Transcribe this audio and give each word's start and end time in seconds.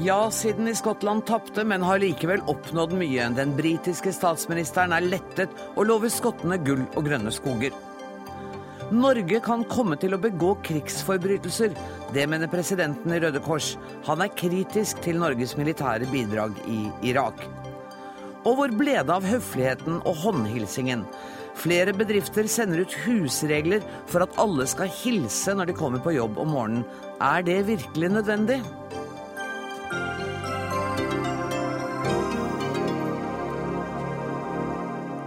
Ja-siden 0.00 0.68
i 0.68 0.74
Skottland 0.74 1.26
tapte, 1.26 1.64
men 1.64 1.82
har 1.84 2.00
likevel 2.00 2.40
oppnådd 2.48 2.94
mye. 2.96 3.28
Den 3.36 3.52
britiske 3.56 4.14
statsministeren 4.16 4.94
er 4.96 5.04
lettet 5.04 5.52
og 5.74 5.84
lover 5.90 6.10
skottene 6.10 6.56
gull 6.64 6.86
og 6.96 7.04
grønne 7.06 7.32
skoger. 7.34 7.76
Norge 8.90 9.38
kan 9.44 9.62
komme 9.70 9.94
til 10.00 10.16
å 10.16 10.18
begå 10.18 10.54
krigsforbrytelser. 10.66 11.76
Det 12.16 12.24
mener 12.26 12.50
presidenten 12.50 13.12
i 13.14 13.20
Røde 13.22 13.42
Kors. 13.44 13.76
Han 14.08 14.24
er 14.24 14.32
kritisk 14.34 14.98
til 15.04 15.20
Norges 15.20 15.54
militære 15.60 16.08
bidrag 16.10 16.56
i 16.66 16.80
Irak. 17.12 17.44
Og 18.48 18.56
hvor 18.56 18.72
ble 18.72 18.96
det 18.96 19.14
av 19.14 19.28
høfligheten 19.28 20.00
og 20.00 20.16
håndhilsingen? 20.24 21.04
Flere 21.60 21.92
bedrifter 21.92 22.46
sender 22.48 22.86
ut 22.86 22.94
husregler 23.04 23.82
for 24.08 24.24
at 24.24 24.36
alle 24.40 24.64
skal 24.70 24.88
hilse 25.02 25.52
når 25.52 25.68
de 25.68 25.76
kommer 25.76 26.00
på 26.00 26.14
jobb 26.16 26.38
om 26.40 26.54
morgenen. 26.54 26.86
Er 27.20 27.44
det 27.44 27.66
virkelig 27.68 28.08
nødvendig? 28.14 28.62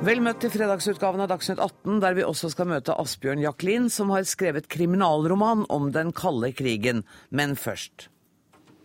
Vel 0.03 0.19
møtt 0.19 0.41
til 0.43 0.51
fredagsutgaven 0.51 1.21
av 1.23 1.29
Dagsnytt 1.31 1.61
18, 1.63 2.01
der 2.03 2.17
vi 2.17 2.25
også 2.27 2.49
skal 2.51 2.67
møte 2.67 2.97
Asbjørn 2.99 3.39
Jacklin, 3.39 3.85
som 3.93 4.09
har 4.11 4.25
skrevet 4.27 4.67
kriminalroman 4.67 5.63
om 5.71 5.93
den 5.95 6.11
kalde 6.11 6.49
krigen. 6.51 7.05
Men 7.29 7.55
først. 7.55 8.09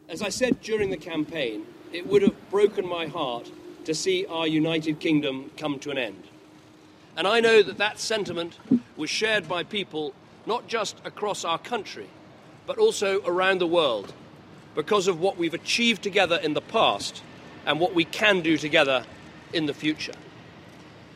As 0.08 0.22
I 0.22 0.30
said 0.30 0.60
during 0.62 0.92
the 0.92 1.00
campaign, 1.10 1.64
it 1.92 2.06
would 2.06 2.22
have 2.22 2.36
broken 2.50 2.86
my 2.86 3.08
heart 3.08 3.50
to 3.84 3.94
see 3.94 4.26
our 4.28 4.46
United 4.46 5.00
Kingdom 5.00 5.50
come 5.56 5.78
to 5.80 5.90
an 5.90 5.98
end. 5.98 6.37
And 7.18 7.26
I 7.26 7.40
know 7.40 7.64
that 7.64 7.78
that 7.78 7.98
sentiment 7.98 8.56
was 8.96 9.10
shared 9.10 9.48
by 9.48 9.64
people 9.64 10.14
not 10.46 10.68
just 10.68 10.96
across 11.04 11.44
our 11.44 11.58
country, 11.58 12.06
but 12.64 12.78
also 12.78 13.20
around 13.22 13.58
the 13.58 13.66
world, 13.66 14.12
because 14.76 15.08
of 15.08 15.18
what 15.18 15.36
we've 15.36 15.52
achieved 15.52 16.00
together 16.00 16.36
in 16.36 16.54
the 16.54 16.60
past 16.60 17.24
and 17.66 17.80
what 17.80 17.92
we 17.92 18.04
can 18.04 18.40
do 18.40 18.56
together 18.56 19.04
in 19.52 19.66
the 19.66 19.74
future. 19.74 20.14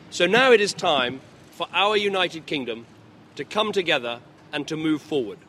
So 0.09 0.27
now 0.27 0.51
it 0.51 0.59
is 0.59 0.73
time 0.73 1.21
for 1.51 1.67
our 1.71 1.95
United 1.95 2.45
Kingdom 2.47 2.85
to 3.37 3.45
come 3.45 3.71
together 3.71 4.19
and 4.51 4.67
to 4.67 4.75
move 4.75 5.01
forward. 5.01 5.39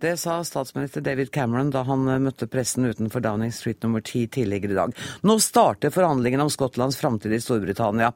Det 0.00 0.14
sa 0.16 0.38
statsminister 0.44 1.02
David 1.04 1.28
Cameron 1.34 1.70
da 1.74 1.82
han 1.84 2.06
møtte 2.24 2.48
pressen 2.48 2.88
utenfor 2.88 3.20
Downing 3.20 3.52
Street 3.52 3.82
nummer 3.84 4.00
10 4.00 4.30
tidligere 4.36 4.72
i 4.72 4.78
dag. 4.78 4.94
Nå 5.28 5.36
starter 5.44 5.92
forhandlingene 5.92 6.46
om 6.46 6.52
Skottlands 6.52 6.96
framtid 7.00 7.34
i 7.36 7.40
Storbritannia. 7.42 8.08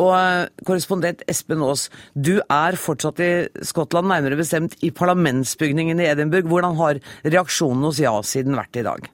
Og 0.00 0.12
eh, 0.16 0.48
korrespondent 0.64 1.26
Espen 1.28 1.64
Aas, 1.66 1.90
du 2.14 2.38
er 2.40 2.80
fortsatt 2.80 3.20
i 3.20 3.30
Skottland, 3.68 4.08
nærmere 4.08 4.40
bestemt 4.40 4.78
i 4.80 4.92
parlamentsbygningen 4.96 6.00
i 6.00 6.08
Edinburgh. 6.14 6.48
Hvordan 6.48 6.80
har 6.80 7.02
reaksjonen 7.26 7.84
hos 7.90 8.00
ja-siden 8.00 8.56
vært 8.56 8.80
i 8.80 8.88
dag? 8.88 9.12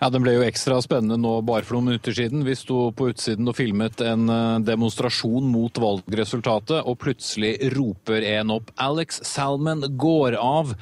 Ja, 0.00 0.10
Den 0.10 0.24
ble 0.24 0.36
jo 0.36 0.44
ekstra 0.46 0.78
spennende 0.84 1.18
nå 1.20 1.38
bare 1.46 1.66
for 1.66 1.76
noen 1.76 1.92
minutter 1.92 2.14
siden. 2.16 2.44
Vi 2.46 2.56
sto 2.58 2.90
på 2.96 3.10
utsiden 3.12 3.48
og 3.48 3.56
filmet 3.58 4.02
en 4.04 4.30
eh, 4.32 4.58
demonstrasjon 4.66 5.48
mot 5.50 5.80
valgresultatet, 5.82 6.82
og 6.84 6.98
plutselig 7.02 7.54
roper 7.76 8.26
en 8.36 8.54
opp 8.58 8.72
'Alex 8.76 9.22
Salman 9.26 9.84
går 9.96 10.38
av', 10.40 10.74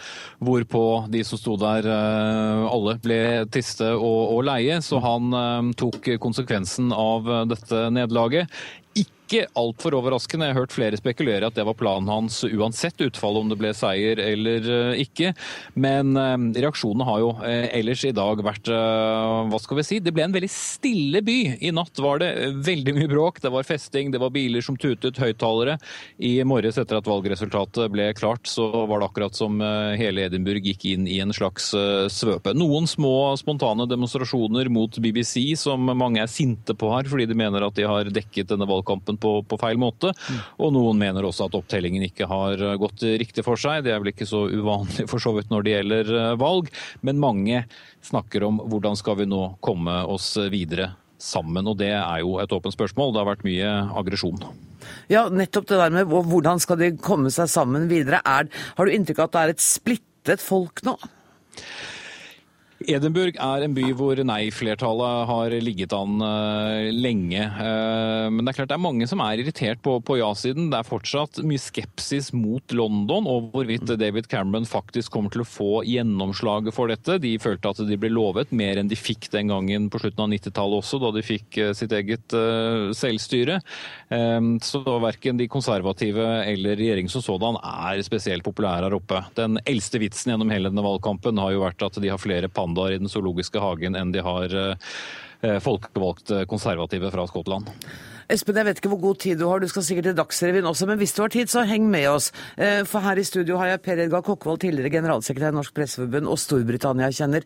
hvorpå 0.44 0.84
de 1.12 1.24
som 1.24 1.40
sto 1.40 1.56
der 1.60 1.88
eh, 1.88 2.64
alle 2.68 2.98
ble 3.02 3.20
tiste 3.54 3.90
og, 3.94 4.22
og 4.38 4.44
leie, 4.50 4.80
så 4.84 5.02
han 5.04 5.34
eh, 5.40 5.72
tok 5.78 6.14
konsekvensen 6.22 6.92
av 6.94 7.28
dette 7.50 7.88
nederlaget 7.94 8.50
ikke 9.24 9.46
altfor 9.56 9.96
overraskende. 9.96 10.48
Jeg 10.48 10.54
har 10.54 10.64
hørt 10.64 10.74
flere 10.74 10.98
spekulere 11.00 11.48
at 11.48 11.56
det 11.56 11.64
var 11.66 11.76
planen 11.78 12.10
hans 12.12 12.42
uansett 12.44 13.00
utfall 13.04 13.38
om 13.40 13.50
det 13.50 13.58
ble 13.60 13.72
seier 13.76 14.20
eller 14.20 14.68
eh, 14.68 15.02
ikke. 15.04 15.32
Men 15.80 16.12
eh, 16.20 16.36
reaksjonene 16.64 17.06
har 17.08 17.22
jo 17.22 17.30
eh, 17.46 17.68
ellers 17.80 18.04
i 18.04 18.12
dag 18.14 18.42
vært 18.44 18.68
Hva 18.68 19.58
skal 19.60 19.78
vi 19.78 19.86
si? 19.86 20.00
Det 20.02 20.12
ble 20.14 20.26
en 20.26 20.34
veldig 20.34 20.50
stille 20.52 21.22
by. 21.24 21.38
I 21.64 21.72
natt 21.74 21.98
var 22.02 22.20
det 22.20 22.30
veldig 22.66 22.96
mye 22.98 23.10
bråk. 23.10 23.40
Det 23.42 23.52
var 23.52 23.66
festing, 23.66 24.12
det 24.12 24.20
var 24.20 24.32
biler 24.34 24.64
som 24.64 24.76
tutet, 24.80 25.18
høyttalere. 25.20 25.78
I 26.18 26.36
morges 26.46 26.78
etter 26.80 27.00
at 27.00 27.08
valgresultatet 27.08 27.92
ble 27.92 28.10
klart, 28.18 28.46
så 28.50 28.68
var 28.88 29.00
det 29.00 29.08
akkurat 29.08 29.36
som 29.36 29.60
hele 29.98 30.26
Edinburgh 30.28 30.64
gikk 30.64 30.86
inn 30.92 31.08
i 31.10 31.20
en 31.22 31.32
slags 31.34 31.70
svøpe. 32.12 32.54
Noen 32.56 32.88
små 32.90 33.34
spontane 33.40 33.86
demonstrasjoner 33.90 34.68
mot 34.72 34.98
BBC 35.00 35.54
som 35.60 35.92
mange 35.94 36.22
er 36.22 36.30
sinte 36.30 36.76
på 36.76 36.90
her, 36.92 37.08
fordi 37.10 37.28
de 37.30 37.38
mener 37.38 37.64
at 37.64 37.76
de 37.78 37.86
har 37.88 38.10
dekket 38.12 38.50
denne 38.52 38.68
valgkampen 38.68 39.14
kampen 39.14 39.16
på, 39.24 39.34
på 39.48 39.60
feil 39.60 39.80
måte. 39.80 40.12
Og 40.60 40.74
noen 40.76 41.00
mener 41.00 41.26
også 41.26 41.48
at 41.48 41.56
opptellingen 41.58 42.04
ikke 42.06 42.28
har 42.30 42.60
gått 42.80 43.06
riktig 43.24 43.46
for 43.46 43.60
seg. 43.60 43.86
Det 43.86 43.94
er 43.94 44.02
vel 44.02 44.12
ikke 44.12 44.28
så 44.28 44.44
uvanlig 44.52 45.08
for 45.10 45.22
så 45.22 45.34
vidt 45.36 45.52
når 45.52 45.64
det 45.64 45.76
gjelder 45.78 46.12
eh, 46.20 46.34
valg, 46.40 46.68
men 47.06 47.22
mange 47.22 47.64
snakker 48.04 48.44
om 48.46 48.60
hvordan 48.68 49.00
skal 49.00 49.18
vi 49.22 49.30
nå 49.30 49.46
komme 49.64 50.02
oss 50.10 50.34
videre 50.52 50.92
sammen, 51.24 51.66
og 51.70 51.78
det 51.80 51.92
er 51.96 52.20
jo 52.22 52.36
et 52.42 52.52
åpent 52.52 52.74
spørsmål. 52.74 53.14
Det 53.14 53.22
har 53.22 53.30
vært 53.30 53.46
mye 53.46 53.72
aggresjon. 54.00 54.42
Ja, 55.12 55.26
nettopp 55.32 55.68
det 55.70 55.80
der 55.80 55.94
med 55.94 56.10
hvordan 56.12 56.60
skal 56.62 56.80
de 56.80 56.92
komme 57.00 57.32
seg 57.32 57.48
sammen 57.52 57.88
videre. 57.90 58.20
Er, 58.28 58.50
har 58.76 58.84
du 58.84 58.92
inntrykk 58.92 59.22
av 59.22 59.30
at 59.30 59.36
det 59.36 59.44
er 59.44 59.54
et 59.54 59.64
splittet 59.64 60.44
folk 60.44 60.84
nå? 60.84 60.98
Edinburgh 62.90 63.38
er 63.40 63.64
en 63.64 63.74
by 63.76 63.86
hvor 63.96 64.18
nei-flertallet 64.26 65.28
har 65.28 65.54
ligget 65.64 65.94
an 65.96 66.20
uh, 66.22 66.90
lenge. 66.92 67.40
Uh, 67.56 68.28
men 68.32 68.42
det 68.42 68.52
er 68.52 68.58
klart 68.58 68.72
det 68.72 68.76
er 68.76 68.84
mange 68.84 69.08
som 69.08 69.22
er 69.24 69.40
irritert 69.40 69.80
på, 69.84 69.96
på 70.04 70.18
ja-siden. 70.20 70.68
Det 70.72 70.80
er 70.80 70.88
fortsatt 70.88 71.40
mye 71.46 71.62
skepsis 71.62 72.32
mot 72.36 72.74
London 72.76 73.28
og 73.30 73.50
hvorvidt 73.54 73.94
David 74.00 74.28
Cameron 74.32 74.68
faktisk 74.68 75.14
kommer 75.14 75.32
til 75.32 75.44
å 75.44 75.48
få 75.48 75.70
gjennomslaget 75.88 76.76
for 76.76 76.92
dette. 76.92 77.18
De 77.22 77.34
følte 77.42 77.72
at 77.72 77.82
de 77.88 77.98
ble 78.00 78.12
lovet 78.12 78.52
mer 78.54 78.80
enn 78.80 78.90
de 78.90 78.98
fikk 78.98 79.30
den 79.32 79.52
gangen 79.52 79.88
på 79.92 80.02
slutten 80.02 80.26
av 80.26 80.32
90-tallet 80.34 80.82
også, 80.82 81.00
da 81.02 81.12
de 81.16 81.24
fikk 81.24 81.60
uh, 81.62 81.72
sitt 81.76 81.94
eget 81.94 82.36
selvstyre. 82.96 83.56
så 84.64 84.80
verken 85.02 85.38
de 85.38 85.46
konservative 85.50 86.24
eller 86.48 86.76
regjeringen 86.78 87.10
som 87.12 87.22
sådan 87.22 87.56
er 87.58 88.00
spesielt 88.06 88.44
populære 88.46 88.88
her 88.88 88.96
oppe. 88.96 89.20
Den 89.38 89.58
eldste 89.64 90.00
vitsen 90.02 90.32
gjennom 90.32 90.52
hele 90.52 90.70
denne 90.70 90.84
valgkampen 90.84 91.38
har 91.40 91.54
jo 91.54 91.62
vært 91.64 91.84
at 91.86 91.98
de 92.02 92.10
har 92.12 92.20
flere 92.20 92.50
panner 92.52 92.73
pandaer 92.74 92.96
i 92.96 92.98
den 93.02 93.08
zoologiske 93.10 93.62
hagen 93.62 93.94
enn 93.94 94.12
de 94.12 94.22
har 94.24 94.50
eh, 94.54 95.60
folkevalgte 95.62 96.44
konservative 96.50 97.10
fra 97.12 97.26
Skottland. 97.30 97.70
Espen, 98.32 98.56
jeg 98.56 98.64
vet 98.64 98.78
ikke 98.80 98.88
hvor 98.88 99.02
god 99.02 99.18
tid 99.20 99.38
du 99.38 99.46
har, 99.50 99.60
du 99.60 99.68
skal 99.68 99.84
sikkert 99.84 100.08
til 100.08 100.16
Dagsrevyen 100.16 100.66
også, 100.66 100.86
men 100.88 100.98
hvis 100.98 101.12
du 101.12 101.20
har 101.22 101.32
tid, 101.32 101.50
så 101.52 101.66
heng 101.68 101.90
med 101.92 102.08
oss. 102.08 102.30
Eh, 102.56 102.82
for 102.88 103.04
her 103.04 103.20
i 103.20 103.24
studio 103.24 103.58
har 103.60 103.74
jeg 103.74 103.82
Per 103.84 104.00
Edgar 104.06 104.24
Kokkvold, 104.24 104.62
tidligere 104.64 104.92
generalsekretær 104.96 105.52
i 105.52 105.58
Norsk 105.58 105.74
Presseforbund 105.76 106.30
og 106.32 106.40
Storbritannia-kjenner. 106.40 107.44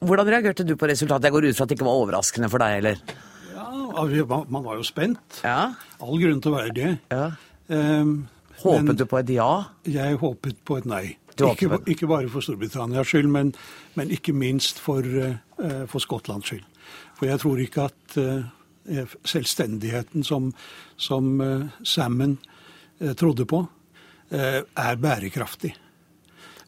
Hvordan 0.00 0.30
reagerte 0.30 0.64
du 0.64 0.76
på 0.78 0.88
resultatet? 0.88 1.28
Jeg 1.28 1.34
går 1.34 1.50
ut 1.50 1.58
fra 1.58 1.66
at 1.66 1.72
det 1.72 1.76
ikke 1.76 1.88
var 1.90 2.04
overraskende 2.04 2.48
for 2.48 2.62
deg, 2.62 2.78
eller? 2.78 3.02
Ja, 3.50 4.42
man 4.48 4.64
var 4.64 4.78
jo 4.78 4.86
spent. 4.86 5.42
Ja. 5.44 5.74
All 6.00 6.22
grunn 6.22 6.40
til 6.40 6.54
å 6.54 6.56
være 6.56 6.76
det. 6.78 6.92
Ja. 7.10 7.26
Um, 7.68 8.14
håpet 8.62 9.02
du 9.02 9.04
på 9.10 9.18
et 9.20 9.34
ja? 9.34 9.50
Jeg 9.90 10.16
håpet 10.22 10.62
på 10.64 10.78
et 10.80 10.88
nei. 10.88 11.04
Ikke, 11.48 11.78
ikke, 11.86 12.08
bare 12.10 12.28
for 12.28 12.44
Storbritannias 12.44 13.08
skyld, 13.10 13.28
men, 13.32 13.52
men 13.94 14.10
ikke 14.10 14.34
minst 14.36 14.80
for, 14.82 15.04
uh, 15.04 15.84
for, 15.90 16.02
Skottlands 16.02 16.46
skyld. 16.46 16.64
For 17.18 17.28
jeg 17.28 17.40
tror 17.40 17.60
ikke 17.62 17.88
at 17.88 18.16
uh, 18.20 19.14
selvstendigheten 19.24 20.24
som, 20.26 20.52
som 20.96 21.40
uh, 21.40 21.68
Salmon 21.82 22.38
trodde 23.16 23.46
på, 23.48 23.62
er 24.30 24.96
bærekraftig. 25.00 25.70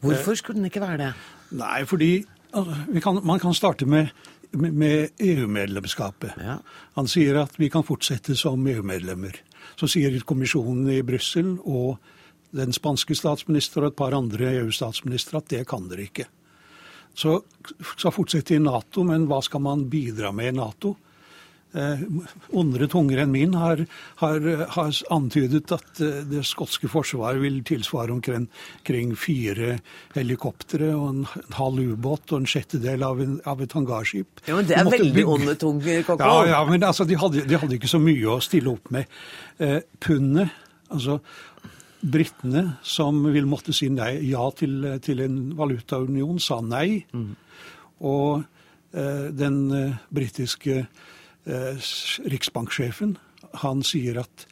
Hvorfor 0.01 0.35
skulle 0.35 0.57
den 0.57 0.65
ikke 0.65 0.81
være 0.81 0.97
det? 0.97 1.09
Nei, 1.55 1.83
fordi 1.85 2.23
altså, 2.53 3.01
kan, 3.03 3.19
man 3.23 3.39
kan 3.39 3.53
starte 3.53 3.85
med, 3.85 4.07
med, 4.51 4.71
med 4.71 5.21
EU-medlemskapet. 5.21 6.33
Ja. 6.41 6.57
Han 6.97 7.07
sier 7.07 7.43
at 7.43 7.55
vi 7.61 7.69
kan 7.69 7.85
fortsette 7.85 8.35
som 8.35 8.65
EU-medlemmer. 8.67 9.37
Så 9.79 9.87
sier 9.87 10.17
kommisjonen 10.27 10.89
i 10.91 11.01
Brussel 11.05 11.55
og 11.63 12.01
den 12.53 12.75
spanske 12.75 13.17
statsminister 13.17 13.83
og 13.83 13.91
et 13.91 13.99
par 13.99 14.15
andre 14.17 14.51
EU-statsministre 14.59 15.41
at 15.41 15.49
det 15.53 15.63
kan 15.69 15.87
dere 15.89 16.07
ikke. 16.07 16.27
Så 17.13 17.39
skal 17.95 18.13
fortsette 18.13 18.55
i 18.55 18.61
Nato, 18.61 19.05
men 19.05 19.27
hva 19.29 19.41
skal 19.45 19.61
man 19.65 19.87
bidra 19.89 20.31
med 20.33 20.53
i 20.53 20.57
Nato? 20.57 20.95
Eh, 21.73 22.01
ondere 22.53 22.85
tunger 22.85 23.23
enn 23.23 23.31
min 23.33 23.55
har, 23.57 23.79
har, 24.19 24.43
har, 24.75 24.97
antydet 25.15 25.71
at 25.73 26.01
eh, 26.05 26.19
det 26.29 26.43
skotske 26.45 26.85
forsvaret 26.91 27.41
vil 27.41 27.55
tilsvare 27.65 28.13
omkring, 28.13 28.45
omkring 28.83 29.15
fire 29.17 29.79
helikoptre 30.13 30.91
og 30.93 31.07
en, 31.07 31.23
en 31.39 31.55
halv 31.57 31.95
ubåt 31.95 32.35
og 32.35 32.43
en 32.43 32.51
sjettedel 32.51 33.05
av, 33.07 33.23
en, 33.25 33.39
av 33.49 33.63
et 33.65 33.73
hangarskip. 33.73 34.43
Ja, 34.45 34.59
men 34.59 34.69
Det 34.69 34.77
er 34.77 34.91
veldig 34.93 35.25
onde 35.37 35.57
tunger, 35.57 36.05
Kokko. 36.05 36.29
Ja, 36.29 36.51
ja, 36.51 36.61
men 36.69 36.85
altså, 36.85 37.09
de, 37.09 37.17
hadde, 37.17 37.41
de 37.49 37.57
hadde 37.63 37.79
ikke 37.79 37.89
så 37.89 38.01
mye 38.03 38.35
å 38.35 38.37
stille 38.45 38.69
opp 38.75 38.93
med. 38.93 39.09
Eh, 39.57 39.79
pundet, 39.97 40.53
altså 40.93 41.23
Britene, 42.03 42.63
som 42.83 43.21
vil 43.31 43.47
måtte 43.47 43.73
si 43.75 43.87
nei, 43.93 44.17
ja 44.27 44.43
til, 44.57 44.81
til 45.03 45.23
en 45.23 45.37
valutaunion, 45.55 46.39
sa 46.43 46.59
nei. 46.59 47.03
Mm. 47.15 47.29
Og 48.03 48.43
eh, 48.91 49.29
den 49.31 49.59
eh, 49.71 50.01
britiske 50.11 50.81
eh, 50.83 51.93
riksbanksjefen, 52.33 53.15
han 53.63 53.85
sier 53.87 54.19
at 54.23 54.47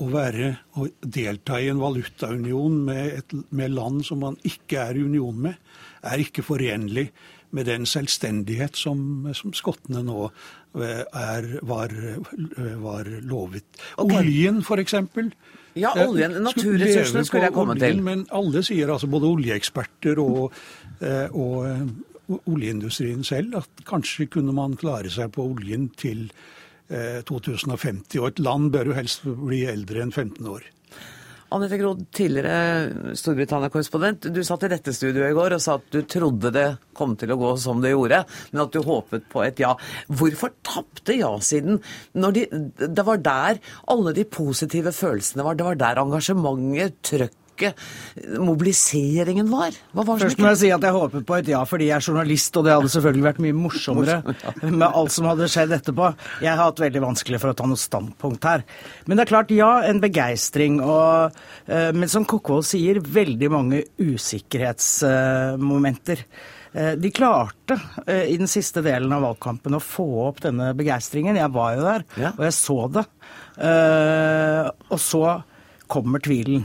å 0.00 0.06
være 0.08 0.54
å 0.80 0.86
delta 1.04 1.58
i 1.60 1.68
en 1.68 1.82
valutaunion 1.82 2.78
med, 2.86 3.20
et, 3.20 3.36
med 3.52 3.74
land 3.74 4.00
som 4.06 4.22
man 4.24 4.38
ikke 4.48 4.80
er 4.86 4.96
i 4.96 5.04
union 5.04 5.36
med, 5.48 5.60
er 6.00 6.22
ikke 6.24 6.46
forenlig 6.46 7.10
med 7.56 7.66
den 7.68 7.84
selvstendighet 7.88 8.78
som, 8.78 9.28
som 9.36 9.52
skottene 9.56 10.00
nå 10.06 10.28
eh, 10.80 11.04
er, 11.04 11.50
var, 11.66 11.92
var 12.80 13.10
lovet. 13.26 13.82
Oljen, 14.00 14.62
f.eks. 14.64 14.96
Ja, 15.78 15.92
oljen, 16.06 16.38
naturressursene 16.42 17.24
skulle 17.26 17.48
jeg 17.48 17.54
komme 17.54 17.76
til. 17.78 18.00
Men 18.02 18.24
alle 18.34 18.62
sier, 18.66 18.90
altså 18.90 19.10
både 19.10 19.28
oljeeksperter 19.30 20.18
og, 20.22 20.56
og 21.30 22.40
oljeindustrien 22.50 23.22
selv, 23.26 23.60
at 23.62 23.84
kanskje 23.88 24.26
kunne 24.34 24.54
man 24.56 24.74
klare 24.80 25.12
seg 25.12 25.30
på 25.36 25.46
oljen 25.52 25.88
til 26.00 26.26
2050. 26.90 28.18
Og 28.18 28.32
et 28.32 28.42
land 28.42 28.72
bør 28.74 28.90
jo 28.90 28.98
helst 28.98 29.22
bli 29.24 29.62
eldre 29.70 30.02
enn 30.02 30.10
15 30.14 30.50
år. 30.50 30.66
Anette 31.50 31.78
Groth, 31.80 32.04
tidligere 32.14 33.14
Storbritannia-korrespondent. 33.18 34.28
Du 34.30 34.40
satt 34.46 34.66
i 34.66 34.70
dette 34.70 34.94
studioet 34.94 35.32
i 35.32 35.36
går 35.36 35.56
og 35.56 35.62
sa 35.62 35.76
at 35.80 35.88
du 35.90 36.00
trodde 36.06 36.52
det 36.54 36.66
kom 36.94 37.16
til 37.18 37.32
å 37.34 37.38
gå 37.40 37.50
som 37.58 37.80
det 37.82 37.90
gjorde, 37.94 38.22
men 38.52 38.62
at 38.62 38.74
du 38.74 38.80
håpet 38.86 39.26
på 39.32 39.42
et 39.42 39.62
ja. 39.62 39.72
Hvorfor 40.06 40.54
tapte 40.66 41.16
ja-siden? 41.18 41.80
De, 42.14 42.46
det 42.86 43.06
var 43.06 43.22
der 43.24 43.60
alle 43.90 44.14
de 44.14 44.26
positive 44.28 44.94
følelsene 44.94 45.46
var. 45.46 45.58
Det 45.58 45.66
var 45.66 45.80
der 45.80 46.02
engasjementet, 46.04 47.00
trøkk 47.10 47.39
sterke 47.60 47.74
mobiliseringen 48.40 49.50
var? 49.50 49.74
var 49.92 50.18
Først 50.18 50.38
må 50.40 50.48
jeg 50.52 50.58
si 50.60 50.70
at 50.74 50.82
jeg 50.84 50.92
håper 50.94 51.20
på 51.26 51.34
et 51.38 51.48
ja 51.52 51.64
fordi 51.68 51.84
jeg 51.90 51.96
er 51.98 52.06
journalist, 52.08 52.56
og 52.56 52.62
det 52.66 52.72
hadde 52.74 52.92
selvfølgelig 52.94 53.28
vært 53.28 53.42
mye 53.44 53.56
morsommere 53.56 54.16
med 54.80 54.88
alt 54.88 55.12
som 55.14 55.24
hadde 55.30 55.50
skjedd 55.50 55.70
etterpå. 55.76 56.06
Jeg 56.44 56.52
har 56.54 56.64
hatt 56.64 56.82
veldig 56.82 57.02
vanskelig 57.04 57.38
for 57.42 57.48
å 57.52 57.56
ta 57.56 57.64
noe 57.68 57.80
standpunkt 57.80 58.42
her. 58.48 58.60
Men 59.06 59.14
det 59.16 59.22
er 59.24 59.32
klart, 59.32 59.50
ja, 59.54 59.72
en 59.88 60.00
begeistring. 60.02 60.74
Og, 60.84 61.12
eh, 61.66 61.92
men 61.96 62.08
som 62.10 62.24
Kokkvold 62.28 62.64
sier, 62.68 62.96
veldig 63.00 63.48
mange 63.52 63.78
usikkerhetsmomenter. 64.00 66.18
Eh, 66.70 66.94
de 67.00 67.10
klarte 67.14 67.74
eh, 68.06 68.24
i 68.30 68.36
den 68.40 68.48
siste 68.50 68.80
delen 68.86 69.12
av 69.14 69.22
valgkampen 69.26 69.74
å 69.76 69.84
få 69.84 70.08
opp 70.28 70.38
denne 70.46 70.66
begeistringen. 70.78 71.40
Jeg 71.40 71.50
var 71.54 71.68
jo 71.76 71.82
der, 71.86 72.02
og 72.36 72.42
jeg 72.46 72.54
så 72.56 72.78
det. 72.94 73.04
Og 73.60 74.98
så 75.02 75.24
kommer 75.90 76.18
tvilen 76.22 76.62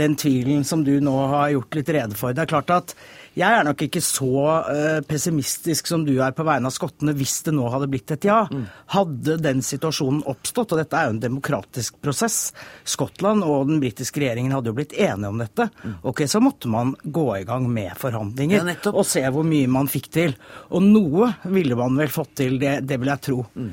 den 0.00 0.16
tvilen 0.18 0.64
som 0.66 0.82
du 0.86 0.94
nå 1.04 1.14
har 1.30 1.52
gjort 1.54 1.76
litt 1.78 1.90
rede 1.94 2.18
for. 2.18 2.34
Det 2.34 2.44
er 2.44 2.50
klart 2.50 2.72
at 2.74 2.94
jeg 3.38 3.46
er 3.46 3.62
nok 3.64 3.84
ikke 3.84 4.02
så 4.02 4.30
uh, 4.66 5.00
pessimistisk 5.06 5.86
som 5.86 6.02
du 6.06 6.16
er 6.18 6.34
på 6.34 6.44
vegne 6.46 6.66
av 6.66 6.74
skottene 6.74 7.14
hvis 7.16 7.36
det 7.46 7.54
nå 7.54 7.68
hadde 7.70 7.88
blitt 7.92 8.10
et 8.16 8.26
ja. 8.26 8.40
Mm. 8.50 8.64
Hadde 8.94 9.36
den 9.44 9.62
situasjonen 9.64 10.24
oppstått, 10.30 10.74
og 10.74 10.80
dette 10.82 10.98
er 10.98 11.06
jo 11.08 11.14
en 11.14 11.22
demokratisk 11.22 12.00
prosess 12.02 12.40
Skottland 12.88 13.44
og 13.46 13.68
den 13.70 13.78
britiske 13.82 14.22
regjeringen 14.22 14.54
hadde 14.56 14.72
jo 14.72 14.78
blitt 14.80 14.96
enige 14.96 15.30
om 15.30 15.38
dette. 15.40 15.68
Mm. 15.84 15.94
Ok, 16.10 16.24
Så 16.30 16.42
måtte 16.42 16.72
man 16.72 16.96
gå 17.02 17.28
i 17.38 17.44
gang 17.46 17.68
med 17.70 17.94
forhandlinger 18.00 18.66
ja, 18.66 18.76
og 18.90 19.04
se 19.06 19.22
hvor 19.30 19.46
mye 19.46 19.70
man 19.70 19.90
fikk 19.90 20.10
til. 20.14 20.34
Og 20.74 20.82
noe 20.84 21.30
ville 21.54 21.78
man 21.78 21.96
vel 22.00 22.10
fått 22.12 22.34
til, 22.42 22.58
det, 22.62 22.80
det 22.88 22.98
vil 23.00 23.12
jeg 23.12 23.26
tro. 23.30 23.44
Mm. 23.54 23.70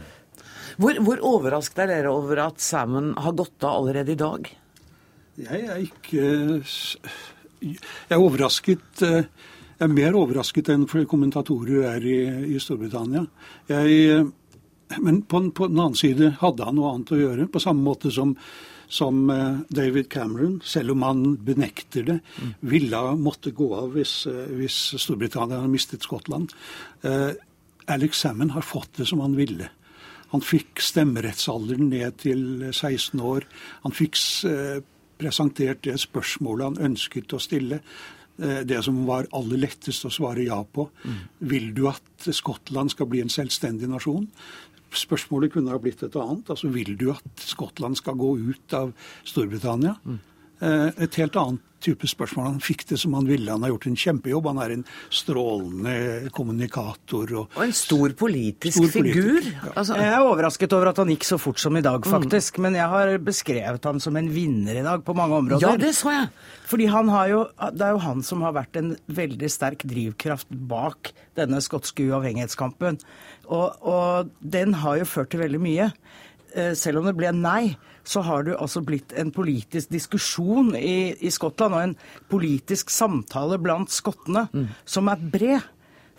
Hvor, 0.77 1.01
hvor 1.01 1.25
overrasket 1.25 1.87
er 1.87 1.93
dere 1.95 2.13
over 2.13 2.43
at 2.43 2.61
Salmon 2.61 3.15
har 3.17 3.33
gått 3.37 3.65
av 3.65 3.79
allerede 3.81 4.13
i 4.13 4.19
dag? 4.19 4.49
Jeg 5.37 5.67
er 5.69 5.81
ikke 5.83 6.23
Jeg 7.61 8.13
er 8.13 8.21
overrasket. 8.21 9.03
Eh, 9.05 9.27
jeg 9.77 9.85
er 9.85 9.93
mer 9.93 10.15
overrasket 10.17 10.71
enn 10.73 10.87
kommentatorer 10.89 11.85
er 11.91 12.05
i, 12.05 12.17
i 12.55 12.57
Storbritannia. 12.61 13.21
Jeg, 13.69 14.25
men 14.97 15.19
på, 15.29 15.41
på, 15.53 15.67
den 15.69 15.77
annen 15.77 15.97
side 15.97 16.31
hadde 16.41 16.65
han 16.65 16.77
noe 16.79 16.95
annet 16.95 17.13
å 17.13 17.19
gjøre. 17.19 17.47
På 17.53 17.61
samme 17.61 17.85
måte 17.85 18.09
som, 18.13 18.33
som 18.89 19.29
eh, 19.29 19.61
David 19.69 20.09
Cameron, 20.09 20.57
selv 20.65 20.95
om 20.95 21.05
han 21.05 21.23
benekter 21.45 22.09
det, 22.09 22.17
mm. 22.41 22.57
ville 22.73 23.03
måtte 23.21 23.53
gå 23.53 23.69
av 23.77 23.93
hvis, 23.93 24.19
eh, 24.31 24.43
hvis 24.57 24.81
Storbritannia 24.97 25.61
hadde 25.61 25.73
mistet 25.73 26.05
Skottland. 26.05 26.53
Alex 27.87 28.25
Salmon 28.25 28.55
har 28.57 28.65
fått 28.65 28.97
det 28.97 29.05
som 29.09 29.21
han 29.21 29.37
ville. 29.37 29.69
Han 30.33 30.41
fikk 30.43 30.81
stemmerettsalderen 30.81 31.93
ned 31.93 32.17
til 32.25 32.71
16 32.73 33.21
år. 33.21 33.45
Han 33.85 33.93
fikk 33.95 34.17
presentert 35.19 35.83
det 35.85 35.97
spørsmålet 36.01 36.69
han 36.69 36.91
ønsket 36.91 37.33
å 37.33 37.41
stille. 37.41 37.81
Eh, 38.37 38.61
det 38.69 38.83
som 38.85 38.99
var 39.07 39.29
aller 39.35 39.63
lettest 39.65 40.05
å 40.05 40.13
svare 40.13 40.45
ja 40.45 40.59
på. 40.63 40.87
Mm. 41.03 41.19
Vil 41.51 41.67
du 41.77 41.87
at 41.89 42.29
Skottland 42.31 42.93
skal 42.93 43.09
bli 43.11 43.23
en 43.23 43.33
selvstendig 43.33 43.89
nasjon? 43.89 44.27
Spørsmålet 44.93 45.51
kunne 45.53 45.73
ha 45.73 45.81
blitt 45.81 46.03
et 46.05 46.15
annet. 46.15 46.49
Altså, 46.49 46.69
Vil 46.73 46.95
du 46.97 47.09
at 47.11 47.43
Skottland 47.43 47.97
skal 47.97 48.15
gå 48.15 48.37
ut 48.37 48.73
av 48.77 48.93
Storbritannia? 49.25 49.97
Mm. 50.05 50.19
Eh, 50.59 50.89
et 51.05 51.19
helt 51.21 51.35
annet 51.37 51.66
type 51.83 52.07
spørsmål. 52.09 52.49
Han 52.53 52.63
fikk 52.63 52.85
det 52.89 52.99
som 53.01 53.15
han 53.17 53.27
ville. 53.29 53.51
Han 53.51 53.65
har 53.65 53.73
gjort 53.73 53.87
en 53.89 53.97
kjempejobb. 53.99 54.49
Han 54.51 54.61
er 54.63 54.73
en 54.75 54.85
strålende 55.13 56.31
kommunikator. 56.35 57.33
Og, 57.41 57.57
og 57.57 57.63
en 57.65 57.75
stor 57.75 58.15
politisk 58.17 58.79
stor 58.79 58.93
figur. 58.95 59.47
Ja. 59.47 59.73
Altså, 59.73 59.97
jeg 60.01 60.11
er 60.13 60.25
overrasket 60.25 60.75
over 60.77 60.91
at 60.91 61.01
han 61.01 61.11
gikk 61.13 61.27
så 61.27 61.39
fort 61.41 61.61
som 61.61 61.77
i 61.77 61.83
dag, 61.85 62.05
faktisk. 62.07 62.57
Mm. 62.57 62.67
Men 62.67 62.79
jeg 62.79 62.91
har 62.93 63.13
beskrevet 63.27 63.89
ham 63.89 64.01
som 64.03 64.19
en 64.19 64.29
vinner 64.33 64.81
i 64.81 64.85
dag 64.85 65.05
på 65.05 65.15
mange 65.17 65.41
områder. 65.41 65.67
Ja, 65.67 65.81
det 65.81 65.93
så 65.97 66.13
jeg. 66.13 66.29
Fordi 66.67 66.89
han 66.91 67.09
har 67.13 67.31
jo, 67.31 67.41
Det 67.73 67.85
er 67.85 67.95
jo 67.95 68.03
han 68.03 68.23
som 68.25 68.43
har 68.43 68.55
vært 68.57 68.79
en 68.79 68.95
veldig 69.07 69.49
sterk 69.51 69.85
drivkraft 69.87 70.49
bak 70.49 71.13
denne 71.37 71.61
skotske 71.63 72.07
uavhengighetskampen. 72.09 72.99
Og, 73.47 73.77
og 73.81 74.31
den 74.41 74.73
har 74.81 74.99
jo 74.99 75.07
ført 75.07 75.31
til 75.31 75.43
veldig 75.45 75.61
mye. 75.61 75.91
Eh, 76.55 76.73
selv 76.79 77.01
om 77.01 77.07
det 77.07 77.15
ble 77.17 77.31
nei, 77.35 77.77
så 78.07 78.23
har 78.23 78.45
det 78.47 78.55
altså 78.55 78.81
blitt 78.85 79.11
en 79.19 79.33
politisk 79.35 79.91
diskusjon 79.91 80.71
i, 80.79 81.11
i 81.19 81.31
Skottland 81.33 81.75
og 81.75 81.83
en 81.83 81.95
politisk 82.31 82.91
samtale 82.93 83.59
blant 83.59 83.91
skottene 83.91 84.45
mm. 84.53 84.69
som 84.87 85.11
er 85.11 85.25
bred. 85.33 85.73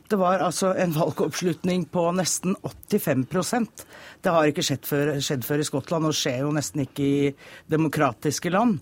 Det 0.08 0.17
var 0.20 0.40
altså 0.44 0.75
en 0.81 0.93
valgoppslutning 0.96 1.87
på 1.93 2.06
nesten 2.17 2.55
85% 2.64 3.82
Det 4.25 4.32
har 4.32 4.49
ikke 4.49 4.64
skjedd 4.64 4.87
før, 4.88 5.11
skjedd 5.25 5.44
før 5.44 5.61
i 5.61 5.69
Skottland, 5.69 6.08
og 6.08 6.17
skjer 6.17 6.43
jo 6.46 6.55
nesten 6.56 6.85
ikke 6.85 7.05
i 7.05 7.35
demokratiske 7.73 8.52
land. 8.52 8.79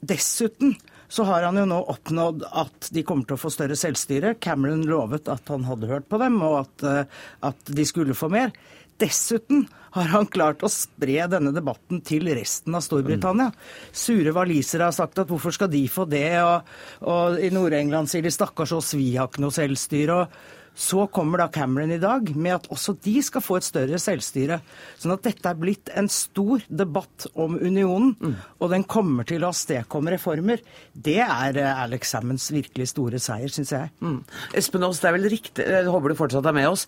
Dessuten 0.00 0.76
så 1.12 1.26
har 1.28 1.44
han 1.44 1.60
jo 1.60 1.66
nå 1.68 1.76
oppnådd 1.92 2.46
at 2.56 2.88
de 2.96 3.04
kommer 3.04 3.28
til 3.28 3.36
å 3.36 3.42
få 3.42 3.50
større 3.52 3.76
selvstyre. 3.76 4.38
Cameron 4.40 4.86
lovet 4.88 5.28
at 5.28 5.48
han 5.52 5.66
hadde 5.68 5.90
hørt 5.90 6.08
på 6.08 6.20
dem, 6.22 6.38
og 6.40 6.62
at, 6.62 6.84
eh, 6.88 7.18
at 7.44 7.72
de 7.76 7.84
skulle 7.84 8.16
få 8.16 8.30
mer. 8.32 8.54
Dessuten 9.00 9.66
har 9.96 10.08
han 10.14 10.28
klart 10.32 10.64
å 10.64 10.70
spre 10.72 11.26
denne 11.30 11.52
debatten 11.54 12.00
til 12.06 12.30
resten 12.32 12.76
av 12.78 12.84
Storbritannia. 12.84 13.50
Sure 13.92 14.34
walisere 14.36 14.88
har 14.88 14.96
sagt 14.96 15.20
at 15.22 15.30
hvorfor 15.30 15.54
skal 15.54 15.70
de 15.72 15.84
få 15.92 16.06
det, 16.10 16.26
og, 16.42 16.72
og 17.04 17.38
i 17.42 17.52
Nord-England 17.52 18.10
sier 18.10 18.24
de 18.24 18.32
stakkars 18.32 18.74
oss, 18.76 18.94
vi 18.98 19.14
har 19.16 19.30
ikke 19.30 19.44
noe 19.44 19.54
selvstyre. 19.54 20.18
og 20.22 20.58
så 20.74 21.06
kommer 21.12 21.42
da 21.42 21.48
Cameron 21.52 21.92
i 21.92 22.00
dag 22.00 22.30
med 22.36 22.54
at 22.54 22.68
også 22.72 22.94
de 23.04 23.18
skal 23.24 23.44
få 23.44 23.58
et 23.58 23.66
større 23.66 23.98
selvstyre. 24.00 24.58
Sånn 25.00 25.12
at 25.14 25.24
dette 25.26 25.50
er 25.50 25.58
blitt 25.60 25.90
en 25.98 26.08
stor 26.12 26.64
debatt 26.68 27.26
om 27.34 27.58
unionen, 27.60 28.14
mm. 28.16 28.36
og 28.58 28.72
den 28.72 28.86
kommer 28.88 29.28
til 29.28 29.44
å 29.44 29.50
avstedkomme 29.52 30.14
reformer. 30.14 30.62
Det 30.92 31.18
er 31.24 31.60
eh, 31.60 31.82
Alex 31.84 32.14
Sammons 32.14 32.48
virkelig 32.54 32.88
store 32.94 33.20
seier, 33.22 33.52
syns 33.52 33.74
jeg. 33.74 33.92
Mm. 34.00 34.22
Espen 34.56 34.88
Aas, 34.88 35.02
det 35.02 35.10
er 35.10 35.18
vel 35.18 35.30
riktig, 35.34 35.68
jeg 35.76 35.92
håper 35.92 36.12
du 36.14 36.18
fortsatt 36.22 36.48
er 36.48 36.56
med 36.56 36.70
oss. 36.72 36.86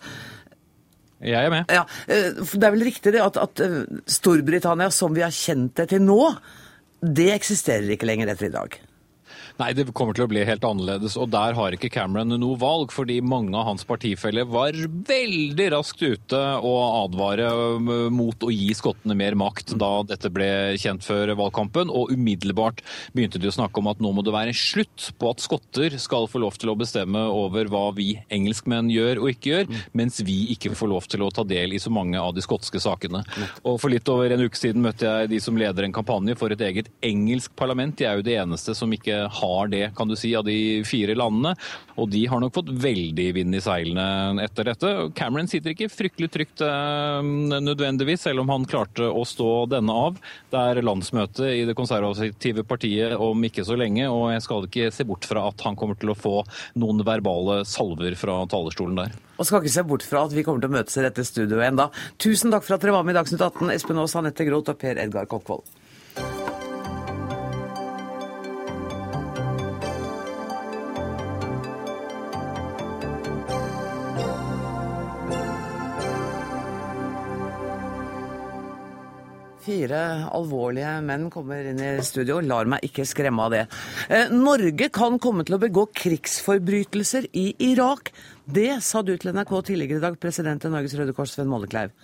Jeg 1.23 1.47
er 1.47 1.53
med. 1.53 1.71
Ja, 1.71 1.85
eh, 2.11 2.31
Det 2.35 2.63
er 2.63 2.73
vel 2.75 2.85
riktig 2.87 3.13
det 3.15 3.23
at, 3.23 3.37
at 3.39 3.63
eh, 3.63 3.83
Storbritannia 4.05 4.91
som 4.91 5.15
vi 5.15 5.23
har 5.23 5.31
kjent 5.33 5.75
det 5.79 5.89
til 5.93 6.03
nå, 6.03 6.19
det 7.05 7.31
eksisterer 7.35 7.87
ikke 7.95 8.07
lenger 8.09 8.33
etter 8.33 8.49
i 8.49 8.55
dag? 8.55 8.75
Nei, 9.55 9.69
det 9.71 9.85
kommer 9.95 10.15
til 10.15 10.25
å 10.25 10.27
bli 10.27 10.41
helt 10.43 10.65
annerledes. 10.67 11.13
Og 11.15 11.29
der 11.31 11.55
har 11.55 11.75
ikke 11.75 11.87
Cameron 11.93 12.33
noe 12.41 12.57
valg, 12.59 12.91
fordi 12.91 13.21
mange 13.23 13.55
av 13.55 13.69
hans 13.69 13.85
partifeller 13.87 14.47
var 14.51 14.75
veldig 14.75 15.67
raskt 15.71 16.01
ute 16.03 16.41
og 16.59 16.79
advare 17.05 17.47
mot 18.11 18.43
å 18.43 18.51
gi 18.51 18.73
skottene 18.75 19.15
mer 19.15 19.37
makt 19.39 19.77
da 19.79 20.01
dette 20.07 20.31
ble 20.33 20.49
kjent 20.81 21.05
før 21.07 21.31
valgkampen. 21.39 21.87
Og 21.87 22.11
umiddelbart 22.11 22.83
begynte 23.15 23.39
de 23.39 23.47
å 23.47 23.55
snakke 23.55 23.79
om 23.79 23.87
at 23.93 24.01
nå 24.03 24.11
må 24.17 24.25
det 24.27 24.33
være 24.35 24.55
slutt 24.59 25.13
på 25.21 25.31
at 25.31 25.43
skotter 25.43 25.95
skal 26.03 26.27
få 26.31 26.43
lov 26.43 26.59
til 26.59 26.73
å 26.73 26.77
bestemme 26.79 27.23
over 27.31 27.71
hva 27.71 27.85
vi 27.95 28.09
engelskmenn 28.27 28.91
gjør 28.91 29.23
og 29.23 29.31
ikke 29.31 29.53
gjør, 29.53 29.71
mens 29.95 30.19
vi 30.27 30.37
ikke 30.51 30.73
får 30.75 30.91
lov 30.91 31.07
til 31.11 31.23
å 31.23 31.31
ta 31.31 31.47
del 31.47 31.77
i 31.77 31.81
så 31.81 31.93
mange 31.93 32.19
av 32.19 32.35
de 32.35 32.43
skotske 32.43 32.81
sakene. 32.83 33.23
Og 33.63 33.79
For 33.79 33.93
litt 33.93 34.11
over 34.11 34.35
en 34.35 34.43
uke 34.43 34.59
siden 34.59 34.83
møtte 34.83 35.07
jeg 35.07 35.31
de 35.31 35.39
som 35.39 35.55
leder 35.55 35.87
en 35.87 35.95
kampanje 35.95 36.35
for 36.35 36.51
et 36.51 36.67
eget 36.67 36.91
engelsk 37.05 37.55
parlament. 37.55 37.95
De 37.95 38.09
er 38.09 38.19
jo 38.19 38.27
det 38.27 38.35
eneste 38.43 38.75
som 38.75 38.91
ikke 38.91 39.23
har 39.31 39.44
har 39.45 39.69
det, 39.71 39.83
kan 39.97 40.09
du 40.09 40.15
si, 40.17 40.33
av 40.35 40.45
de 40.47 40.83
fire 40.87 41.15
landene. 41.17 41.55
Og 41.95 42.09
de 42.11 42.25
har 42.27 42.41
nok 42.43 42.55
fått 42.57 42.71
veldig 42.83 43.27
vind 43.37 43.55
i 43.55 43.61
seilene 43.63 44.43
etter 44.43 44.67
dette. 44.71 44.91
Cameron 45.15 45.49
sitter 45.51 45.71
ikke 45.71 45.91
fryktelig 45.93 46.31
trygt 46.33 46.63
eh, 46.65 47.21
nødvendigvis, 47.23 48.25
selv 48.27 48.43
om 48.43 48.51
han 48.51 48.67
klarte 48.69 49.07
å 49.07 49.23
stå 49.27 49.51
denne 49.71 49.95
av. 49.95 50.19
Det 50.51 50.63
er 50.71 50.83
landsmøte 50.85 51.51
i 51.53 51.63
det 51.67 51.77
konservative 51.77 52.65
partiet 52.67 53.15
om 53.21 53.47
ikke 53.47 53.65
så 53.67 53.77
lenge, 53.79 54.09
og 54.11 54.31
jeg 54.33 54.43
skal 54.45 54.67
ikke 54.67 54.91
se 54.95 55.07
bort 55.07 55.27
fra 55.29 55.47
at 55.51 55.63
han 55.67 55.77
kommer 55.79 55.99
til 55.99 56.11
å 56.11 56.17
få 56.19 56.41
noen 56.81 57.05
verbale 57.07 57.61
salver 57.69 58.17
fra 58.19 58.41
talerstolen 58.51 58.99
der. 59.05 59.15
Og 59.35 59.47
skal 59.47 59.63
ikke 59.63 59.73
se 59.73 59.87
bort 59.87 60.05
fra 60.07 60.25
at 60.27 60.35
vi 60.35 60.43
kommer 60.47 60.63
til 60.63 60.71
å 60.71 60.77
møtes 60.77 60.99
i 60.99 61.03
dette 61.05 61.25
studioet 61.27 61.69
enda. 61.69 61.89
Tusen 62.21 62.53
takk 62.53 62.67
for 62.67 62.77
at 62.77 62.83
dere 62.83 62.95
var 62.95 63.07
med 63.07 63.15
i 63.15 63.19
Dagsnytt 63.19 63.43
18, 63.43 63.71
Espen 63.75 63.99
Aas, 63.99 64.15
Anette 64.19 64.47
Groth 64.47 64.71
og 64.71 64.79
Per 64.79 65.01
Edgar 65.01 65.27
Kokkvold. 65.31 65.65
Fire 79.65 79.99
alvorlige 80.29 80.89
menn 81.01 81.23
kommer 81.33 81.65
inn 81.65 81.79
i 81.81 82.03
studio. 82.05 82.37
Lar 82.45 82.67
meg 82.69 82.83
ikke 82.85 83.01
skremme 83.07 83.47
av 83.47 83.53
det. 83.53 83.63
Eh, 84.13 84.29
Norge 84.29 84.91
kan 84.93 85.17
komme 85.21 85.41
til 85.45 85.55
å 85.57 85.61
begå 85.63 85.87
krigsforbrytelser 85.89 87.25
i 87.33 87.47
Irak. 87.71 88.11
Det 88.45 88.77
sa 88.85 89.01
du 89.01 89.15
til 89.17 89.31
NRK 89.33 89.53
tidligere 89.71 89.97
i 89.97 90.03
dag, 90.03 90.19
president 90.21 90.67
i 90.67 90.69
Norges 90.69 90.93
Røde 90.99 91.15
Kors, 91.17 91.33
Sven 91.33 91.49
Mollekleiv. 91.49 91.95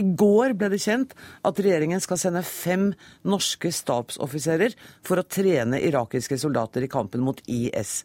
I 0.00 0.04
går 0.22 0.54
ble 0.56 0.70
det 0.72 0.80
kjent 0.80 1.12
at 1.44 1.60
regjeringen 1.60 2.00
skal 2.00 2.22
sende 2.22 2.40
fem 2.46 2.86
norske 3.28 3.68
stabsoffiserer 3.68 4.78
for 5.04 5.20
å 5.20 5.26
trene 5.28 5.82
irakiske 5.90 6.38
soldater 6.40 6.86
i 6.86 6.88
kampen 6.88 7.20
mot 7.26 7.42
IS. 7.44 7.98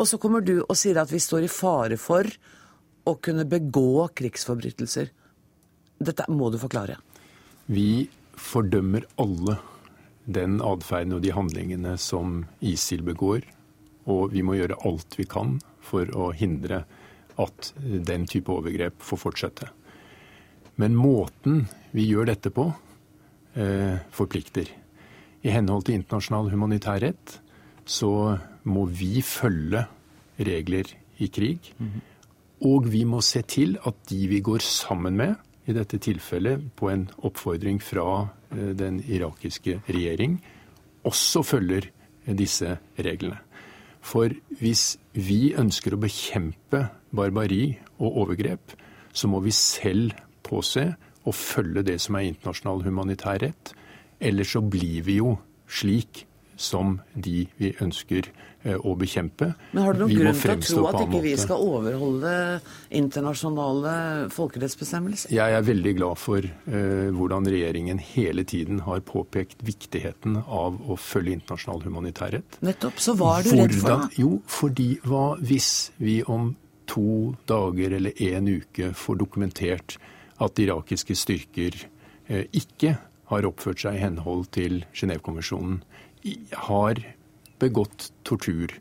Og 0.00 0.08
så 0.08 0.16
kommer 0.22 0.40
du 0.40 0.62
og 0.62 0.72
sier 0.78 1.02
at 1.02 1.12
vi 1.12 1.20
står 1.20 1.44
i 1.44 1.52
fare 1.52 2.00
for 2.00 2.24
å 3.04 3.18
kunne 3.20 3.44
begå 3.44 4.08
krigsforbrytelser. 4.16 5.12
Dette 6.00 6.24
må 6.32 6.48
du 6.48 6.56
forklare. 6.64 6.96
Vi 7.66 8.08
fordømmer 8.36 9.06
alle 9.18 9.56
den 10.26 10.60
atferden 10.64 11.16
og 11.16 11.22
de 11.24 11.32
handlingene 11.34 11.96
som 11.98 12.44
ISIL 12.60 13.02
begår. 13.06 13.46
Og 14.06 14.30
vi 14.34 14.42
må 14.46 14.58
gjøre 14.58 14.78
alt 14.86 15.16
vi 15.18 15.26
kan 15.26 15.56
for 15.82 16.10
å 16.14 16.30
hindre 16.36 16.84
at 17.42 17.72
den 17.82 18.26
type 18.30 18.52
overgrep 18.52 19.02
får 19.02 19.22
fortsette. 19.22 19.70
Men 20.80 20.96
måten 20.96 21.64
vi 21.96 22.06
gjør 22.10 22.30
dette 22.30 22.52
på, 22.52 22.68
eh, 23.54 23.98
forplikter. 24.12 24.68
I 25.42 25.50
henhold 25.50 25.86
til 25.86 25.98
internasjonal 25.98 26.50
humanitær 26.50 27.00
rett 27.00 27.38
så 27.86 28.38
må 28.64 28.86
vi 28.90 29.22
følge 29.22 29.86
regler 30.38 30.84
i 31.18 31.28
krig. 31.28 31.72
Og 32.66 32.86
vi 32.90 33.04
må 33.04 33.22
se 33.22 33.42
til 33.42 33.78
at 33.86 33.94
de 34.08 34.26
vi 34.28 34.40
går 34.40 34.60
sammen 34.64 35.16
med, 35.16 35.36
i 35.66 35.74
dette 35.74 35.98
tilfellet 36.02 36.62
på 36.78 36.90
en 36.92 37.06
oppfordring 37.26 37.80
fra 37.82 38.28
eh, 38.54 38.72
den 38.78 39.00
irakiske 39.02 39.80
regjering, 39.88 40.38
også 41.06 41.42
følger 41.46 41.90
disse 42.38 42.78
reglene. 42.98 43.38
For 44.06 44.30
hvis 44.60 44.96
vi 45.18 45.54
ønsker 45.58 45.94
å 45.94 46.02
bekjempe 46.02 46.84
barbari 47.14 47.76
og 47.98 48.22
overgrep, 48.22 48.74
så 49.10 49.30
må 49.30 49.40
vi 49.42 49.54
selv 49.54 50.14
påse 50.46 50.92
å 51.26 51.34
følge 51.34 51.82
det 51.88 51.98
som 52.02 52.18
er 52.18 52.28
internasjonal 52.28 52.84
humanitær 52.86 53.40
rett. 53.42 53.72
Ellers 54.22 54.54
så 54.54 54.62
blir 54.62 55.02
vi 55.06 55.18
jo 55.18 55.34
slik 55.66 56.22
som 56.56 56.98
de 57.14 57.44
vi 57.60 57.70
ønsker 57.84 58.28
eh, 58.64 58.76
å 58.76 58.94
bekjempe. 58.98 59.50
Men 59.76 59.84
har 59.84 59.96
du 59.96 60.02
noen 60.02 60.14
grunn 60.16 60.38
til 60.40 60.52
å 60.52 60.56
tro 60.64 60.84
at 60.90 60.98
ikke 61.04 61.22
vi 61.24 61.34
skal 61.40 61.62
overholde 61.62 62.34
internasjonale 62.96 63.94
folkerettsbestemmelser? 64.34 65.32
Jeg 65.36 65.56
er 65.56 65.66
veldig 65.66 65.94
glad 65.98 66.20
for 66.20 66.44
uh, 66.44 67.08
hvordan 67.16 67.48
regjeringen 67.52 68.00
hele 68.02 68.46
tiden 68.48 68.82
har 68.86 69.04
påpekt 69.06 69.64
viktigheten 69.66 70.40
av 70.42 70.78
å 70.80 70.98
følge 71.00 71.36
internasjonal 71.36 71.84
humanitærrett. 71.86 72.60
Nettopp. 72.64 73.02
Så 73.02 73.16
hva 73.20 73.38
er 73.38 73.48
du 73.48 73.56
redd 73.56 73.76
for, 73.80 73.92
da? 73.92 74.10
Jo, 74.18 74.36
fordi 74.50 74.94
hva 75.06 75.26
hvis 75.42 75.90
vi 76.00 76.22
om 76.24 76.54
to 76.86 77.34
dager 77.50 77.96
eller 77.98 78.16
en 78.30 78.48
uke 78.62 78.92
får 78.96 79.20
dokumentert 79.20 79.98
at 80.42 80.62
irakiske 80.62 81.16
styrker 81.18 81.76
uh, 82.30 82.44
ikke 82.56 82.96
har 83.26 83.46
oppført 83.48 83.82
seg 83.82 83.98
i 83.98 84.02
henhold 84.04 84.46
til 84.54 84.84
Genévekonvensjonen 84.94 85.80
har 86.66 87.00
begått 87.62 88.10
tortur, 88.26 88.72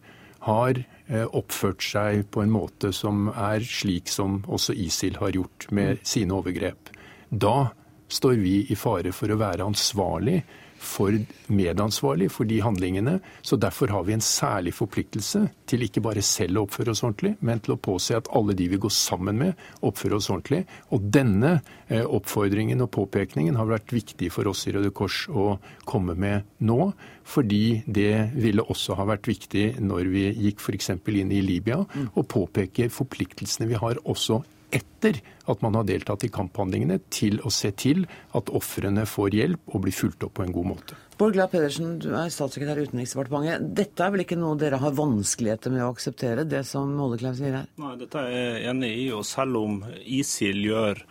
har 0.45 0.81
eh, 1.07 1.25
oppført 1.25 1.83
seg 1.83 2.25
på 2.33 2.43
en 2.43 2.53
måte 2.53 2.91
som 2.95 3.29
er 3.31 3.65
slik 3.65 4.11
som 4.11 4.41
også 4.45 4.75
ISIL 4.77 5.19
har 5.21 5.35
gjort 5.35 5.67
med 5.75 6.03
sine 6.07 6.35
overgrep. 6.37 6.91
Da 7.29 7.71
står 8.11 8.37
vi 8.43 8.57
i 8.69 8.77
fare 8.77 9.13
for 9.15 9.31
å 9.31 9.39
være 9.39 9.65
ansvarlig 9.65 10.41
for 10.79 11.15
medansvarlig 11.47 12.29
for 12.31 12.47
de 12.47 12.59
handlingene. 12.63 13.19
Så 13.41 13.57
derfor 13.59 13.91
har 13.93 14.03
vi 14.03 14.15
en 14.15 14.23
særlig 14.23 14.73
forpliktelse 14.75 15.45
til 15.69 15.85
ikke 15.85 16.03
bare 16.05 16.23
selv 16.25 16.59
å 16.59 16.65
oppføre 16.65 16.93
oss 16.93 17.03
ordentlig, 17.05 17.35
men 17.39 17.61
til 17.63 17.75
å 17.75 17.81
påse 17.81 18.17
at 18.17 18.29
alle 18.35 18.55
de 18.57 18.67
vi 18.71 18.79
går 18.81 18.93
sammen 18.93 19.39
med, 19.41 19.65
oppfører 19.85 20.17
oss 20.19 20.29
ordentlig. 20.29 20.63
Og 20.95 21.09
denne 21.13 21.59
eh, 21.87 22.05
oppfordringen 22.05 22.83
og 22.85 22.91
påpekningen 22.95 23.57
har 23.59 23.69
vært 23.71 23.93
viktig 23.95 24.31
for 24.33 24.51
oss 24.51 24.65
i 24.67 24.75
Røde 24.75 24.93
Kors 24.95 25.25
å 25.29 25.55
komme 25.87 26.17
med 26.19 26.45
nå. 26.65 26.91
Fordi 27.25 27.81
det 27.87 28.31
ville 28.37 28.65
også 28.69 28.97
ha 28.99 29.07
vært 29.09 29.29
viktig 29.29 29.79
når 29.81 30.11
vi 30.13 30.27
gikk 30.47 30.61
f.eks. 30.61 30.91
inn 30.93 31.31
i 31.33 31.41
Libya, 31.41 31.79
å 32.13 32.21
påpeke 32.21 32.91
forpliktelsene 32.93 33.69
vi 33.71 33.79
har 33.81 34.01
også 34.05 34.43
etter 34.73 35.19
at 35.49 35.61
man 35.61 35.75
har 35.77 35.85
deltatt 35.87 36.25
i 36.25 36.31
kamphandlingene, 36.33 36.99
til 37.13 37.37
å 37.45 37.51
se 37.53 37.71
til 37.77 38.05
at 38.37 38.49
ofrene 38.55 39.05
får 39.09 39.35
hjelp 39.37 39.75
og 39.75 39.83
blir 39.85 39.95
fulgt 39.95 40.25
opp 40.25 40.37
på 40.39 40.45
en 40.45 40.55
god 40.55 40.69
måte. 40.73 40.97
Bård 41.19 41.35
Glad 41.37 41.53
Pedersen, 41.53 41.93
du 42.03 42.09
er 42.17 42.31
statssekretær 42.33 42.81
i 42.81 42.87
Utenriksdepartementet. 42.89 43.69
Dette 43.77 44.03
er 44.03 44.11
vel 44.11 44.25
ikke 44.25 44.39
noe 44.39 44.57
dere 44.59 44.81
har 44.81 44.95
vanskeligheter 44.97 45.71
med 45.71 45.85
å 45.85 45.93
akseptere, 45.93 46.47
det 46.49 46.65
som 46.67 46.91
Mollekleiv 46.97 47.37
sier 47.37 47.61
her? 47.61 47.69
Nei, 47.79 47.93
dette 48.01 48.25
er 48.25 48.33
jeg 48.35 48.65
enig 48.73 48.91
i. 49.05 49.05
Og 49.15 49.23
selv 49.27 49.61
om 49.61 49.77
ISIL 50.01 50.59
gjør 50.65 51.05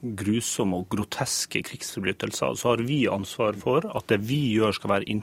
grusomme 0.00 0.80
og 0.80 0.88
groteske 0.94 1.60
krigsforbrytelser, 1.66 2.56
så 2.56 2.72
har 2.72 2.84
vi 2.88 3.02
ansvar 3.12 3.58
for 3.60 3.84
at 3.84 4.08
det 4.08 4.22
vi 4.24 4.40
gjør 4.54 4.78
skal 4.78 4.94
være, 4.94 5.18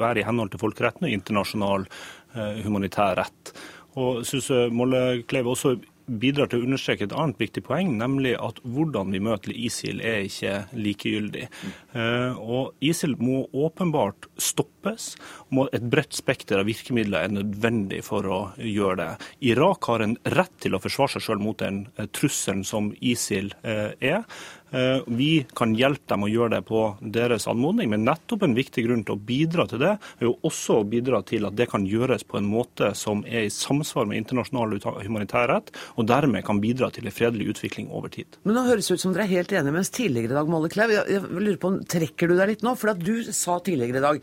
være 0.00 0.22
i 0.22 0.24
henhold 0.24 0.54
til 0.54 0.62
folkeretten 0.62 1.04
og 1.04 1.12
internasjonal 1.12 1.84
uh, 1.84 2.56
humanitær 2.64 3.18
rett. 3.20 3.52
Og 4.00 4.24
synes 4.28 4.48
Mollekleiv 4.72 5.52
også 5.52 5.76
bidrar 6.08 6.50
til 6.50 6.62
å 6.62 6.68
understreke 6.68 7.06
et 7.06 7.14
annet 7.16 7.40
viktig 7.40 7.62
poeng, 7.66 7.92
nemlig 8.00 8.34
at 8.40 8.60
hvordan 8.64 9.12
vi 9.14 9.22
møter 9.22 9.54
ISIL 9.54 10.02
er 10.04 10.24
ikke 10.26 10.54
likegyldig. 10.76 11.46
Mm. 11.48 12.38
Og 12.38 12.72
ISIL 12.84 13.16
må 13.20 13.42
åpenbart 13.52 14.28
stoppes. 14.40 15.10
og 15.52 15.68
Et 15.72 15.84
bredt 15.84 16.16
spekter 16.16 16.60
av 16.60 16.68
virkemidler 16.68 17.26
er 17.26 17.34
nødvendig 17.34 18.02
for 18.06 18.26
å 18.26 18.40
gjøre 18.56 18.98
det. 19.02 19.10
Irak 19.52 19.90
har 19.90 20.04
en 20.04 20.16
rett 20.34 20.54
til 20.62 20.76
å 20.76 20.82
forsvare 20.82 21.16
seg 21.16 21.26
selv 21.28 21.44
mot 21.44 21.58
den 21.60 21.84
eh, 21.96 22.08
trusselen 22.14 22.64
som 22.66 22.90
ISIL 23.00 23.52
eh, 23.62 23.92
er. 24.00 24.24
Eh, 24.70 25.00
vi 25.06 25.46
kan 25.56 25.72
hjelpe 25.76 26.12
dem 26.12 26.26
å 26.26 26.30
gjøre 26.30 26.58
det 26.58 26.62
på 26.68 26.82
deres 27.00 27.46
anmodning, 27.48 27.88
men 27.92 28.04
nettopp 28.04 28.44
en 28.44 28.56
viktig 28.56 28.84
grunn 28.84 29.04
til 29.06 29.16
å 29.16 29.22
bidra 29.30 29.64
til 29.70 29.80
det, 29.80 29.94
er 30.20 30.28
jo 30.28 30.34
også 30.44 30.80
å 30.80 30.88
bidra 30.88 31.22
til 31.26 31.48
at 31.48 31.56
det 31.56 31.68
kan 31.72 31.86
gjøres 31.88 32.26
på 32.28 32.40
en 32.40 32.48
måte 32.50 32.90
som 32.98 33.22
er 33.24 33.46
i 33.46 33.52
samsvar 33.52 34.08
med 34.08 34.20
internasjonal 34.20 34.76
humanitær 35.06 35.48
rett, 35.52 35.72
og 35.96 36.08
dermed 36.10 36.44
kan 36.46 36.60
bidra 36.60 36.90
til 36.92 37.08
en 37.08 37.14
fredelig 37.14 37.54
utvikling 37.54 37.88
over 37.94 38.12
tid. 38.12 38.40
Men 38.44 38.58
nå 38.58 38.66
høres 38.68 38.90
det 38.90 38.98
ut 38.98 39.04
som 39.06 39.14
dere 39.16 39.24
er 39.28 39.38
helt 39.38 39.54
enige, 39.56 39.76
mens 39.78 39.92
tidligere 39.94 40.34
i 40.34 40.38
dag, 40.38 40.52
Molle 40.52 40.72
Klev. 40.72 40.92
jeg 40.98 41.24
lurer 41.24 41.60
på, 41.62 41.72
trekker 41.88 42.28
du 42.28 42.36
deg 42.36 42.52
litt 42.52 42.66
nå? 42.66 42.74
For 42.78 42.92
at 42.92 43.00
du 43.00 43.14
sa 43.32 43.58
tidligere 43.64 44.02
i 44.02 44.04
dag 44.04 44.20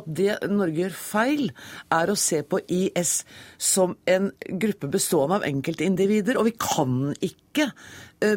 at 0.00 0.10
det 0.20 0.38
Norge 0.50 0.84
gjør 0.84 0.98
feil, 0.98 1.46
er 1.94 2.10
å 2.10 2.18
se 2.18 2.42
på 2.42 2.60
IS 2.66 3.20
som 3.60 3.94
en 4.10 4.32
gruppe 4.60 4.90
bestående 4.90 5.38
av 5.38 5.46
enkeltindivider, 5.46 6.38
og 6.40 6.50
vi 6.50 6.56
kan 6.58 7.14
ikke 7.22 7.70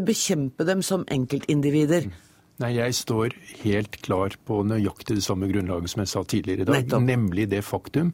bekjempe 0.05 0.67
dem 0.67 0.83
som 0.85 1.05
enkeltindivider? 1.11 2.09
Nei, 2.57 2.71
Jeg 2.73 2.95
står 2.97 3.35
helt 3.61 3.99
klar 4.01 4.33
på 4.47 4.63
nøyaktig 4.65 5.19
det 5.19 5.25
samme 5.25 5.45
grunnlaget 5.51 5.93
som 5.93 6.01
jeg 6.01 6.09
sa 6.09 6.23
tidligere 6.25 6.65
i 6.65 6.65
dag. 6.65 6.79
Nettopp. 6.81 7.03
Nemlig 7.05 7.49
det 7.51 7.61
faktum 7.61 8.13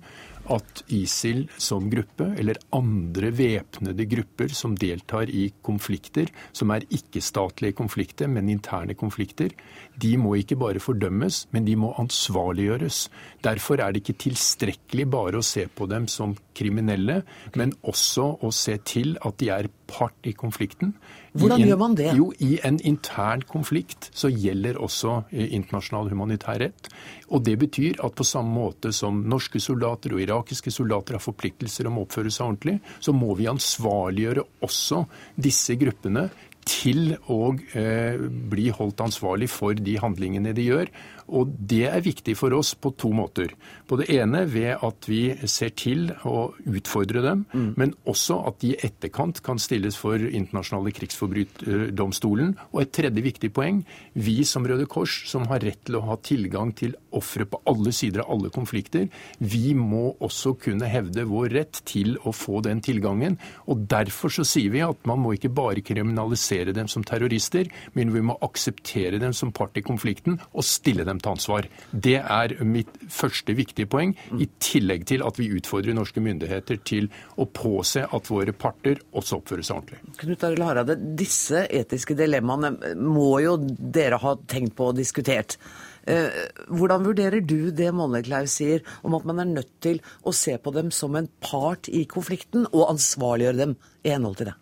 at 0.52 0.82
ISIL 0.92 1.46
som 1.62 1.86
gruppe, 1.92 2.26
eller 2.40 2.60
andre 2.76 3.30
væpnede 3.32 4.06
grupper 4.12 4.52
som 4.52 4.76
deltar 4.76 5.32
i 5.32 5.46
konflikter, 5.64 6.28
som 6.52 6.74
er 6.76 6.84
ikke-statlige 6.92 7.78
konflikter, 7.78 8.28
men 8.28 8.52
interne 8.52 8.98
konflikter, 9.00 9.54
de 9.96 10.14
må 10.20 10.36
ikke 10.42 10.58
bare 10.60 10.84
fordømmes, 10.84 11.46
men 11.56 11.64
de 11.64 11.78
må 11.80 11.94
ansvarliggjøres. 12.02 13.06
Derfor 13.46 13.80
er 13.80 13.94
det 13.94 14.04
ikke 14.04 14.20
tilstrekkelig 14.28 15.08
bare 15.16 15.40
å 15.40 15.48
se 15.48 15.70
på 15.72 15.88
dem 15.88 16.10
som 16.12 16.36
kriminelle, 16.58 17.22
men 17.56 17.72
også 17.88 18.34
å 18.44 18.52
se 18.52 18.78
til 18.84 19.16
at 19.24 19.40
de 19.40 19.54
er 19.54 19.72
part 19.88 20.28
i 20.28 20.36
konflikten. 20.36 20.98
Hvordan 21.34 21.64
en, 21.64 21.68
gjør 21.68 21.80
man 21.82 21.96
det? 21.98 22.10
Jo, 22.18 22.28
I 22.46 22.60
en 22.68 22.78
intern 22.86 23.42
konflikt 23.50 24.10
så 24.14 24.30
gjelder 24.30 24.78
også 24.82 25.16
eh, 25.32 25.50
internasjonal 25.58 26.12
humanitær 26.14 26.62
rett. 26.62 26.90
Og 27.34 27.44
Det 27.48 27.58
betyr 27.60 28.02
at 28.06 28.16
på 28.18 28.28
samme 28.28 28.54
måte 28.54 28.94
som 28.94 29.24
norske 29.30 29.62
soldater 29.64 30.14
og 30.14 30.22
irakiske 30.22 30.74
soldater 30.74 31.18
har 31.18 31.26
forpliktelser 31.26 31.90
om 31.90 31.98
å 31.98 32.06
oppføre 32.06 32.34
seg 32.34 32.46
ordentlig, 32.48 32.80
så 33.02 33.16
må 33.18 33.34
vi 33.40 33.50
ansvarliggjøre 33.50 34.46
også 34.68 35.06
disse 35.42 35.78
gruppene 35.82 36.28
til 36.64 37.16
å 37.32 37.40
eh, 37.76 38.20
bli 38.54 38.70
holdt 38.74 39.02
ansvarlig 39.04 39.50
for 39.52 39.76
de 39.76 39.98
handlingene 40.00 40.54
de 40.56 40.70
gjør. 40.70 40.92
Og 41.34 41.54
det 41.70 41.86
er 41.90 42.04
viktig 42.06 42.36
for 42.38 42.54
oss 42.56 42.74
på 42.78 42.94
to 43.00 43.10
måter. 43.16 43.54
På 43.90 43.98
det 44.00 44.10
ene 44.14 44.44
ved 44.50 44.84
at 44.86 45.08
vi 45.10 45.22
ser 45.50 45.74
til 45.78 46.12
å 46.30 46.52
utfordre 46.70 47.24
dem, 47.26 47.46
mm. 47.52 47.70
men 47.80 47.96
også 48.10 48.40
at 48.50 48.60
de 48.62 48.74
i 48.74 48.80
etterkant 48.86 49.42
kan 49.46 49.62
stilles 49.62 49.98
for 50.00 50.22
internasjonale 50.22 50.94
krigsforbryterdomstolen. 50.96 52.54
Og 52.72 52.84
et 52.84 52.94
tredje 52.96 53.26
viktig 53.26 53.52
poeng. 53.56 53.84
Vi 54.14 54.42
som 54.48 54.68
Røde 54.68 54.88
Kors, 54.90 55.24
som 55.30 55.48
har 55.52 55.64
rett 55.66 55.82
til 55.88 56.00
å 56.00 56.06
ha 56.12 56.20
tilgang 56.22 56.74
til 56.78 56.96
ofre 57.18 57.48
på 57.50 57.62
alle 57.70 57.94
sider 57.96 58.24
av 58.24 58.34
alle 58.36 58.52
konflikter. 58.54 59.08
Vi 59.40 59.74
må 59.78 60.14
også 60.24 60.56
kunne 60.62 60.90
hevde 60.90 61.26
vår 61.30 61.54
rett 61.58 61.82
til 61.90 62.18
å 62.24 62.34
få 62.36 62.62
den 62.66 62.82
tilgangen. 62.84 63.38
og 63.68 63.86
Derfor 63.94 64.34
så 64.34 64.46
sier 64.48 64.74
vi 64.74 64.84
at 64.86 65.06
man 65.10 65.22
må 65.24 65.36
ikke 65.36 65.52
bare 65.54 65.84
kriminalisere 65.86 66.74
dem 66.76 66.90
som 66.92 67.06
terrorister, 67.06 67.70
men 67.94 68.14
vi 68.14 68.24
må 68.26 68.38
akseptere 68.46 69.20
dem 69.22 69.34
som 69.34 69.54
part 69.56 69.78
i 69.78 69.86
konflikten 69.86 70.40
og 70.52 70.66
stille 70.68 71.06
dem 71.08 71.22
til 71.22 71.34
ansvar. 71.36 71.70
Det 71.92 72.20
er 72.22 72.56
mitt 72.66 72.92
første 73.12 73.56
viktige 73.58 73.90
poeng, 73.90 74.16
i 74.40 74.48
tillegg 74.64 75.06
til 75.10 75.24
at 75.26 75.40
vi 75.40 75.52
utfordrer 75.58 75.96
norske 75.96 76.22
myndigheter 76.24 76.80
til 76.86 77.10
å 77.38 77.48
påse 77.48 78.06
at 78.06 78.32
våre 78.32 78.54
parter 78.56 79.02
også 79.14 79.40
oppfører 79.42 79.66
seg 79.66 79.80
ordentlig. 79.80 80.14
Knut 80.24 80.46
Arild 80.48 80.68
Hareide, 80.68 80.98
disse 81.20 81.66
etiske 81.70 82.18
dilemmaene 82.18 82.96
må 83.00 83.38
jo 83.44 83.58
dere 83.62 84.20
ha 84.22 84.36
tenkt 84.50 84.78
på 84.78 84.92
og 84.92 85.00
diskutert. 85.00 85.58
Eh, 86.04 86.50
hvordan 86.68 87.06
vurderer 87.06 87.40
du 87.40 87.72
det 87.72 87.88
Mollekleiv 87.96 88.50
sier 88.52 88.84
om 89.08 89.16
at 89.16 89.24
man 89.28 89.40
er 89.40 89.48
nødt 89.48 89.72
til 89.84 90.02
å 90.28 90.34
se 90.36 90.58
på 90.60 90.74
dem 90.76 90.92
som 90.92 91.16
en 91.16 91.30
part 91.44 91.88
i 91.88 92.04
konflikten, 92.10 92.68
og 92.74 92.90
ansvarliggjøre 92.92 93.62
dem 93.62 93.76
i 94.04 94.12
henhold 94.12 94.42
til 94.42 94.52
det? 94.52 94.56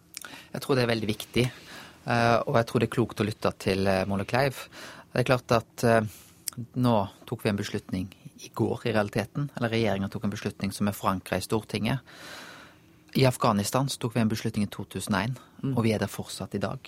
Jeg 0.54 0.62
tror 0.62 0.78
det 0.78 0.84
er 0.86 0.92
veldig 0.92 1.10
viktig, 1.10 1.46
eh, 1.50 2.38
og 2.46 2.60
jeg 2.60 2.68
tror 2.70 2.84
det 2.84 2.90
er 2.90 2.98
klokt 2.98 3.24
å 3.24 3.28
lytte 3.28 3.54
til 3.66 3.90
eh, 3.90 4.04
Mollekleiv. 4.10 4.66
Det 5.12 5.24
er 5.24 5.28
klart 5.28 5.52
at 5.58 5.84
nå 6.80 6.94
tok 7.28 7.42
vi 7.44 7.50
en 7.52 7.58
beslutning 7.60 8.06
i 8.46 8.52
går, 8.56 8.86
i 8.88 8.94
realiteten. 8.96 9.50
Eller 9.58 9.74
regjeringa 9.74 10.08
tok 10.08 10.24
en 10.24 10.32
beslutning 10.32 10.72
som 10.72 10.88
er 10.88 10.96
forankra 10.96 11.36
i 11.36 11.44
Stortinget. 11.44 12.00
I 13.20 13.26
Afghanistan 13.28 13.90
så 13.92 14.00
tok 14.00 14.16
vi 14.16 14.22
en 14.22 14.32
beslutning 14.32 14.70
i 14.70 14.72
2001, 14.72 15.36
mm. 15.66 15.74
og 15.74 15.84
vi 15.84 15.92
er 15.92 16.00
der 16.00 16.12
fortsatt 16.12 16.56
i 16.56 16.64
dag. 16.64 16.88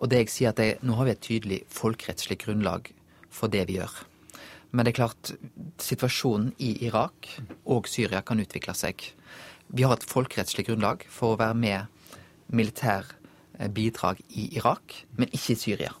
og 0.00 0.08
det 0.08 0.22
jeg 0.22 0.30
sier 0.32 0.54
at 0.54 0.62
jeg, 0.64 0.78
Nå 0.80 0.96
har 0.96 1.04
vi 1.04 1.12
et 1.12 1.26
tydelig 1.28 1.60
folkerettslig 1.68 2.38
grunnlag 2.46 2.88
for 3.30 3.52
det 3.52 3.66
vi 3.68 3.78
gjør. 3.78 3.92
Men 4.70 4.84
det 4.84 4.92
er 4.92 5.00
klart, 5.00 5.30
situasjonen 5.80 6.52
i 6.60 6.74
Irak 6.84 7.30
og 7.64 7.88
Syria 7.88 8.20
kan 8.20 8.40
utvikle 8.42 8.74
seg. 8.76 9.00
Vi 9.68 9.84
har 9.84 9.96
et 9.96 10.08
folkerettslig 10.08 10.66
grunnlag 10.68 11.06
for 11.12 11.34
å 11.34 11.40
være 11.40 11.56
med 11.56 12.12
militær 12.52 13.08
eh, 13.58 13.68
bidrag 13.72 14.20
i 14.28 14.48
Irak, 14.56 15.02
men 15.16 15.32
ikke 15.32 15.54
i 15.54 15.60
Syria. 15.60 15.94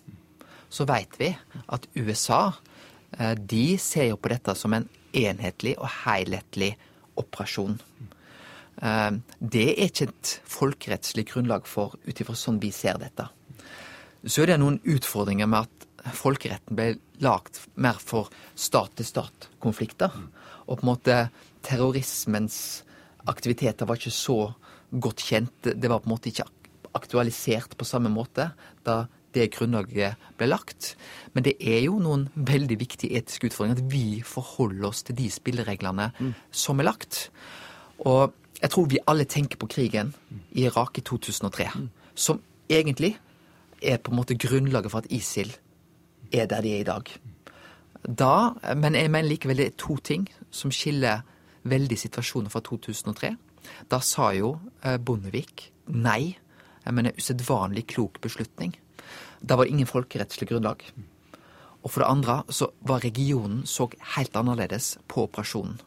Så 0.68 0.84
veit 0.88 1.16
vi 1.20 1.30
at 1.66 1.88
USA 1.96 2.42
eh, 3.16 3.34
de 3.36 3.78
ser 3.80 4.10
jo 4.10 4.20
på 4.20 4.32
dette 4.32 4.56
som 4.56 4.76
en 4.76 4.88
enhetlig 5.16 5.74
og 5.80 5.88
helhetlig 6.04 6.74
operasjon. 7.20 7.78
Eh, 8.82 9.10
det 9.40 9.66
er 9.72 9.88
ikke 9.88 10.10
et 10.10 10.34
folkerettslig 10.48 11.28
grunnlag 11.32 11.68
for 11.68 11.96
ut 12.04 12.20
ifra 12.20 12.36
sånn 12.36 12.60
vi 12.60 12.72
ser 12.74 13.00
dette. 13.00 13.30
Så 14.28 14.42
er 14.42 14.52
det 14.52 14.60
noen 14.60 14.80
utfordringer 14.84 15.48
med 15.48 15.68
at 15.68 15.87
folkeretten 16.14 16.78
ble 16.78 16.92
lagt 17.24 17.62
mer 17.76 17.98
for 18.02 18.30
stat-til-stat-konflikter. 18.58 20.14
Og 20.68 20.78
på 20.78 20.84
en 20.84 20.90
måte 20.92 21.18
terrorismens 21.66 22.84
aktiviteter 23.28 23.88
var 23.88 23.98
ikke 23.98 24.14
så 24.14 24.38
godt 24.90 25.24
kjent. 25.24 25.68
Det 25.68 25.90
var 25.90 26.02
på 26.02 26.08
en 26.08 26.14
måte 26.14 26.30
ikke 26.32 26.48
aktualisert 26.96 27.76
på 27.78 27.86
samme 27.86 28.10
måte 28.12 28.50
da 28.86 29.04
det 29.36 29.50
grunnlaget 29.54 30.16
ble 30.38 30.48
lagt. 30.48 30.94
Men 31.34 31.44
det 31.46 31.56
er 31.60 31.82
jo 31.84 31.98
noen 32.02 32.26
veldig 32.34 32.78
viktige 32.80 33.18
etiske 33.18 33.50
utfordringer 33.50 33.82
at 33.82 33.92
vi 33.92 34.20
forholder 34.26 34.88
oss 34.88 35.04
til 35.06 35.18
de 35.18 35.28
spillereglene 35.32 36.10
mm. 36.16 36.34
som 36.50 36.80
er 36.80 36.88
lagt. 36.88 37.28
Og 38.08 38.32
jeg 38.58 38.72
tror 38.72 38.88
vi 38.90 39.02
alle 39.06 39.28
tenker 39.28 39.60
på 39.60 39.68
krigen 39.70 40.14
i 40.50 40.66
Irak 40.66 40.98
i 40.98 41.04
2003, 41.06 41.68
mm. 41.74 41.88
som 42.14 42.40
egentlig 42.68 43.14
er 43.82 44.00
på 44.02 44.10
en 44.10 44.18
måte 44.18 44.38
grunnlaget 44.38 44.90
for 44.90 45.04
at 45.04 45.12
ISIL 45.14 45.52
er 46.32 46.46
der 46.50 46.62
de 46.64 46.74
er 46.76 46.84
i 46.84 46.88
dag. 46.88 47.10
Da, 48.02 48.54
men 48.76 48.94
jeg 48.94 49.10
mener 49.10 49.28
likevel 49.28 49.60
det 49.60 49.66
er 49.66 49.78
to 49.80 49.98
ting 50.04 50.28
som 50.50 50.72
skiller 50.74 51.24
veldig 51.68 51.98
situasjonen 51.98 52.52
fra 52.52 52.62
2003. 52.64 53.34
Da 53.90 54.00
sa 54.04 54.30
jo 54.36 54.56
eh, 54.82 54.96
Bondevik 54.96 55.68
nei. 55.92 56.36
Jeg 56.84 56.96
mener 56.96 57.16
usedvanlig 57.18 57.88
klok 57.90 58.20
beslutning. 58.24 58.72
Da 59.40 59.56
var 59.56 59.66
det 59.66 59.74
ingen 59.74 59.90
folkerettslig 59.90 60.48
grunnlag. 60.48 60.82
Og 61.82 61.92
for 61.92 62.02
det 62.02 62.10
andre 62.10 62.40
så 62.50 62.70
var 62.88 63.04
regionen 63.04 63.62
så 63.66 63.86
helt 64.16 64.36
annerledes 64.36 64.96
på 65.08 65.26
operasjonen. 65.28 65.78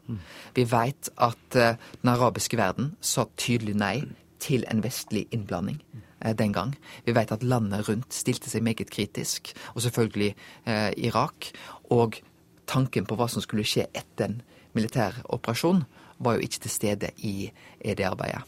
Vi 0.54 0.64
veit 0.68 1.10
at 1.16 1.58
eh, 1.58 1.76
den 2.00 2.12
arabiske 2.14 2.58
verden 2.60 2.94
sa 3.00 3.26
tydelig 3.36 3.76
nei 3.78 3.96
til 4.42 4.66
en 4.70 4.82
vestlig 4.84 5.28
innblanding. 5.30 5.78
Eh, 6.24 6.34
den 6.34 6.52
gang. 6.52 6.76
Vi 7.04 7.14
vet 7.14 7.32
at 7.32 7.42
landet 7.42 7.88
rundt 7.88 8.14
stilte 8.14 8.50
seg 8.50 8.62
meget 8.62 8.90
kritisk, 8.90 9.52
og 9.74 9.82
selvfølgelig 9.82 10.34
eh, 10.66 10.92
Irak. 10.96 11.50
Og 11.90 12.20
tanken 12.66 13.06
på 13.08 13.18
hva 13.18 13.28
som 13.30 13.42
skulle 13.42 13.66
skje 13.66 13.88
etter 13.90 14.28
en 14.28 14.40
militær 14.76 15.22
operasjon, 15.34 15.84
var 16.22 16.38
jo 16.38 16.46
ikke 16.46 16.62
til 16.64 16.70
stede 16.72 17.10
i, 17.26 17.50
i 17.82 17.94
det 17.98 18.06
arbeidet. 18.06 18.44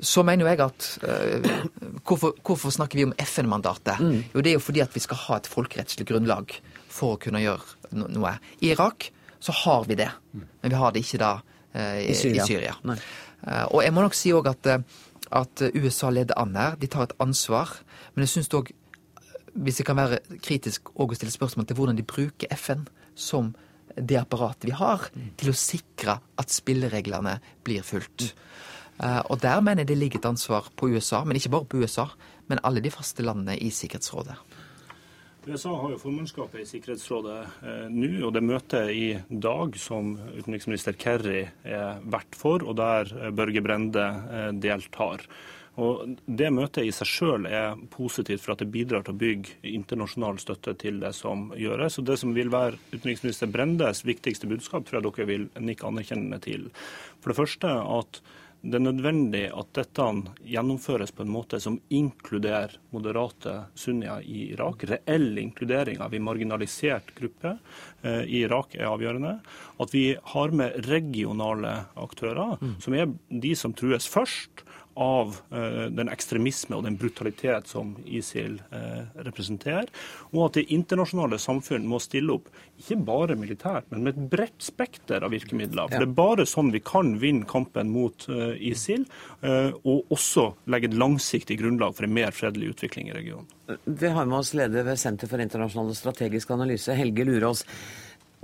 Så 0.00 0.22
mener 0.26 0.44
jo 0.44 0.50
jeg 0.50 0.62
at 0.62 0.86
eh, 1.06 1.50
hvorfor, 2.06 2.34
hvorfor, 2.42 2.70
snakker 2.74 2.98
vi 2.98 3.08
om 3.08 3.16
FN-mandatet? 3.18 3.98
Mm. 4.00 4.22
Jo, 4.34 4.40
det 4.40 4.52
er 4.52 4.58
jo 4.58 4.62
fordi 4.62 4.82
at 4.84 4.94
vi 4.94 5.02
skal 5.02 5.20
ha 5.26 5.38
et 5.38 5.50
folkerettslig 5.50 6.06
grunnlag 6.10 6.54
for 6.90 7.14
å 7.14 7.20
kunne 7.22 7.42
gjøre 7.42 7.94
no 7.98 8.08
noe. 8.10 8.36
I 8.62 8.72
Irak 8.74 9.10
så 9.42 9.54
har 9.64 9.84
vi 9.90 9.98
det, 9.98 10.08
men 10.32 10.72
vi 10.72 10.78
har 10.78 10.94
det 10.94 11.02
ikke 11.04 11.20
da 11.20 11.34
i, 11.74 12.10
I 12.10 12.14
Syria. 12.14 12.42
I 12.42 12.46
Syria. 12.46 12.74
Uh, 13.44 13.66
og 13.70 13.82
jeg 13.84 13.94
må 13.94 14.04
nok 14.04 14.16
si 14.16 14.32
òg 14.32 14.48
at 14.52 14.84
at 15.34 15.62
USA 15.74 16.10
leder 16.10 16.36
an 16.38 16.56
her. 16.56 16.76
De 16.78 16.86
tar 16.90 17.08
et 17.08 17.16
ansvar. 17.22 17.78
Men 18.14 18.26
jeg 18.26 18.34
syns 18.34 18.52
òg, 18.54 18.70
hvis 19.54 19.80
jeg 19.80 19.88
kan 19.88 19.98
være 19.98 20.20
kritisk 20.42 20.92
og 20.94 21.14
stille 21.16 21.34
spørsmål 21.34 21.66
til 21.66 21.78
hvordan 21.78 21.98
de 21.98 22.06
bruker 22.06 22.50
FN 22.58 22.86
som 23.14 23.54
det 23.94 24.18
apparatet 24.18 24.66
vi 24.66 24.74
har, 24.74 25.08
til 25.38 25.52
å 25.52 25.58
sikre 25.58 26.18
at 26.38 26.50
spillereglene 26.50 27.38
blir 27.66 27.86
fulgt. 27.86 28.32
Uh, 28.98 29.22
og 29.30 29.40
der 29.42 29.62
mener 29.62 29.82
jeg 29.82 29.92
det 29.92 29.98
ligger 29.98 30.22
et 30.22 30.30
ansvar 30.30 30.70
på 30.76 30.90
USA, 30.90 31.24
men 31.24 31.38
ikke 31.38 31.52
bare 31.54 31.70
på 31.70 31.82
USA, 31.82 32.08
men 32.50 32.62
alle 32.62 32.82
de 32.82 32.92
faste 32.94 33.22
landene 33.26 33.56
i 33.58 33.70
Sikkerhetsrådet. 33.74 34.36
USA 35.46 35.74
har 35.76 35.90
jo 35.92 35.98
formannskapet 36.00 36.62
i 36.62 36.66
Sikkerhetsrådet 36.68 37.40
eh, 37.66 37.88
nå, 37.92 38.08
og 38.24 38.32
det 38.32 38.42
møtet 38.44 38.92
i 38.96 39.08
dag 39.28 39.76
som 39.80 40.14
utenriksminister 40.38 40.96
Kerry 40.96 41.42
er 41.68 42.00
vert 42.00 42.38
for, 42.38 42.64
og 42.64 42.78
der 42.80 43.10
eh, 43.18 43.32
Børge 43.34 43.60
Brende 43.64 44.06
eh, 44.08 44.48
deltar. 44.56 45.26
Og 45.74 46.14
Det 46.24 46.48
møtet 46.54 46.86
i 46.86 46.92
seg 46.94 47.10
selv 47.10 47.48
er 47.50 47.74
positivt 47.90 48.44
for 48.44 48.54
at 48.54 48.62
det 48.62 48.70
bidrar 48.72 49.02
til 49.04 49.16
å 49.16 49.20
bygge 49.20 49.58
internasjonal 49.66 50.38
støtte 50.40 50.76
til 50.80 51.00
det 51.02 51.10
som 51.18 51.48
gjøres. 51.58 51.98
Og 51.98 52.06
Det 52.08 52.16
som 52.20 52.32
vil 52.36 52.52
være 52.54 52.78
utenriksminister 52.94 53.50
Brendes 53.50 54.04
viktigste 54.06 54.48
budskap, 54.48 54.86
tror 54.86 55.00
jeg 55.00 55.08
dere 55.08 55.28
vil 55.32 55.48
nikke 55.58 55.90
anerkjennende 55.90 56.40
til. 56.46 56.70
For 57.18 57.34
det 57.34 57.40
første 57.42 57.74
at 57.98 58.22
det 58.64 58.78
er 58.78 58.84
nødvendig 58.86 59.42
at 59.52 59.72
dette 59.76 60.04
gjennomføres 60.48 61.12
på 61.12 61.24
en 61.24 61.32
måte 61.34 61.58
som 61.60 61.76
inkluderer 61.92 62.72
moderate 62.94 63.58
sunnier 63.76 64.24
i 64.24 64.48
Irak. 64.54 64.86
Reell 64.88 65.36
inkludering 65.42 66.00
av 66.00 66.14
en 66.16 66.24
marginalisert 66.24 67.12
gruppe 67.18 67.58
eh, 68.02 68.22
i 68.24 68.40
Irak 68.46 68.76
er 68.78 68.88
avgjørende. 68.88 69.34
At 69.84 69.92
vi 69.92 70.06
har 70.32 70.54
med 70.56 70.78
regionale 70.88 71.74
aktører, 72.00 72.56
mm. 72.60 72.76
som 72.80 72.96
er 72.96 73.12
de 73.28 73.52
som 73.58 73.76
trues 73.76 74.08
først 74.08 74.64
av 75.00 75.36
uh, 75.50 75.86
den 75.90 76.10
ekstremisme 76.12 76.76
og 76.76 76.84
den 76.86 76.98
brutalitet 77.00 77.70
som 77.70 77.94
ISIL 78.04 78.60
uh, 78.72 79.04
representerer. 79.26 79.90
Og 80.32 80.46
at 80.46 80.58
det 80.58 80.66
internasjonale 80.74 81.38
samfunn 81.42 81.86
må 81.90 82.00
stille 82.02 82.36
opp, 82.36 82.50
ikke 82.80 82.98
bare 83.06 83.38
militært, 83.38 83.88
men 83.90 84.06
med 84.06 84.14
et 84.14 84.30
bredt 84.32 84.62
spekter 84.64 85.26
av 85.26 85.34
virkemidler. 85.34 85.90
For. 85.90 86.02
Det 86.02 86.08
er 86.08 86.16
bare 86.18 86.46
sånn 86.48 86.72
vi 86.74 86.82
kan 86.84 87.16
vinne 87.22 87.48
kampen 87.50 87.92
mot 87.94 88.28
uh, 88.30 88.54
ISIL, 88.54 89.06
og 89.44 90.12
også 90.14 90.46
legge 90.72 90.88
et 90.88 90.96
langsiktig 90.96 91.58
grunnlag 91.60 91.92
for 91.96 92.06
en 92.06 92.14
mer 92.16 92.32
fredelig 92.32 92.70
utvikling 92.72 93.10
i 93.10 93.16
regionen. 93.16 93.48
Vi 93.84 94.08
har 94.08 94.24
med 94.28 94.38
oss 94.38 94.54
leder 94.56 94.86
ved 94.86 94.98
Senter 95.00 95.28
for 95.28 95.42
internasjonal 95.42 95.92
og 95.92 95.98
strategisk 95.98 96.54
analyse, 96.56 96.96
Helge 96.96 97.26
Lurås. 97.28 97.64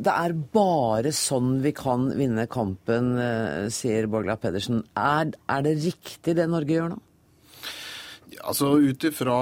Det 0.00 0.12
er 0.16 0.32
bare 0.54 1.10
sånn 1.12 1.58
vi 1.60 1.74
kan 1.76 2.08
vinne 2.16 2.46
kampen, 2.48 3.12
eh, 3.20 3.68
sier 3.74 4.08
Borgla 4.08 4.38
Pedersen. 4.40 4.80
Er, 4.96 5.34
er 5.50 5.64
det 5.66 5.76
riktig 5.84 6.36
det 6.38 6.48
Norge 6.48 6.76
gjør 6.76 6.92
nå? 6.94 7.00
Altså 8.38 8.69
Ut 8.79 9.05
ifra 9.05 9.37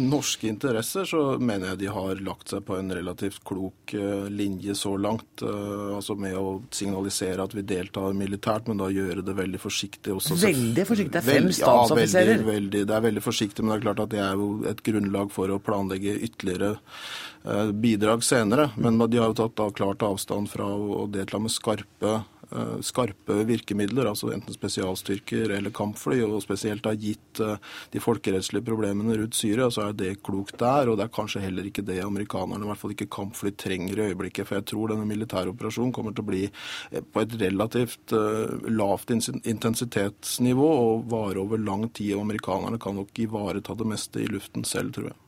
norske 0.00 0.48
interesser 0.48 1.04
så 1.08 1.20
mener 1.38 1.72
jeg 1.72 1.82
de 1.82 1.90
har 1.92 2.22
lagt 2.24 2.52
seg 2.52 2.64
på 2.66 2.78
en 2.78 2.92
relativt 2.94 3.42
klok 3.46 3.94
uh, 3.98 4.28
linje 4.32 4.74
så 4.78 4.94
langt. 4.96 5.44
Uh, 5.44 5.98
altså 5.98 6.16
Med 6.18 6.36
å 6.38 6.62
signalisere 6.72 7.44
at 7.44 7.56
vi 7.56 7.64
deltar 7.66 8.16
militært, 8.16 8.70
men 8.70 8.80
da 8.80 8.88
gjøre 8.92 9.24
det 9.26 9.36
veldig 9.36 9.60
forsiktig. 9.62 10.16
Også. 10.16 10.38
Veldig 10.42 10.86
forsiktig? 10.88 11.14
Det 11.18 11.22
er 11.22 11.42
fem 11.42 11.50
statsoffiserer? 11.52 12.32
Ja, 12.32 12.38
veldig, 12.38 12.50
veldig, 12.52 12.84
det 12.88 12.96
er 12.96 13.06
veldig 13.08 13.24
forsiktig, 13.24 13.64
men 13.64 13.74
det 13.74 13.80
er 13.80 13.86
klart 13.88 14.04
at 14.06 14.14
det 14.14 14.22
er 14.24 14.40
jo 14.40 14.48
et 14.70 14.82
grunnlag 14.86 15.32
for 15.34 15.52
å 15.52 15.60
planlegge 15.62 16.16
ytterligere 16.28 16.74
uh, 17.44 17.70
bidrag 17.84 18.24
senere. 18.26 18.70
Men 18.80 19.00
de 19.02 19.20
har 19.20 19.32
jo 19.32 19.40
tatt 19.44 19.58
da 19.60 19.68
klart 19.76 20.04
avstand 20.06 20.50
fra 20.52 20.68
å 20.72 21.06
delta 21.12 21.40
med 21.42 21.52
skarpe 21.52 22.16
eh, 22.16 22.28
skarpe 22.84 23.42
virkemidler, 23.48 24.08
altså 24.10 24.32
enten 24.34 24.54
spesialstyrker 24.54 25.54
eller 25.56 25.74
kampfly, 25.74 26.20
og 26.26 26.42
spesielt 26.44 26.86
har 26.88 26.98
gitt 27.00 27.40
eh, 27.42 27.56
de 27.92 28.02
folkerettslige 28.02 28.66
problemene 28.66 29.16
rundt 29.20 29.38
Syria, 29.38 29.70
så 29.72 29.88
er 29.88 29.96
det 29.98 30.20
klokt 30.26 30.58
der. 30.60 30.90
Og 30.90 30.98
det 30.98 31.06
er 31.06 31.14
kanskje 31.14 31.44
heller 31.44 31.68
ikke 31.68 31.84
det 31.86 32.00
amerikanerne, 32.04 32.64
i 32.64 32.70
hvert 32.70 32.82
fall 32.82 32.94
ikke 32.96 33.10
kampfly, 33.12 33.54
trenger 33.58 33.98
i 33.98 34.08
øyeblikket. 34.10 34.48
For 34.48 34.60
jeg 34.60 34.68
tror 34.72 34.92
denne 34.92 35.08
militære 35.08 35.52
operasjonen 35.54 35.94
kommer 35.96 36.16
til 36.16 36.26
å 36.26 36.30
bli 36.30 36.44
på 37.12 37.24
et 37.24 37.36
relativt 37.42 38.14
lavt 38.68 39.12
intensitetsnivå 39.12 40.70
og 40.86 41.10
vare 41.12 41.42
over 41.42 41.60
lang 41.60 41.88
tid. 41.90 42.14
og 42.16 42.26
Amerikanerne 42.26 42.80
kan 42.82 42.96
nok 42.98 43.18
ivareta 43.24 43.76
det 43.78 43.88
meste 43.88 44.22
i 44.22 44.30
luften 44.30 44.66
selv, 44.68 44.94
tror 44.96 45.12
jeg. 45.12 45.21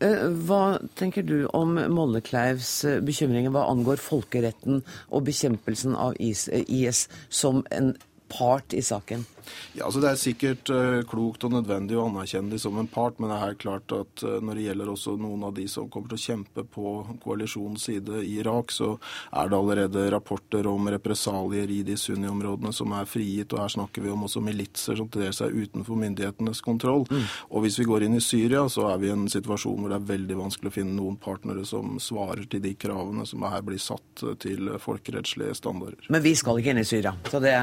Eh, 0.00 0.26
hva 0.48 0.78
tenker 0.96 1.26
du 1.28 1.44
om 1.56 1.74
Mollekleivs 1.92 2.70
eh, 2.88 3.00
bekymringer 3.04 3.52
hva 3.52 3.66
angår 3.68 4.00
folkeretten 4.00 4.80
og 5.10 5.26
bekjempelsen 5.26 5.96
av 5.98 6.16
IS 6.16 6.46
eh, 6.48 7.02
som 7.28 7.60
en 7.70 7.92
part 8.30 8.74
i 8.74 8.82
saken? 8.82 9.26
Ja, 9.72 9.86
altså 9.86 10.00
Det 10.00 10.10
er 10.10 10.20
sikkert 10.20 10.70
uh, 10.70 11.00
klokt 11.08 11.44
og 11.46 11.54
nødvendig 11.54 11.96
å 11.98 12.06
anerkjenne 12.08 12.52
dem 12.52 12.60
som 12.62 12.78
en 12.80 12.88
part, 12.90 13.18
men 13.20 13.32
det 13.32 13.38
er 13.42 13.58
klart 13.60 13.94
at 13.94 14.24
uh, 14.26 14.38
når 14.42 14.58
det 14.58 14.66
gjelder 14.66 14.92
også 14.92 15.16
noen 15.20 15.44
av 15.46 15.54
de 15.56 15.66
som 15.70 15.88
kommer 15.90 16.12
til 16.12 16.18
å 16.18 16.24
kjempe 16.24 16.64
på 16.74 16.94
koalisjonens 17.24 17.86
side 17.88 18.22
i 18.24 18.36
Irak, 18.40 18.74
så 18.74 18.92
er 19.30 19.50
det 19.50 19.58
allerede 19.58 20.06
rapporter 20.14 20.68
om 20.70 20.90
represalier 20.92 21.70
i 21.70 21.80
de 21.86 21.96
sunni-områdene 21.98 22.72
som 22.76 22.94
er 22.96 23.08
frigitt. 23.10 23.54
og 23.54 23.64
Her 23.64 23.74
snakker 23.76 24.04
vi 24.04 24.12
om 24.12 24.26
også 24.26 24.42
militser 24.44 24.98
som 24.98 25.10
til 25.10 25.26
dels 25.26 25.42
er 25.44 25.54
utenfor 25.56 25.98
myndighetenes 26.00 26.62
kontroll. 26.66 27.06
Mm. 27.10 27.26
Og 27.50 27.64
Hvis 27.64 27.78
vi 27.80 27.88
går 27.88 28.06
inn 28.06 28.18
i 28.18 28.24
Syria, 28.24 28.66
så 28.72 28.88
er 28.90 29.00
vi 29.02 29.10
i 29.10 29.14
en 29.14 29.28
situasjon 29.30 29.80
hvor 29.80 29.92
det 29.92 30.00
er 30.00 30.10
veldig 30.12 30.38
vanskelig 30.40 30.72
å 30.72 30.76
finne 30.80 30.96
noen 30.96 31.18
partnere 31.20 31.64
som 31.68 31.98
svarer 32.02 32.46
til 32.50 32.62
de 32.64 32.74
kravene 32.78 33.26
som 33.28 33.44
her 33.46 33.64
blir 33.66 33.80
satt 33.82 34.24
til 34.42 34.72
folkerettslige 34.80 35.56
standarder. 35.58 36.10
Men 36.12 36.24
vi 36.24 36.34
skal 36.38 36.60
ikke 36.60 36.74
inn 36.74 36.82
i 36.82 36.88
Syria. 36.88 37.14
så 37.30 37.40
det 37.42 37.54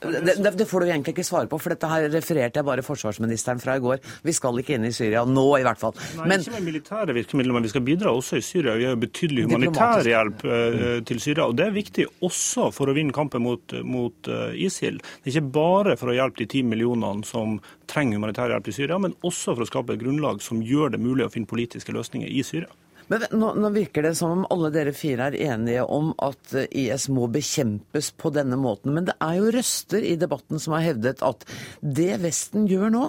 det, 0.00 0.50
det, 0.58 0.66
får 0.68 0.82
du 0.82 0.88
egentlig 0.88 1.14
ikke 1.16 1.26
svare 1.26 1.48
på, 1.50 1.58
for 1.62 1.74
dette 1.74 1.90
her 1.90 2.08
refererte 2.12 2.60
jeg 2.60 2.66
bare 2.66 2.84
forsvarsministeren 2.86 3.60
fra 3.62 3.76
i 3.78 3.82
går. 3.82 4.00
Vi 4.26 4.34
skal 4.36 4.60
ikke 4.60 4.76
inn 4.76 4.88
i 4.88 4.92
Syria 4.94 5.24
nå, 5.28 5.46
i 5.60 5.64
hvert 5.66 5.80
fall. 5.80 5.96
Nei, 6.18 6.28
men, 6.32 6.44
ikke 6.44 6.56
med 6.56 6.68
militære 6.68 7.16
virkemidler, 7.16 7.56
men 7.56 7.66
vi 7.66 7.72
skal 7.72 7.84
bidra 7.86 8.14
også 8.14 8.40
i 8.40 8.44
Syria. 8.44 8.76
Vi 8.80 8.88
har 8.88 8.98
betydelig 9.00 9.46
humanitær 9.48 10.06
hjelp 10.10 10.46
uh, 10.46 10.86
til 11.08 11.22
Syria. 11.22 11.48
og 11.48 11.56
Det 11.58 11.68
er 11.68 11.76
viktig 11.76 12.08
også 12.26 12.70
for 12.76 12.92
å 12.92 12.96
vinne 12.96 13.14
kampen 13.16 13.44
mot, 13.46 13.76
mot 13.86 14.32
uh, 14.32 14.50
ISIL. 14.52 15.00
Det 15.00 15.32
er 15.32 15.36
ikke 15.36 15.54
bare 15.58 15.98
for 16.00 16.12
å 16.12 16.16
hjelpe 16.16 16.44
de 16.44 16.50
ti 16.56 16.64
millionene 16.66 17.26
som 17.26 17.58
trenger 17.90 18.20
humanitær 18.20 18.52
hjelp 18.52 18.72
i 18.72 18.76
Syria, 18.76 19.00
men 19.02 19.16
også 19.26 19.54
for 19.54 19.64
å 19.64 19.70
skape 19.70 19.96
et 19.96 20.02
grunnlag 20.02 20.42
som 20.44 20.64
gjør 20.64 20.94
det 20.94 21.02
mulig 21.02 21.26
å 21.26 21.32
finne 21.32 21.50
politiske 21.50 21.94
løsninger 21.94 22.30
i 22.30 22.44
Syria. 22.46 22.72
Men 23.12 23.26
nå, 23.30 23.52
nå, 23.54 23.70
virker 23.74 24.02
det 24.06 24.14
som 24.18 24.32
om 24.34 24.46
alle 24.50 24.72
dere 24.74 24.94
fire 24.96 25.28
er 25.30 25.38
enige 25.52 25.84
om 25.84 26.10
at 26.22 26.54
eh, 26.58 26.66
IS 26.86 27.06
må 27.12 27.28
bekjempes 27.30 28.10
på 28.18 28.32
denne 28.34 28.58
måten. 28.58 28.96
Men 28.96 29.06
det 29.08 29.14
er 29.22 29.38
jo 29.38 29.52
røster 29.54 30.02
i 30.02 30.16
debatten 30.18 30.62
som 30.62 30.74
har 30.74 30.88
hevdet 30.88 31.22
at 31.26 31.46
det 31.80 32.16
Vesten 32.24 32.66
gjør 32.70 32.90
nå, 32.94 33.04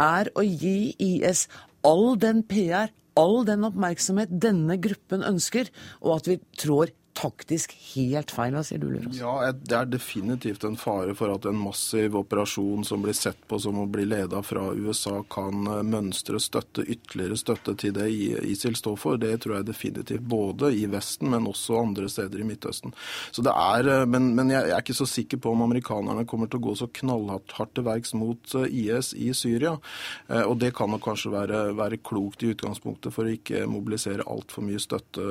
er 0.00 0.32
å 0.38 0.44
gi 0.46 0.94
IS 0.96 1.46
all 1.86 2.14
den 2.20 2.44
PR, 2.48 2.92
all 3.18 3.42
den 3.44 3.66
oppmerksomhet 3.68 4.32
denne 4.40 4.78
gruppen 4.80 5.24
ønsker, 5.26 5.68
og 6.00 6.20
at 6.20 6.32
vi 6.32 6.40
trår 6.62 6.94
taktisk 7.14 7.74
helt 7.94 8.32
feil. 8.32 8.54
Hva 8.56 8.62
sier 8.64 8.80
du, 8.80 8.88
Lurås? 8.90 9.16
Ja, 9.20 9.52
Det 9.52 9.76
er 9.76 9.88
definitivt 9.90 10.64
en 10.64 10.76
fare 10.80 11.14
for 11.14 11.32
at 11.34 11.46
en 11.48 11.58
massiv 11.60 12.16
operasjon 12.16 12.84
som 12.88 13.02
blir 13.04 13.16
sett 13.16 13.38
på 13.48 13.58
som 13.60 13.78
å 13.82 13.86
bli 13.90 14.06
leda 14.08 14.42
fra 14.42 14.70
USA, 14.72 15.22
kan 15.30 15.66
eh, 15.66 15.82
mønstre 15.86 16.40
støtte, 16.40 16.84
ytterligere 16.84 17.38
støtte 17.38 17.76
til 17.78 17.94
det 17.96 18.08
ISIL 18.10 18.76
står 18.78 18.96
for. 19.00 19.20
Det 19.20 19.34
tror 19.44 19.58
jeg 19.58 19.68
definitivt. 19.68 20.24
Både 20.32 20.72
i 20.74 20.86
Vesten, 20.90 21.30
men 21.32 21.48
også 21.48 21.78
andre 21.82 22.08
steder 22.12 22.40
i 22.40 22.48
Midtøsten. 22.48 22.94
Så 23.30 23.44
det 23.44 23.52
er, 23.52 23.88
eh, 23.88 24.06
Men, 24.12 24.34
men 24.34 24.50
jeg 24.50 24.70
er 24.70 24.80
ikke 24.80 24.96
så 24.96 25.06
sikker 25.08 25.40
på 25.42 25.52
om 25.52 25.62
amerikanerne 25.62 26.26
kommer 26.28 26.50
til 26.50 26.60
å 26.60 26.66
gå 26.68 26.76
så 26.80 26.88
knallhardt 27.00 27.74
til 27.76 27.86
verks 27.86 28.14
mot 28.18 28.56
eh, 28.58 28.68
IS 28.82 29.12
i 29.14 29.30
Syria. 29.36 29.76
Og 30.32 30.56
det 30.60 30.72
kan 30.76 30.90
nok 30.90 31.02
kanskje 31.04 31.32
være, 31.32 31.58
være 31.76 31.98
klokt 32.04 32.42
i 32.42 32.50
utgangspunktet 32.52 33.14
for 33.14 33.26
å 33.26 33.32
ikke 33.32 33.64
mobilisere 33.70 34.24
altfor 34.28 34.64
mye 34.64 34.80
støtte 34.80 35.24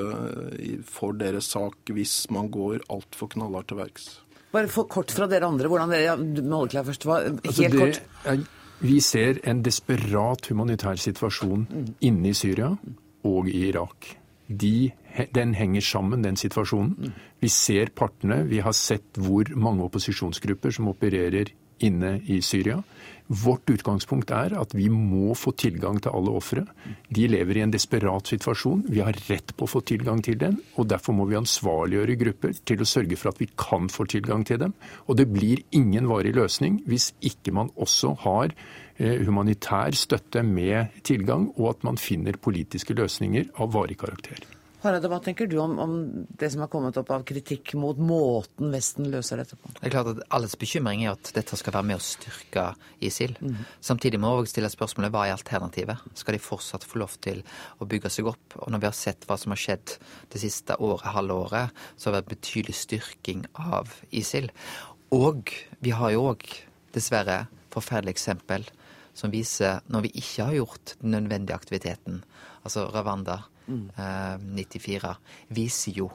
for 0.87 1.15
deres 1.17 1.49
sak 1.51 1.70
sak 1.71 1.93
hvis 1.95 2.29
man 2.31 2.49
går 2.51 2.83
altfor 2.89 3.31
knallhardt 3.31 3.71
til 3.71 3.77
verks. 3.77 4.21
Bare 4.51 4.67
for 4.67 4.87
kort 4.91 5.11
fra 5.11 5.27
dere 5.27 5.47
andre, 5.47 5.67
hvordan 5.67 5.91
dere 5.91 6.17
Mollekleiv 6.19 6.85
først 6.85 7.05
var 7.05 7.23
helt 7.23 7.45
altså 7.45 7.69
det, 7.69 7.79
kort. 7.79 8.01
Er, 8.25 8.41
vi 8.81 8.99
ser 8.99 9.39
en 9.47 9.61
desperat 9.63 10.47
humanitær 10.49 10.97
situasjon 10.99 11.67
inne 12.01 12.31
i 12.31 12.33
Syria 12.33 12.73
og 13.23 13.47
i 13.47 13.69
Irak. 13.69 14.17
De, 14.47 14.91
den 15.31 15.53
henger 15.55 15.81
sammen, 15.81 16.23
den 16.23 16.35
situasjonen. 16.35 17.13
Vi 17.39 17.47
ser 17.47 17.93
partene. 17.95 18.43
Vi 18.49 18.59
har 18.59 18.73
sett 18.75 19.15
hvor 19.15 19.47
mange 19.55 19.85
opposisjonsgrupper 19.85 20.73
som 20.75 20.89
opererer 20.91 21.53
inne 21.87 22.19
i 22.25 22.41
Syria. 22.45 22.81
Vårt 23.31 23.69
utgangspunkt 23.71 24.31
er 24.35 24.51
at 24.59 24.73
vi 24.75 24.89
må 24.91 25.31
få 25.39 25.53
tilgang 25.55 26.01
til 26.03 26.11
alle 26.17 26.33
ofre. 26.35 26.65
De 27.07 27.29
lever 27.31 27.61
i 27.61 27.63
en 27.63 27.71
desperat 27.71 28.27
situasjon. 28.27 28.83
Vi 28.91 28.99
har 28.99 29.15
rett 29.29 29.53
på 29.55 29.67
å 29.67 29.71
få 29.71 29.83
tilgang 29.87 30.19
til 30.25 30.39
dem. 30.41 30.57
og 30.75 30.89
Derfor 30.91 31.15
må 31.15 31.29
vi 31.29 31.39
ansvarliggjøre 31.39 32.19
grupper 32.19 32.59
til 32.67 32.83
å 32.83 32.89
sørge 32.91 33.15
for 33.15 33.31
at 33.31 33.39
vi 33.39 33.47
kan 33.55 33.87
få 33.93 34.07
tilgang 34.11 34.43
til 34.47 34.59
dem. 34.65 34.75
Og 35.07 35.15
det 35.21 35.29
blir 35.31 35.63
ingen 35.71 36.11
varig 36.11 36.35
løsning 36.35 36.81
hvis 36.91 37.13
ikke 37.23 37.55
man 37.55 37.71
også 37.79 38.17
har 38.25 38.51
eh, 38.51 39.21
humanitær 39.23 39.95
støtte 39.95 40.43
med 40.43 40.99
tilgang, 41.07 41.53
og 41.55 41.77
at 41.77 41.87
man 41.87 42.01
finner 42.01 42.35
politiske 42.35 42.97
løsninger 42.99 43.53
av 43.63 43.71
varig 43.77 44.01
karakter. 44.01 44.43
Harald, 44.81 45.05
hva 45.05 45.19
tenker 45.21 45.45
du 45.45 45.59
om, 45.61 45.75
om, 45.77 45.91
det 46.41 46.47
som 46.49 46.63
har 46.63 46.69
kommet 46.73 46.95
opp 46.97 47.11
av 47.13 47.21
kritikk 47.29 47.75
mot 47.77 47.99
måten 48.01 48.71
Vesten 48.73 49.11
løser 49.13 49.37
dette 49.37 49.57
på? 49.59 49.69
Det 49.75 49.83
er 49.85 49.93
klart 49.93 50.09
at 50.09 50.21
Alles 50.33 50.55
bekymring 50.57 51.03
er 51.05 51.11
at 51.13 51.29
dette 51.35 51.57
skal 51.59 51.75
være 51.75 51.87
med 51.91 51.99
å 51.99 52.05
styrke 52.05 52.63
ISIL. 53.05 53.35
Mm. 53.37 53.59
Samtidig 53.91 54.17
må 54.23 54.33
vi 54.39 54.49
stille 54.49 54.71
spørsmålet 54.73 55.13
hva 55.13 55.27
er 55.27 55.35
alternativet? 55.35 56.01
Skal 56.17 56.37
de 56.37 56.41
fortsatt 56.41 56.87
få 56.87 57.03
lov 57.03 57.13
til 57.21 57.43
å 57.77 57.85
bygge 57.91 58.09
seg 58.09 58.31
opp? 58.33 58.57
Og 58.57 58.73
når 58.73 58.81
vi 58.81 58.89
har 58.89 58.97
sett 58.97 59.29
hva 59.29 59.37
som 59.37 59.53
har 59.53 59.61
skjedd 59.61 59.95
det 60.33 60.41
siste 60.41 60.79
året, 60.81 61.11
halve 61.13 61.37
året, 61.45 61.77
så 61.93 62.09
har 62.09 62.17
det 62.17 62.23
vært 62.23 62.33
betydelig 62.39 62.77
styrking 62.81 63.45
av 63.61 63.93
ISIL. 64.09 64.49
Og 65.13 65.53
vi 65.85 65.93
har 65.93 66.15
jo 66.15 66.25
òg 66.31 66.47
dessverre 66.97 67.43
forferdelige 67.69 68.17
eksempel 68.17 68.65
som 69.13 69.29
viser 69.29 69.85
når 69.91 70.07
vi 70.07 70.15
ikke 70.23 70.49
har 70.49 70.57
gjort 70.57 70.97
den 71.03 71.13
nødvendige 71.19 71.61
aktiviteten. 71.61 72.23
Altså 72.65 72.89
Ravanda. 72.89 73.43
94, 73.67 75.15
viser 75.55 75.97
jo 75.97 76.09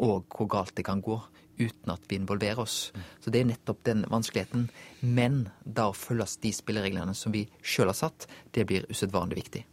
òg 0.00 0.24
hvor 0.32 0.48
galt 0.48 0.76
det 0.76 0.86
kan 0.86 1.02
gå 1.04 1.18
uten 1.60 1.92
at 1.92 2.06
vi 2.08 2.16
involverer 2.16 2.62
oss. 2.62 2.92
Så 3.20 3.32
det 3.32 3.42
er 3.42 3.50
nettopp 3.50 3.82
den 3.84 4.06
vanskeligheten. 4.08 4.68
Men 5.02 5.42
da 5.64 5.90
å 5.90 5.96
følge 5.96 6.26
de 6.40 6.54
spillereglene 6.56 7.14
som 7.16 7.34
vi 7.34 7.44
sjøl 7.60 7.90
har 7.92 7.98
satt, 7.98 8.24
det 8.56 8.64
blir 8.70 8.88
usedvanlig 8.88 9.42
viktig. 9.42 9.66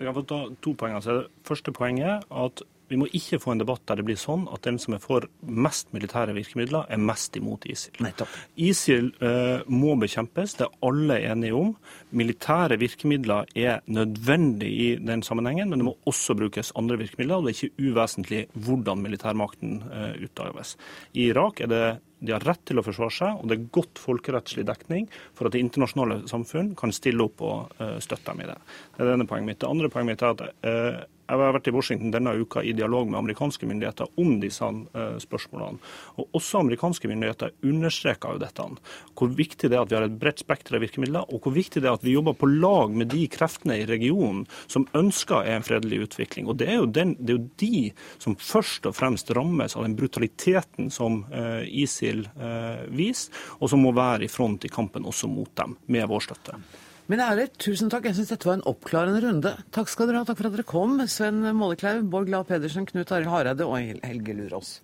Jeg 0.00 0.08
kan 0.08 0.16
få 0.16 0.24
ta 0.26 0.40
to 0.64 0.74
poeng. 0.80 0.96
Det 1.04 1.46
første 1.46 1.74
poenget 1.76 2.24
er 2.24 2.44
at 2.46 2.64
vi 2.90 2.98
må 2.98 3.06
ikke 3.14 3.38
få 3.42 3.54
en 3.54 3.62
debatt 3.62 3.84
der 3.86 4.00
det 4.00 4.06
blir 4.08 4.18
sånn 4.18 4.48
at 4.50 4.64
den 4.66 4.80
som 4.82 4.96
er 4.96 5.02
for 5.02 5.26
mest 5.46 5.92
militære 5.94 6.34
virkemidler, 6.34 6.88
er 6.90 6.98
mest 6.98 7.36
imot 7.38 7.66
ISIL. 7.70 7.94
Nettopp. 8.02 8.34
ISIL 8.58 9.12
eh, 9.22 9.62
må 9.70 9.94
bekjempes, 10.00 10.56
det 10.58 10.66
er 10.66 10.88
alle 10.88 11.20
enige 11.30 11.56
om. 11.56 11.72
Militære 12.18 12.80
virkemidler 12.80 13.50
er 13.54 13.80
nødvendig 13.86 14.70
i 14.70 14.90
den 14.98 15.22
sammenhengen, 15.26 15.70
men 15.70 15.82
det 15.82 15.88
må 15.92 15.96
også 16.10 16.34
brukes 16.38 16.74
andre 16.78 16.98
virkemidler. 17.00 17.38
og 17.38 17.46
Det 17.46 17.54
er 17.54 17.58
ikke 17.70 17.90
uvesentlig 17.90 18.44
hvordan 18.58 19.06
militærmakten 19.06 19.82
eh, 19.86 20.14
utøves. 20.26 20.76
I 21.14 21.30
Irak 21.30 21.62
er 21.62 21.70
det 21.70 21.84
de 22.20 22.34
har 22.34 22.44
rett 22.44 22.60
til 22.68 22.76
å 22.76 22.84
forsvare 22.84 23.14
seg, 23.16 23.38
og 23.40 23.48
det 23.48 23.56
er 23.56 23.68
godt 23.72 24.00
folkerettslig 24.00 24.66
dekning 24.68 25.06
for 25.36 25.48
at 25.48 25.54
det 25.54 25.62
internasjonale 25.64 26.18
samfunn 26.28 26.74
kan 26.76 26.92
stille 26.92 27.24
opp 27.24 27.40
og 27.40 27.72
uh, 27.80 27.96
støtte 28.02 28.34
dem 28.34 28.44
i 28.44 28.50
det. 28.50 28.58
Det 28.92 29.00
er 29.00 29.08
det 29.08 29.14
ene 29.16 29.28
poenget 29.30 29.48
mitt. 29.48 29.60
Det 29.62 29.70
andre 29.70 29.88
poenget 29.92 30.12
mitt 30.12 30.26
er 30.26 30.34
at 30.34 31.08
jeg 31.30 31.46
har 31.46 31.54
vært 31.56 31.70
i 31.70 31.74
Washington 31.74 32.12
denne 32.14 32.34
uka 32.40 32.62
i 32.66 32.74
dialog 32.76 33.08
med 33.10 33.20
amerikanske 33.20 33.68
myndigheter 33.68 34.10
om 34.20 34.36
disse 34.42 34.66
uh, 34.66 35.16
spørsmålene. 35.22 35.78
Og 36.18 36.38
Også 36.40 36.60
amerikanske 36.60 37.10
myndigheter 37.10 37.54
understreker 37.66 38.34
jo 38.34 38.42
dette. 38.42 38.66
Hvor 39.18 39.30
viktig 39.36 39.70
det 39.70 39.78
er 39.78 39.84
at 39.84 39.92
vi 39.92 39.98
har 39.98 40.06
et 40.08 40.18
bredt 40.20 40.42
spekter 40.42 40.76
av 40.76 40.84
virkemidler, 40.84 41.28
og 41.30 41.44
hvor 41.44 41.54
viktig 41.54 41.82
det 41.82 41.90
er 41.90 41.98
at 41.98 42.06
vi 42.06 42.16
jobber 42.16 42.36
på 42.38 42.50
lag 42.50 42.94
med 42.96 43.12
de 43.14 43.24
kreftene 43.30 43.78
i 43.80 43.86
regionen 43.88 44.44
som 44.66 44.88
ønsker 44.96 45.48
en 45.54 45.66
fredelig 45.66 46.04
utvikling. 46.08 46.50
Og 46.50 46.58
Det 46.60 46.68
er 46.68 46.80
jo, 46.80 46.90
den, 46.90 47.16
det 47.20 47.34
er 47.34 47.38
jo 47.38 47.48
de 47.62 47.82
som 48.18 48.36
først 48.36 48.90
og 48.90 48.96
fremst 48.98 49.30
rammes 49.36 49.76
av 49.76 49.86
den 49.86 49.96
brutaliteten 49.98 50.90
som 50.92 51.22
uh, 51.30 51.62
ISIL 51.64 52.26
uh, 52.36 52.86
viser, 52.90 53.34
og 53.60 53.70
som 53.72 53.82
må 53.84 53.94
være 53.96 54.26
i 54.26 54.32
front 54.32 54.64
i 54.66 54.72
kampen 54.72 55.06
også 55.08 55.30
mot 55.30 55.50
dem, 55.58 55.76
med 55.86 56.08
vår 56.10 56.30
støtte. 56.30 56.58
Mine 57.10 57.24
ærer, 57.26 57.48
tusen 57.58 57.88
takk. 57.90 58.04
Jeg 58.06 58.20
syns 58.20 58.28
dette 58.30 58.46
var 58.46 58.60
en 58.60 58.68
oppklarende 58.70 59.18
runde. 59.24 59.50
Takk 59.74 59.88
skal 59.90 60.06
dere 60.06 60.20
ha. 60.20 60.26
Takk 60.28 60.38
for 60.38 60.46
at 60.46 60.54
dere 60.54 60.64
kom. 60.68 60.92
Sven 61.10 61.40
Målekleiv, 61.58 62.04
Bård 62.12 62.28
Glad 62.28 62.46
Pedersen, 62.46 62.86
Knut 62.86 63.10
Arild 63.10 63.32
Hareide 63.32 63.66
og 63.66 63.80
Helge 64.06 64.36
Lurås. 64.38 64.76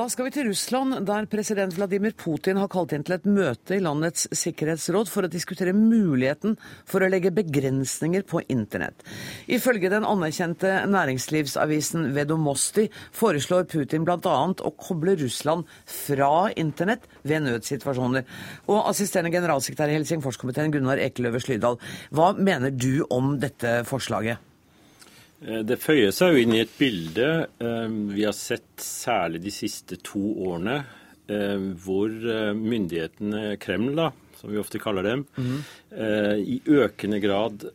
Da 0.00 0.06
skal 0.08 0.30
vi 0.30 0.30
til 0.32 0.46
Russland, 0.48 0.94
der 1.04 1.26
president 1.28 1.74
Vladimir 1.76 2.14
Putin 2.16 2.56
har 2.56 2.70
kalt 2.72 2.94
inn 2.96 3.02
til 3.04 3.18
et 3.18 3.26
møte 3.28 3.74
i 3.76 3.82
landets 3.84 4.30
sikkerhetsråd 4.32 5.10
for 5.12 5.26
å 5.26 5.28
diskutere 5.28 5.74
muligheten 5.76 6.54
for 6.88 7.04
å 7.04 7.10
legge 7.12 7.34
begrensninger 7.36 8.24
på 8.24 8.40
internett. 8.48 9.04
Ifølge 9.44 9.92
den 9.92 10.08
anerkjente 10.08 10.72
næringslivsavisen 10.88 12.14
Vedomosti 12.16 12.86
foreslår 13.12 13.68
Putin 13.68 14.08
bl.a. 14.08 14.16
å 14.24 14.74
koble 14.80 15.18
Russland 15.20 15.68
fra 15.84 16.48
internett 16.56 17.04
ved 17.20 17.50
nødsituasjoner. 17.50 18.24
Og 18.72 18.86
assisterende 18.88 19.36
generalsekretær 19.36 19.92
i 19.92 20.00
Helsingforskomiteen 20.00 20.72
Gunnar 20.72 21.04
Ekeløve 21.10 21.44
Slydal, 21.44 21.76
hva 22.08 22.32
mener 22.40 22.72
du 22.72 23.02
om 23.12 23.34
dette 23.42 23.82
forslaget? 23.90 24.48
Eh, 25.40 25.62
det 25.64 25.80
føyer 25.80 26.12
seg 26.14 26.34
jo 26.34 26.44
inn 26.44 26.56
i 26.56 26.62
et 26.64 26.72
bilde 26.78 27.28
eh, 27.62 27.86
vi 28.12 28.26
har 28.26 28.36
sett 28.36 28.82
særlig 28.84 29.42
de 29.46 29.52
siste 29.54 30.00
to 30.04 30.22
årene, 30.46 30.82
eh, 31.30 31.68
hvor 31.84 32.12
myndighetene, 32.56 33.56
Kreml, 33.62 33.94
da, 33.96 34.10
som 34.40 34.52
vi 34.52 34.60
ofte 34.60 34.80
kaller 34.80 35.04
dem, 35.04 35.26
mm. 35.36 35.56
i 36.48 36.54
økende 36.64 37.18
grad 37.20 37.66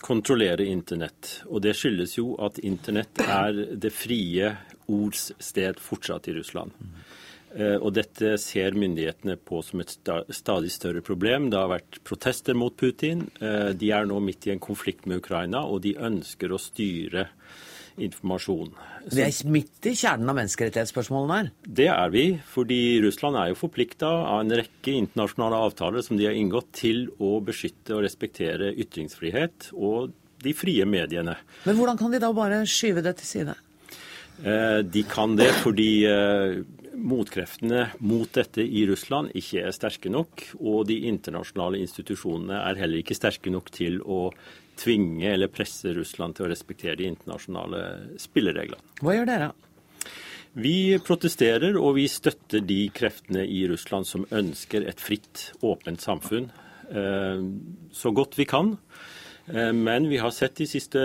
kontrollerer 0.00 0.62
internett. 0.64 1.42
Og 1.50 1.60
det 1.66 1.74
skyldes 1.76 2.14
jo 2.16 2.30
at 2.40 2.56
internett 2.64 3.20
er 3.20 3.60
det 3.76 3.92
frie 3.92 4.54
ords 4.88 5.34
sted 5.36 5.76
fortsatt 5.82 6.30
i 6.32 6.36
Russland. 6.38 6.72
Mm. 6.80 6.94
Eh, 6.96 7.25
og 7.80 7.94
dette 7.96 8.34
ser 8.42 8.76
myndighetene 8.76 9.38
på 9.40 9.62
som 9.64 9.80
et 9.80 9.92
stadig 9.94 10.72
større 10.74 11.02
problem. 11.04 11.48
Det 11.52 11.60
har 11.60 11.70
vært 11.72 12.00
protester 12.04 12.56
mot 12.58 12.74
Putin. 12.76 13.26
Eh, 13.40 13.72
de 13.72 13.92
er 13.96 14.08
nå 14.08 14.20
midt 14.20 14.48
i 14.48 14.52
en 14.52 14.62
konflikt 14.62 15.08
med 15.08 15.22
Ukraina, 15.22 15.64
og 15.64 15.80
de 15.86 15.96
ønsker 15.96 16.52
å 16.52 16.60
styre 16.60 17.30
informasjon. 17.96 18.74
Vi 19.08 19.22
er 19.24 19.32
midt 19.48 19.88
i 19.88 19.94
kjernen 19.96 20.28
av 20.28 20.36
menneskerettighetsspørsmålene 20.36 21.38
her? 21.38 21.50
Det 21.80 21.88
er 21.88 22.12
vi, 22.12 22.24
fordi 22.52 22.80
Russland 23.04 23.38
er 23.40 23.52
jo 23.52 23.60
forplikta 23.62 24.10
av 24.34 24.42
en 24.42 24.56
rekke 24.60 24.92
internasjonale 25.00 25.60
avtaler 25.68 26.04
som 26.04 26.18
de 26.18 26.28
har 26.28 26.36
inngått 26.36 26.74
til 26.76 27.06
å 27.16 27.38
beskytte 27.44 27.96
og 27.96 28.04
respektere 28.04 28.74
ytringsfrihet 28.76 29.70
og 29.72 30.12
de 30.44 30.52
frie 30.52 30.84
mediene. 30.84 31.38
Men 31.64 31.78
hvordan 31.78 31.96
kan 32.00 32.12
de 32.12 32.20
da 32.20 32.32
bare 32.36 32.64
skyve 32.68 33.04
det 33.06 33.16
til 33.22 33.30
side? 33.30 33.56
Eh, 34.44 34.82
de 34.84 35.02
kan 35.08 35.38
det 35.38 35.48
fordi 35.62 35.90
motkreftene 36.96 37.90
mot 38.04 38.30
dette 38.34 38.64
i 38.64 38.86
Russland 38.88 39.34
ikke 39.36 39.64
er 39.66 39.74
sterke 39.74 40.10
nok, 40.12 40.42
og 40.60 40.86
de 40.90 41.02
internasjonale 41.10 41.80
institusjonene 41.84 42.62
er 42.70 42.80
heller 42.80 43.02
ikke 43.02 43.16
sterke 43.18 43.52
nok 43.52 43.70
til 43.74 44.00
å 44.02 44.30
tvinge 44.76 45.28
eller 45.32 45.52
presse 45.52 45.92
Russland 45.96 46.36
til 46.36 46.46
å 46.46 46.50
respektere 46.52 46.98
de 47.00 47.08
internasjonale 47.08 47.82
spillereglene. 48.20 48.82
Hva 49.00 49.16
gjør 49.16 49.30
dere? 49.30 49.52
Vi 50.56 50.96
protesterer 51.04 51.76
og 51.76 51.98
vi 51.98 52.06
støtter 52.08 52.62
de 52.64 52.86
kreftene 52.96 53.42
i 53.44 53.66
Russland 53.68 54.08
som 54.08 54.24
ønsker 54.32 54.86
et 54.88 55.02
fritt, 55.04 55.50
åpent 55.60 56.00
samfunn 56.00 56.48
eh, 56.88 57.42
så 57.92 58.12
godt 58.16 58.38
vi 58.40 58.48
kan. 58.48 58.76
Eh, 59.46 59.72
men 59.72 60.08
vi 60.08 60.18
har 60.18 60.30
sett 60.34 60.56
de 60.58 60.66
siste 60.66 61.00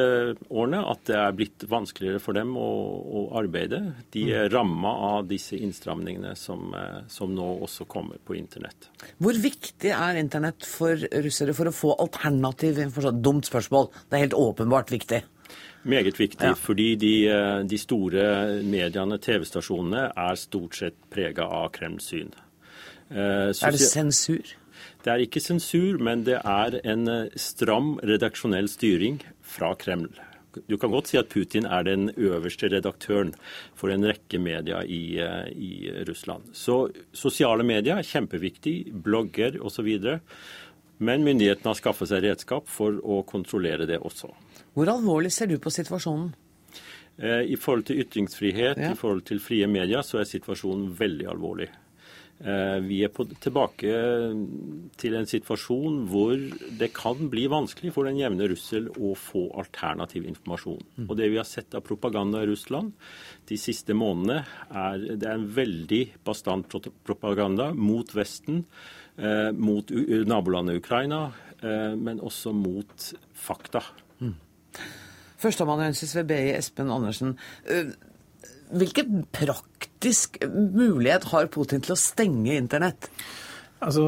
årene 0.49 0.81
at 0.89 1.03
det 1.09 1.17
er 1.17 1.35
blitt 1.37 1.65
vanskeligere 1.69 2.21
for 2.23 2.37
dem 2.37 2.55
å, 2.57 2.69
å 3.01 3.23
arbeide. 3.37 3.81
De 4.13 4.25
er 4.33 4.49
ramma 4.53 4.93
av 5.11 5.27
disse 5.29 5.59
innstramningene 5.59 6.33
som, 6.39 6.71
eh, 6.77 7.01
som, 7.11 7.33
nå 7.35 7.49
også 7.67 7.85
kommer 7.91 8.21
på 8.25 8.37
internett. 8.39 8.89
Hvor 9.21 9.37
viktig 9.37 9.93
er 9.93 10.21
internett 10.21 10.65
for 10.67 10.97
russere 11.25 11.55
for 11.57 11.69
å 11.69 11.75
få 11.75 11.93
alternativ 12.01 12.81
informasjon? 12.81 13.21
Dumt 13.21 13.49
spørsmål. 13.49 13.91
Det 14.09 14.17
er 14.17 14.25
helt 14.25 14.39
åpenbart 14.39 14.93
viktig. 14.93 15.21
Meget 15.83 16.19
viktig, 16.19 16.45
ja. 16.45 16.53
fordi 16.53 16.95
de, 16.95 17.13
eh, 17.29 17.59
de, 17.65 17.77
store 17.77 18.23
mediene, 18.63 19.17
TV-stasjonene, 19.17 20.11
er 20.13 20.37
stort 20.37 20.77
sett 20.77 20.97
prega 21.09 21.47
av 21.49 21.71
Kremls 21.73 22.11
syn. 22.11 22.33
Eh, 23.09 23.49
er 23.49 23.77
det 23.77 23.81
sensur? 23.81 24.55
Det 25.01 25.09
er 25.09 25.23
ikke 25.23 25.41
sensur, 25.41 25.97
men 26.03 26.25
det 26.27 26.37
er 26.45 26.77
en 26.85 27.07
eh, 27.09 27.39
stram 27.39 27.95
redaksjonell 28.05 28.69
styring 28.69 29.21
fra 29.41 29.73
Kreml. 29.79 30.11
Du 30.67 30.75
kan 30.77 30.91
godt 30.91 31.07
si 31.07 31.17
at 31.17 31.29
Putin 31.31 31.65
er 31.65 31.85
den 31.87 32.09
øverste 32.19 32.67
redaktøren 32.69 33.31
for 33.77 33.93
en 33.93 34.05
rekke 34.05 34.39
medier 34.41 34.83
i, 34.83 35.17
eh, 35.23 35.47
i 35.55 35.71
Russland. 36.07 36.51
Så 36.53 36.91
sosiale 37.13 37.65
medier 37.65 37.97
er 37.97 38.07
kjempeviktig, 38.07 38.91
blogger 39.03 39.57
osv. 39.63 39.89
Men 41.01 41.25
myndighetene 41.25 41.71
har 41.71 41.79
skaffet 41.79 42.11
seg 42.11 42.25
redskap 42.27 42.69
for 42.69 42.99
å 43.01 43.23
kontrollere 43.25 43.87
det 43.89 43.97
også. 44.05 44.29
Hvor 44.75 44.91
alvorlig 44.91 45.31
ser 45.33 45.49
du 45.49 45.57
på 45.57 45.73
situasjonen? 45.73 46.33
Eh, 47.17 47.41
I 47.53 47.57
forhold 47.57 47.87
til 47.89 48.03
ytringsfrihet, 48.03 48.77
ja. 48.77 48.91
i 48.91 48.99
forhold 48.99 49.25
til 49.25 49.41
frie 49.41 49.67
medier, 49.67 50.05
så 50.05 50.21
er 50.21 50.29
situasjonen 50.29 50.91
veldig 50.99 51.27
alvorlig. 51.33 51.71
Eh, 52.41 52.79
vi 52.81 53.03
er 53.05 53.11
på, 53.13 53.27
tilbake 53.43 53.89
til 54.97 55.17
en 55.17 55.27
situasjon 55.29 55.99
hvor 56.09 56.39
det 56.79 56.89
kan 56.95 57.27
bli 57.29 57.43
vanskelig 57.51 57.93
for 57.93 58.09
den 58.09 58.17
jevne 58.17 58.47
russel 58.49 58.87
å 58.97 59.13
få 59.17 59.43
alternativ 59.61 60.25
informasjon. 60.25 60.81
Mm. 60.97 61.05
Og 61.05 61.13
Det 61.19 61.29
vi 61.29 61.37
har 61.37 61.45
sett 61.45 61.77
av 61.77 61.85
propaganda 61.85 62.41
i 62.41 62.49
Russland 62.49 62.95
de 63.49 63.59
siste 63.61 63.93
månedene, 63.93 64.41
er, 64.73 65.05
det 65.21 65.29
er 65.29 65.37
en 65.37 65.47
veldig 65.53 66.01
bastant 66.25 66.65
propaganda 67.05 67.71
mot 67.77 68.09
Vesten, 68.15 68.65
eh, 69.21 69.51
mot 69.53 69.93
nabolandet 70.25 70.81
Ukraina, 70.81 71.27
eh, 71.61 71.93
men 71.93 72.23
også 72.25 72.55
mot 72.57 73.11
fakta. 73.37 73.83
Mm. 74.17 74.33
Førsteamanuensis 75.41 76.15
ved 76.17 76.31
BI, 76.33 76.55
Espen 76.57 76.89
Andersen. 76.93 77.35
Hvilken 78.71 79.25
praktisk 79.35 80.37
mulighet 80.47 81.29
har 81.33 81.49
Putin 81.51 81.83
til 81.83 81.95
å 81.95 81.99
stenge 81.99 82.55
internett? 82.55 83.09
Altså, 83.81 84.05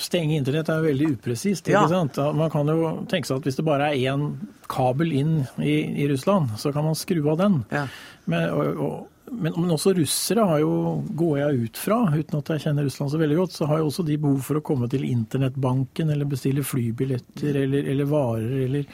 Stenge 0.00 0.36
internett 0.36 0.68
er 0.68 0.84
veldig 0.84 1.14
upresist. 1.14 1.64
ikke 1.64 1.78
ja. 1.78 1.88
sant? 1.88 2.18
Man 2.36 2.52
kan 2.52 2.68
jo 2.68 2.92
tenke 3.08 3.28
seg 3.28 3.40
at 3.40 3.48
hvis 3.48 3.58
det 3.58 3.64
bare 3.66 3.90
er 3.90 4.12
én 4.12 4.28
kabel 4.68 5.12
inn 5.16 5.36
i, 5.56 5.78
i, 6.02 6.08
Russland, 6.10 6.52
så 6.60 6.72
kan 6.74 6.84
man 6.84 6.98
skru 6.98 7.22
av 7.32 7.40
den. 7.40 7.62
Ja. 7.72 7.86
Men, 8.28 8.50
og, 8.52 8.82
og, 8.84 9.30
men, 9.32 9.54
men, 9.56 9.72
også 9.72 9.94
russere 9.96 10.44
har 10.50 10.60
jo, 10.60 10.72
går 11.16 11.38
jeg 11.40 11.62
ut 11.64 11.80
fra, 11.80 12.00
uten 12.12 12.42
at 12.42 12.52
jeg 12.52 12.66
kjenner 12.66 12.86
Russland 12.86 13.14
så 13.14 13.22
veldig 13.22 13.38
godt, 13.40 13.56
så 13.56 13.70
har 13.70 13.80
jo 13.80 13.88
også 13.88 14.04
de 14.06 14.18
behov 14.20 14.42
for 14.44 14.60
å 14.60 14.64
komme 14.66 14.90
til 14.92 15.06
internettbanken 15.08 16.12
eller 16.12 16.28
bestille 16.28 16.66
flybilletter 16.66 17.62
eller, 17.64 17.88
eller 17.94 18.10
varer 18.10 18.58
eller 18.66 18.90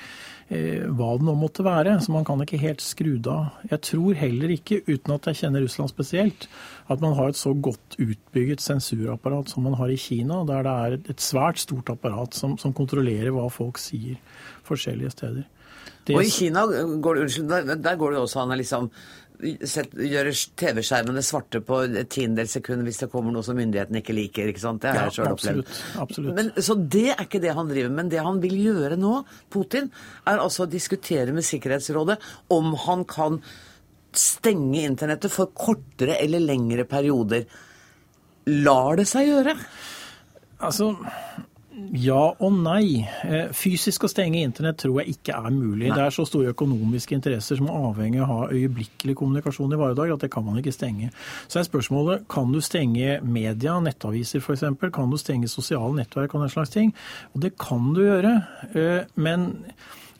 hva 0.50 1.12
det 1.16 1.26
nå 1.26 1.34
måtte 1.38 1.64
være. 1.64 1.94
Så 2.02 2.12
man 2.14 2.26
kan 2.28 2.40
ikke 2.44 2.60
helt 2.60 2.82
skru 2.84 3.14
det 3.16 3.30
av. 3.32 3.56
Jeg 3.70 3.80
tror 3.88 4.18
heller 4.18 4.52
ikke, 4.52 4.82
uten 4.88 5.14
at 5.14 5.28
jeg 5.30 5.40
kjenner 5.42 5.64
Russland 5.64 5.92
spesielt, 5.92 6.48
at 6.92 7.00
man 7.04 7.16
har 7.18 7.32
et 7.32 7.38
så 7.40 7.54
godt 7.54 7.96
utbygget 8.02 8.64
sensurapparat 8.64 9.52
som 9.52 9.64
man 9.68 9.78
har 9.80 9.92
i 9.92 10.00
Kina, 10.00 10.42
der 10.48 10.66
det 10.66 10.74
er 10.74 10.98
et 11.14 11.24
svært 11.24 11.62
stort 11.62 11.92
apparat 11.92 12.36
som, 12.36 12.58
som 12.60 12.74
kontrollerer 12.76 13.32
hva 13.34 13.48
folk 13.52 13.80
sier 13.80 14.20
forskjellige 14.68 15.14
steder. 15.16 15.48
Det... 16.06 16.16
Og 16.16 16.26
i 16.26 16.30
Kina 16.34 16.66
går 16.66 17.14
det, 17.14 17.26
unnskyld, 17.26 17.48
der, 17.50 17.74
der 17.78 17.98
går 17.98 18.14
det 18.14 18.22
også 18.22 18.42
an 18.42 18.54
å 18.54 18.58
liksom 18.58 18.90
gjøre 19.42 20.32
TV-skjermene 20.58 21.22
svarte 21.26 21.60
på 21.66 21.80
et 21.88 22.10
tiendedels 22.12 22.54
sekund 22.58 22.86
hvis 22.86 23.02
det 23.02 23.10
kommer 23.12 23.34
noe 23.34 23.44
som 23.46 23.58
myndighetene 23.58 24.02
ikke 24.02 24.16
liker. 24.16 24.52
ikke 24.52 24.62
sant? 24.62 24.82
Det 24.84 24.92
har 24.92 25.08
jeg 25.08 25.16
sjøl 25.18 25.32
opplevd. 25.34 25.74
Absolutt. 26.02 26.36
Men, 26.38 26.52
så 26.62 26.76
det 26.78 27.08
er 27.16 27.24
ikke 27.26 27.42
det 27.42 27.56
han 27.56 27.70
driver 27.70 27.90
med. 27.90 27.98
Men 28.02 28.12
det 28.12 28.22
han 28.22 28.40
vil 28.42 28.56
gjøre 28.60 28.98
nå, 29.00 29.16
Putin, 29.52 29.90
er 30.24 30.42
altså 30.42 30.66
å 30.66 30.70
diskutere 30.70 31.34
med 31.34 31.46
Sikkerhetsrådet 31.46 32.18
om 32.54 32.72
han 32.86 33.06
kan 33.10 33.40
stenge 34.12 34.82
internettet 34.84 35.32
for 35.32 35.52
kortere 35.56 36.18
eller 36.20 36.42
lengre 36.44 36.84
perioder. 36.88 37.46
Lar 38.52 38.98
det 39.00 39.06
seg 39.10 39.30
gjøre? 39.30 39.56
Altså, 40.62 40.92
ja 41.96 42.20
og 42.32 42.56
nei. 42.62 43.02
Eh, 43.24 43.52
fysisk 43.56 44.04
å 44.06 44.10
stenge 44.10 44.42
internett 44.42 44.80
tror 44.82 45.00
jeg 45.00 45.16
ikke 45.16 45.36
er 45.38 45.54
mulig. 45.54 45.88
Nei. 45.88 45.96
Det 45.96 46.04
er 46.04 46.14
så 46.14 46.26
store 46.28 46.52
økonomiske 46.52 47.16
interesser 47.16 47.58
som 47.58 47.70
er 47.70 47.86
avhengig 47.90 48.20
av 48.20 48.26
å 48.26 48.32
ha 48.32 48.50
øyeblikkelig 48.52 49.16
kommunikasjon 49.18 49.72
i 49.72 49.80
hverdag 49.80 50.14
at 50.16 50.26
det 50.26 50.30
kan 50.34 50.44
man 50.46 50.60
ikke 50.60 50.74
stenge. 50.74 51.10
Så 51.48 51.60
er 51.60 51.68
spørsmålet 51.68 52.26
kan 52.32 52.52
du 52.52 52.60
stenge 52.64 53.18
media, 53.24 53.78
nettaviser 53.80 54.44
f.eks. 54.44 54.66
Kan 54.92 55.12
du 55.12 55.18
stenge 55.20 55.50
sosiale 55.50 55.94
nettverk 55.96 56.36
og 56.36 56.44
den 56.44 56.52
slags 56.52 56.74
ting? 56.74 56.92
Og 57.32 57.44
det 57.46 57.54
kan 57.60 57.92
du 57.96 58.04
gjøre. 58.04 58.34
Eh, 58.72 59.08
men 59.16 59.48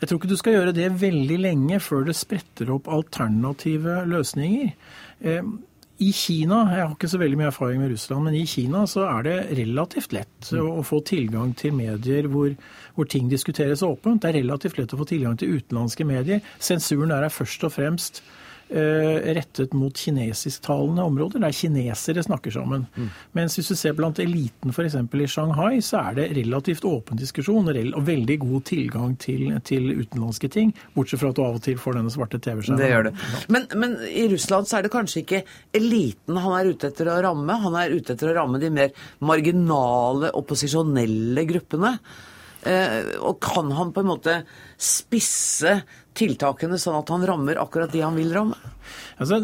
jeg 0.01 0.09
tror 0.09 0.19
ikke 0.19 0.33
du 0.33 0.39
skal 0.41 0.57
gjøre 0.57 0.77
det 0.77 0.89
veldig 0.99 1.37
lenge 1.45 1.83
før 1.85 2.09
det 2.09 2.17
spretter 2.19 2.73
opp 2.75 2.89
alternative 2.91 4.01
løsninger. 4.11 4.73
I 6.03 6.11
Kina, 6.17 6.65
jeg 6.73 6.83
har 6.83 6.95
ikke 6.97 7.11
så 7.13 7.21
veldig 7.21 7.39
mye 7.39 7.51
erfaring 7.53 7.83
med 7.83 7.93
Russland, 7.93 8.27
men 8.27 8.37
i 8.39 8.47
Kina 8.49 8.83
så 8.91 9.05
er 9.07 9.27
det 9.27 9.37
relativt 9.61 10.15
lett 10.17 10.51
mm. 10.51 10.71
å 10.81 10.83
få 10.87 10.99
tilgang 11.07 11.53
til 11.59 11.77
medier 11.79 12.27
hvor, 12.33 12.51
hvor, 12.97 13.09
ting 13.11 13.29
diskuteres 13.31 13.85
åpent. 13.87 14.23
Det 14.23 14.33
er 14.33 14.41
relativt 14.41 14.81
lett 14.81 14.95
å 14.97 14.99
få 14.99 15.07
tilgang 15.13 15.39
til 15.39 15.59
utenlandske 15.59 16.07
medier. 16.09 16.43
Sensuren 16.63 17.15
der 17.15 17.29
er 17.29 17.35
først 17.35 17.69
og 17.69 17.75
fremst 17.77 18.23
rettet 18.73 19.75
mot 19.77 19.97
kinesisktalende 19.97 21.05
områder, 21.05 21.43
der 21.43 21.55
kinesere 21.57 22.23
snakker 22.25 22.55
sammen. 22.55 22.87
Mm. 22.97 23.11
Mens 23.37 23.57
hvis 23.59 23.69
du 23.73 23.77
ser 23.79 23.97
blant 23.99 24.21
eliten 24.23 24.73
f.eks. 24.73 24.97
i 24.97 25.29
Shanghai, 25.29 25.81
så 25.85 26.01
er 26.09 26.19
det 26.19 26.29
relativt 26.39 26.87
åpen 26.89 27.21
diskusjon 27.21 27.69
og 27.69 28.07
veldig 28.07 28.39
god 28.43 28.65
tilgang 28.69 29.15
til, 29.21 29.49
til 29.69 29.91
utenlandske 30.01 30.51
ting, 30.53 30.73
bortsett 30.97 31.21
fra 31.21 31.33
at 31.33 31.39
du 31.39 31.45
av 31.45 31.61
og 31.61 31.65
til 31.65 31.79
får 31.81 31.99
denne 31.99 32.13
svarte 32.15 32.41
TV-skjermen. 32.43 32.81
Det 32.81 32.91
gjør 32.91 33.09
det. 33.09 33.15
Men, 33.53 33.69
men, 33.77 33.97
i 34.09 34.27
Russland 34.33 34.69
så 34.69 34.79
er 34.79 34.87
det 34.87 34.95
kanskje 34.95 35.23
ikke 35.23 35.45
eliten 35.77 36.41
han 36.43 36.59
er 36.59 36.73
ute 36.73 36.91
etter 36.91 37.11
å 37.13 37.21
ramme, 37.25 37.61
han 37.67 37.79
er 37.79 37.95
ute 37.95 38.17
etter 38.17 38.33
å 38.33 38.37
ramme 38.41 38.61
de 38.63 38.73
mer 38.73 38.93
marginale, 39.25 40.33
opposisjonelle 40.39 41.47
gruppene. 41.49 41.97
Eh, 42.69 43.19
og 43.19 43.41
kan 43.43 43.73
han 43.75 43.91
på 43.95 44.05
en 44.05 44.11
måte 44.13 44.37
spisse 44.79 45.81
tiltakene 46.19 46.79
sånn 46.79 47.01
at 47.01 47.11
han 47.11 47.27
rammer 47.27 47.59
akkurat 47.63 47.93
de 47.93 48.05
han 48.05 48.19
vil 48.19 48.33
ramme? 48.35 48.59
Altså, 49.19 49.41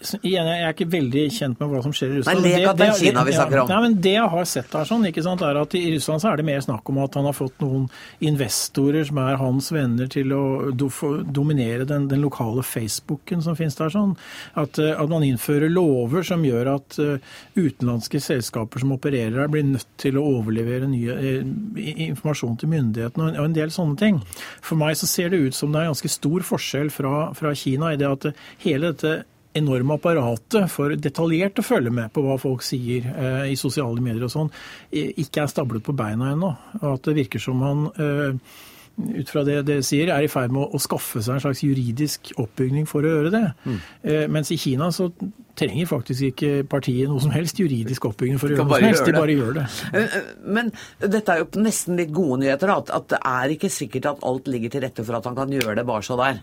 Igjen, 0.00 0.46
Jeg 0.48 0.64
er 0.64 0.72
ikke 0.72 0.86
veldig 0.94 1.22
kjent 1.28 1.58
med 1.60 1.68
hva 1.68 1.80
som 1.84 1.92
skjer 1.92 2.14
i 2.14 2.18
Russland. 2.20 2.40
Nei, 2.40 2.50
lek 2.54 2.68
at 2.70 2.78
det 2.80 2.86
er 2.86 2.94
Kina 2.96 3.24
vi 3.26 3.34
snakker 3.36 3.60
om. 3.60 3.68
Ja, 3.68 3.80
men 3.84 3.96
Det 4.00 4.14
jeg 4.14 4.28
har 4.32 4.46
sett 4.48 4.72
her, 4.72 4.86
sånn, 4.88 5.04
ikke 5.10 5.24
sant, 5.24 5.42
er 5.44 5.58
at 5.60 5.74
i 5.76 5.82
Russland 5.92 6.22
så 6.22 6.30
er 6.30 6.40
det 6.40 6.46
mer 6.48 6.62
snakk 6.64 6.88
om 6.88 7.00
at 7.04 7.18
han 7.18 7.26
har 7.28 7.36
fått 7.36 7.58
noen 7.60 7.84
investorer 8.24 9.04
som 9.04 9.18
er 9.20 9.36
hans 9.40 9.68
venner, 9.74 10.08
til 10.10 10.32
å 10.32 10.42
do, 10.72 10.88
dominere 11.28 11.84
den, 11.88 12.06
den, 12.08 12.22
lokale 12.24 12.64
Facebooken 12.64 13.44
som 13.44 13.58
finnes 13.58 13.76
der. 13.76 13.92
sånn, 13.92 14.14
At, 14.56 14.80
eh, 14.80 14.96
at 14.96 15.12
man 15.12 15.26
innfører 15.26 15.68
lover 15.68 16.24
som 16.24 16.46
gjør 16.48 16.72
at 16.78 16.96
uh, 17.02 17.34
utenlandske 17.58 18.22
selskaper 18.24 18.80
som 18.80 18.94
opererer 18.96 19.36
her, 19.42 19.52
blir 19.52 19.66
nødt 19.68 19.88
til 20.00 20.16
å 20.16 20.24
overlevere 20.38 20.88
nye, 20.88 21.16
uh, 21.20 21.82
informasjon 22.08 22.56
til 22.62 22.72
myndighetene 22.72 23.26
og 23.26 23.34
en, 23.34 23.40
og 23.42 23.50
en, 23.50 23.58
del 23.60 23.74
sånne 23.74 24.00
ting. 24.00 24.22
For 24.64 24.80
meg 24.80 24.96
så 24.96 25.10
ser 25.10 25.34
det 25.34 25.42
ut 25.44 25.58
som 25.58 25.74
det 25.74 25.82
er 25.82 25.90
en 25.90 25.92
ganske 25.92 26.12
stor 26.16 26.46
forskjell 26.54 26.94
fra, 26.94 27.14
fra 27.36 27.52
Kina 27.52 27.92
i 27.92 28.00
det 28.00 28.08
at 28.08 28.30
hele 28.64 28.94
dette 28.94 29.20
enorme 29.58 29.96
apparatet 29.98 30.70
for 30.70 30.94
detaljert 30.94 31.58
å 31.58 31.66
følge 31.66 31.92
med 31.94 32.12
på 32.14 32.22
hva 32.24 32.36
folk 32.40 32.64
sier 32.66 33.06
eh, 33.10 33.52
i 33.52 33.58
sosiale 33.58 34.02
medier 34.02 34.26
og 34.28 34.34
sånn, 34.34 34.50
ikke 34.92 35.44
er 35.44 35.52
stablet 35.52 35.84
på 35.86 35.96
beina 35.96 36.32
ennå. 36.34 36.52
Og 36.82 36.90
at 36.94 37.08
det 37.08 37.16
virker 37.18 37.42
som 37.42 37.62
han 37.66 37.88
eh, 37.96 38.58
ut 39.00 39.30
fra 39.30 39.42
det 39.46 39.60
dere 39.68 39.84
sier, 39.86 40.10
er 40.12 40.24
i 40.24 40.30
ferd 40.30 40.52
med 40.54 40.62
å, 40.64 40.68
å, 40.76 40.80
skaffe 40.82 41.22
seg 41.22 41.36
en 41.36 41.44
slags 41.44 41.62
juridisk 41.64 42.32
oppbygning 42.40 42.88
for 42.90 43.06
å 43.06 43.14
gjøre 43.14 43.32
det. 43.34 43.44
Mm. 43.64 43.78
Eh, 44.02 44.26
mens 44.32 44.52
i 44.52 44.58
Kina 44.60 44.90
så 44.94 45.08
trenger 45.58 45.88
faktisk 45.90 46.30
ikke 46.30 46.52
partiet 46.70 47.10
noe 47.10 47.22
som 47.22 47.32
helst 47.34 47.58
juridisk 47.60 48.06
oppbygging 48.10 48.40
for 48.40 48.50
å 48.50 48.56
gjøre 48.56 48.68
noe 48.68 48.80
som 48.80 48.88
helst. 48.88 49.08
De 49.08 49.16
bare 49.16 49.36
gjør 49.36 49.58
det. 49.60 49.66
Eh, 49.90 50.16
eh, 50.20 50.30
men 50.58 50.72
dette 51.02 51.34
er 51.34 51.42
jo 51.42 51.64
nesten 51.64 52.00
litt 52.00 52.14
gode 52.14 52.42
nyheter, 52.44 52.72
at, 52.74 52.92
at 52.96 53.10
det 53.14 53.20
er 53.32 53.56
ikke 53.56 53.72
sikkert 53.72 54.12
at 54.14 54.24
alt 54.30 54.50
ligger 54.50 54.74
til 54.74 54.84
rette 54.86 55.06
for 55.06 55.18
at 55.18 55.28
han 55.28 55.38
kan 55.38 55.58
gjøre 55.58 55.78
det 55.80 55.86
bare 55.88 56.06
så 56.06 56.18
der. 56.20 56.42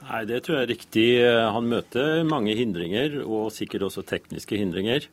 Nei, 0.00 0.24
Det 0.24 0.40
tror 0.42 0.56
jeg 0.56 0.64
er 0.64 0.72
riktig. 0.72 1.06
Han 1.54 1.68
møter 1.70 2.24
mange 2.26 2.56
hindringer, 2.58 3.20
og 3.26 3.52
sikkert 3.54 3.84
også 3.90 4.06
tekniske 4.08 4.58
hindringer. 4.58 5.06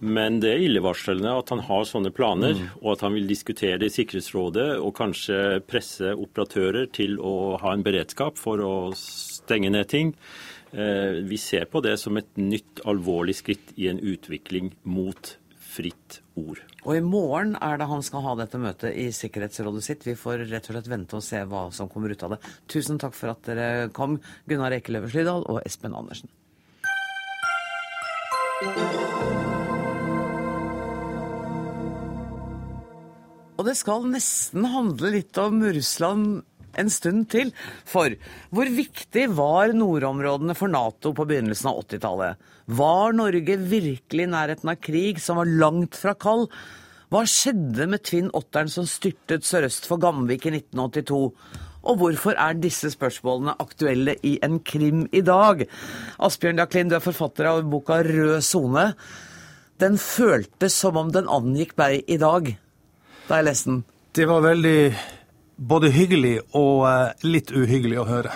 Men 0.00 0.38
det 0.40 0.54
er 0.54 0.62
illevarslende 0.64 1.32
at 1.36 1.52
han 1.52 1.60
har 1.66 1.84
sånne 1.84 2.12
planer, 2.16 2.54
mm. 2.56 2.68
og 2.80 2.94
at 2.94 3.04
han 3.04 3.12
vil 3.18 3.28
diskutere 3.28 3.84
i 3.84 3.92
Sikkerhetsrådet 3.92 4.70
og 4.80 4.94
kanskje 4.96 5.60
presse 5.68 6.14
operatører 6.16 6.88
til 6.96 7.18
å 7.20 7.58
ha 7.60 7.74
en 7.76 7.84
beredskap 7.84 8.40
for 8.40 8.64
å 8.64 8.72
stenge 8.96 9.68
ned 9.74 9.92
ting. 9.92 10.14
Eh, 10.72 11.20
vi 11.28 11.36
ser 11.36 11.68
på 11.68 11.84
det 11.84 11.98
som 12.00 12.16
et 12.16 12.32
nytt 12.40 12.80
alvorlig 12.88 13.36
skritt 13.42 13.74
i 13.76 13.90
en 13.92 14.00
utvikling 14.00 14.72
mot 14.88 15.34
fritt 15.70 16.22
ord. 16.38 16.62
Og 16.86 16.96
i 16.96 17.02
morgen 17.04 17.56
er 17.60 17.76
det 17.76 17.88
han 17.90 18.02
skal 18.04 18.24
ha 18.24 18.34
dette 18.38 18.60
møtet 18.60 18.96
i 18.96 19.10
Sikkerhetsrådet 19.12 19.82
sitt. 19.84 20.06
Vi 20.08 20.16
får 20.16 20.46
rett 20.48 20.68
og 20.70 20.76
slett 20.76 20.88
vente 20.88 21.18
og 21.18 21.24
se 21.24 21.42
hva 21.44 21.66
som 21.76 21.90
kommer 21.92 22.14
ut 22.14 22.24
av 22.24 22.36
det. 22.36 22.40
Tusen 22.72 23.00
takk 23.00 23.16
for 23.16 23.34
at 23.34 23.44
dere 23.48 23.90
kom, 23.96 24.16
Gunnar 24.48 24.72
Ekeløve 24.78 25.10
Slydal 25.12 25.44
og 25.44 25.60
Espen 25.66 25.96
Andersen. 25.96 26.32
Og 33.60 33.66
det 33.68 33.76
skal 33.76 34.06
nesten 34.08 34.64
handle 34.72 35.12
litt 35.12 35.36
om 35.40 35.60
Russland 35.60 36.40
en 36.78 36.90
stund 36.92 37.28
til. 37.32 37.52
For 37.88 38.14
hvor 38.54 38.70
viktig 38.74 39.26
var 39.38 39.74
nordområdene 39.76 40.56
for 40.58 40.72
Nato 40.72 41.14
på 41.16 41.26
begynnelsen 41.30 41.70
av 41.72 41.80
80-tallet? 41.84 42.50
Var 42.80 43.16
Norge 43.18 43.56
virkelig 43.70 44.26
i 44.26 44.30
nærheten 44.30 44.70
av 44.70 44.78
krig 44.82 45.18
som 45.22 45.40
var 45.40 45.50
langt 45.50 45.98
fra 45.98 46.14
kald? 46.14 46.50
Hva 47.10 47.24
skjedde 47.26 47.88
med 47.90 48.04
Tvinn 48.06 48.30
Otteren 48.38 48.70
som 48.70 48.86
styrtet 48.86 49.46
sørøst 49.46 49.88
for 49.90 49.98
Gamvik 50.02 50.46
i 50.46 50.54
1982? 50.54 51.24
Og 51.80 51.96
hvorfor 51.96 52.36
er 52.36 52.58
disse 52.60 52.90
spørsmålene 52.92 53.56
aktuelle 53.58 54.14
i 54.26 54.36
en 54.44 54.60
krim 54.60 55.06
i 55.16 55.22
dag? 55.24 55.64
Asbjørn 56.20 56.60
Jaklin, 56.60 56.90
du 56.92 56.98
er 56.98 57.04
forfatter 57.04 57.48
av 57.50 57.64
boka 57.72 58.02
Rød 58.04 58.44
sone. 58.44 58.90
Den 59.80 59.96
føltes 59.98 60.76
som 60.76 60.98
om 61.00 61.10
den 61.12 61.30
angikk 61.30 61.72
meg 61.80 62.04
i 62.06 62.20
dag 62.20 62.52
da 63.30 63.38
jeg 63.38 63.46
leste 63.46 63.70
den. 63.70 63.82
Det 64.14 64.26
var 64.26 64.42
veldig 64.42 64.78
både 65.60 65.90
hyggelig 65.92 66.38
og 66.56 66.86
eh, 66.88 67.26
litt 67.28 67.52
uhyggelig 67.52 68.00
å 68.00 68.08
høre. 68.08 68.34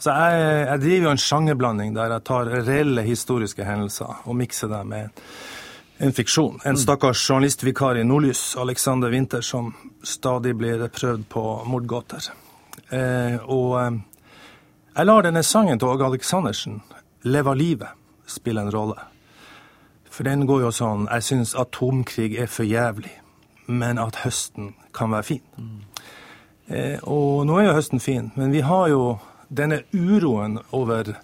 Altså, 0.00 0.14
jeg, 0.16 0.44
jeg, 0.64 0.80
driver 0.80 1.06
jo 1.06 1.14
en 1.14 1.24
sjangerblanding 1.26 1.96
der 1.96 2.14
jeg 2.14 2.24
tar 2.30 2.52
reelle 2.64 3.04
historiske 3.04 3.66
hendelser 3.66 4.22
og 4.24 4.38
mikser 4.38 4.70
dem 4.72 4.94
med 4.94 5.24
en 6.00 6.14
fiksjon. 6.16 6.56
En 6.64 6.78
mm. 6.78 6.80
stakkars 6.80 7.20
journalistvikar 7.28 8.00
i 8.00 8.04
Nordlys, 8.08 8.54
Alexander 8.56 9.12
Winther, 9.12 9.44
som 9.44 9.74
stadig 10.02 10.54
blir 10.56 10.86
prøvd 10.88 11.26
på 11.28 11.44
mordgåter. 11.68 12.30
Eh, 12.88 13.36
og 13.44 13.76
eh, 13.82 14.00
jeg 14.96 15.10
lar 15.10 15.28
denne 15.28 15.44
sangen 15.44 15.78
til 15.78 15.92
Åge 15.92 16.08
Aleksandersen, 16.08 16.80
'Leva 17.22 17.52
livet', 17.54 17.92
spille 18.26 18.64
en 18.64 18.72
rolle. 18.72 18.96
For 20.10 20.24
den 20.24 20.46
går 20.46 20.60
jo 20.60 20.70
sånn 20.74 21.06
Jeg 21.10 21.22
syns 21.22 21.54
atomkrig 21.54 22.38
er 22.40 22.48
for 22.48 22.64
jævlig, 22.64 23.12
men 23.66 23.98
at 23.98 24.24
høsten 24.24 24.74
kan 24.96 25.12
være 25.12 25.22
fin. 25.22 25.44
Eh, 26.70 26.98
og 27.02 27.46
nå 27.48 27.58
er 27.58 27.66
jo 27.66 27.74
høsten 27.74 28.00
fin, 28.02 28.30
men 28.38 28.54
vi 28.54 28.62
har 28.62 28.88
jo 28.92 29.18
denne 29.50 29.82
uroen 29.90 30.60
over 30.70 31.16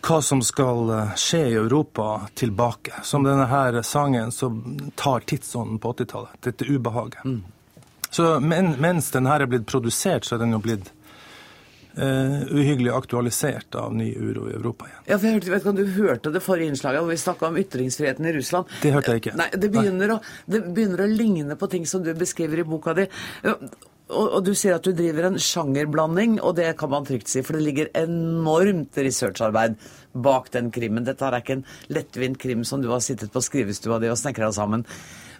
hva 0.00 0.20
som 0.24 0.40
skal 0.42 0.92
eh, 0.96 1.16
skje 1.20 1.40
i 1.50 1.56
Europa, 1.60 2.22
tilbake. 2.34 3.02
Som 3.04 3.26
denne 3.26 3.50
her 3.50 3.82
sangen 3.84 4.32
som 4.32 4.62
tar 4.96 5.26
tidsånden 5.28 5.78
på 5.78 5.92
80-tallet. 5.92 6.38
Dette 6.40 6.64
ubehaget. 6.64 7.24
Mm. 7.24 7.42
Så 8.10 8.40
men, 8.40 8.72
mens 8.80 9.10
den 9.10 9.28
her 9.28 9.44
er 9.44 9.50
blitt 9.50 9.68
produsert, 9.68 10.24
så 10.24 10.34
er 10.38 10.42
den 10.42 10.56
jo 10.56 10.62
blitt 10.64 10.88
uh, 11.94 12.40
uhyggelig 12.50 12.90
aktualisert 12.96 13.76
av 13.78 13.92
ny 13.94 14.08
uro 14.16 14.48
i 14.50 14.56
Europa 14.56 14.88
igjen. 14.88 15.04
Ja, 15.04 15.18
for 15.18 15.28
jeg 15.28 15.36
hørte, 15.36 15.52
vet 15.52 15.62
ikke 15.62 15.70
om 15.70 15.78
Du 15.78 15.92
hørte 15.94 16.32
det 16.34 16.42
forrige 16.42 16.72
innslaget, 16.72 17.04
hvor 17.04 17.12
vi 17.12 17.20
snakka 17.22 17.52
om 17.52 17.60
ytringsfriheten 17.60 18.26
i 18.26 18.34
Russland. 18.40 18.74
Det 18.82 18.90
hørte 18.96 19.14
jeg 19.14 19.22
ikke. 19.22 19.36
Nei, 19.38 19.46
det 19.54 19.70
begynner, 19.76 20.16
Nei. 20.16 20.18
Å, 20.18 20.50
det 20.50 20.64
begynner, 20.66 21.04
Å, 21.04 21.12
ligne 21.22 21.60
på 21.60 21.70
ting 21.70 21.86
som 21.86 22.02
du 22.02 22.10
beskriver 22.18 22.64
i 22.64 22.66
boka 22.66 22.96
di. 22.98 23.06
Og, 24.10 24.26
og, 24.26 24.40
du 24.44 24.52
sier 24.58 24.76
at 24.76 24.86
du 24.86 24.92
driver 24.96 25.28
en 25.28 25.38
sjangerblanding, 25.40 26.38
og 26.42 26.56
det 26.58 26.72
kan 26.80 26.90
man 26.92 27.06
trygt 27.06 27.30
si, 27.30 27.44
for 27.46 27.56
det 27.56 27.64
ligger 27.64 27.90
enormt 27.98 28.98
researcharbeid 28.98 29.76
bak 30.26 30.50
den 30.54 30.72
krimmen. 30.74 31.06
Dette 31.06 31.26
er 31.26 31.38
ikke 31.38 31.60
en 31.60 31.66
lettvint 31.94 32.40
krim 32.42 32.64
som 32.66 32.82
du 32.82 32.90
har 32.90 33.02
sittet 33.04 33.32
på 33.32 33.42
skrivestua 33.44 34.00
di 34.02 34.10
og 34.10 34.18
snekra 34.18 34.50
sammen. 34.56 34.86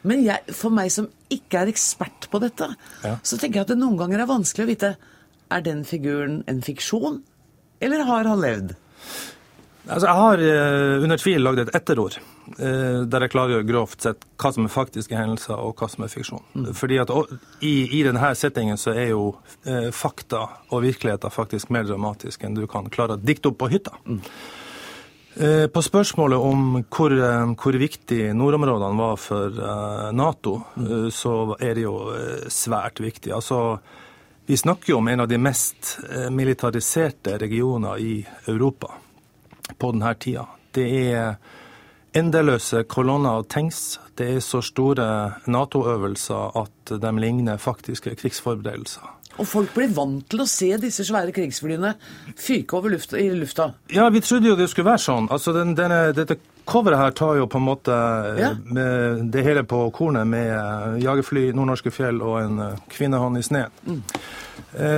Men 0.07 0.23
jeg, 0.25 0.55
for 0.57 0.73
meg 0.73 0.93
som 0.95 1.11
ikke 1.33 1.65
er 1.65 1.73
ekspert 1.73 2.31
på 2.33 2.41
dette, 2.43 2.71
ja. 3.05 3.17
så 3.21 3.37
tenker 3.37 3.61
jeg 3.61 3.67
at 3.67 3.75
det 3.75 3.81
noen 3.83 3.99
ganger 4.01 4.23
er 4.23 4.31
vanskelig 4.31 4.65
å 4.67 4.71
vite 4.71 4.95
er 5.51 5.67
den 5.67 5.83
figuren 5.85 6.41
en 6.49 6.63
fiksjon, 6.63 7.21
eller 7.83 8.07
har 8.07 8.29
han 8.31 8.41
levd? 8.43 8.77
Altså, 9.91 10.07
jeg 10.07 10.17
har 10.21 10.43
uh, 10.45 11.03
under 11.03 11.19
tvil 11.21 11.43
lagd 11.43 11.65
et 11.65 11.73
etterord 11.75 12.21
der 12.59 13.25
jeg 13.25 13.33
klargjør 13.33 13.67
grovt 13.69 14.05
sett 14.07 14.25
hva 14.41 14.51
som 14.55 14.67
er 14.67 14.73
faktiske 14.73 15.17
hendelser 15.17 15.61
og 15.61 15.79
hva 15.79 15.89
som 15.91 16.05
er 16.05 16.13
fiksjon. 16.13 16.43
Mm. 16.55 16.71
Fordi 16.77 16.97
at 17.03 17.13
i, 17.63 17.75
i, 17.87 18.01
denne 18.07 18.33
settingen 18.39 18.81
så 18.81 18.95
er 18.95 19.13
jo 19.13 19.27
uh, 19.37 19.91
fakta 19.95 20.47
og 20.71 20.83
virkeligheten 20.83 21.35
faktisk 21.35 21.71
mer 21.71 21.87
dramatisk 21.89 22.43
enn 22.45 22.59
du 22.59 22.67
kan 22.71 22.91
klare 22.91 23.15
å 23.15 23.23
dikte 23.23 23.53
opp 23.53 23.61
på 23.63 23.71
hytta. 23.75 23.95
Mm. 24.07 24.25
På 25.71 25.81
spørsmålet 25.81 26.43
om 26.43 26.65
hvor, 26.91 27.13
hvor, 27.55 27.77
viktig 27.79 28.33
nordområdene 28.35 28.99
var 28.99 29.15
for 29.23 29.61
Nato, 30.13 30.57
mm. 30.75 31.07
så 31.15 31.35
er 31.55 31.79
det 31.79 31.85
jo 31.85 31.95
svært 32.51 32.99
viktig. 33.01 33.31
Altså, 33.33 33.79
vi 34.51 34.59
snakker 34.59 34.91
jo 34.91 34.99
om 34.99 35.09
en 35.09 35.23
av 35.23 35.31
de 35.31 35.39
mest 35.39 35.95
militariserte 36.35 37.39
regioner 37.39 38.03
i 38.03 38.17
Europa 38.51 38.91
på 39.79 39.93
denne 39.95 40.15
tida. 40.19 40.49
Det 40.75 40.89
er 41.15 41.39
endeløse 42.17 42.85
kolonner 42.91 43.41
av 43.41 43.47
tanks. 43.53 43.99
Det 44.19 44.27
er 44.37 44.45
så 44.45 44.61
store 44.65 45.07
Nato-øvelser 45.47 46.59
at 46.61 46.95
de 47.03 47.13
ligner 47.23 47.61
faktiske 47.61 48.15
krigsforberedelser. 48.21 49.17
Og 49.41 49.47
folk 49.49 49.73
blir 49.73 49.93
vant 49.95 50.25
til 50.29 50.43
å 50.43 50.49
se 50.49 50.69
disse 50.83 51.05
svære 51.07 51.33
krigsflyene 51.33 51.95
fyke 52.37 52.77
over 52.77 52.93
luft, 52.93 53.15
i 53.17 53.31
lufta. 53.33 53.71
Ja, 53.95 54.09
vi 54.13 54.21
trodde 54.25 54.51
jo 54.51 54.57
det 54.59 54.69
skulle 54.73 54.91
være 54.91 55.05
sånn. 55.05 55.31
Altså, 55.33 55.55
den, 55.57 55.73
denne, 55.79 56.11
Dette 56.17 56.37
coveret 56.69 57.01
her 57.01 57.15
tar 57.17 57.39
jo 57.39 57.47
på 57.51 57.61
en 57.61 57.67
måte 57.67 57.97
ja. 58.39 58.53
det 58.59 59.47
hele 59.47 59.65
på 59.67 59.87
kornet 59.97 60.29
med 60.29 60.51
eh, 60.53 61.01
jagerfly, 61.07 61.49
nordnorske 61.57 61.93
fjell 61.95 62.21
og 62.21 62.37
en 62.43 62.63
eh, 62.67 62.85
kvinnehånd 62.93 63.41
i 63.41 63.47
sneen. 63.47 63.81
Mm. 63.87 64.03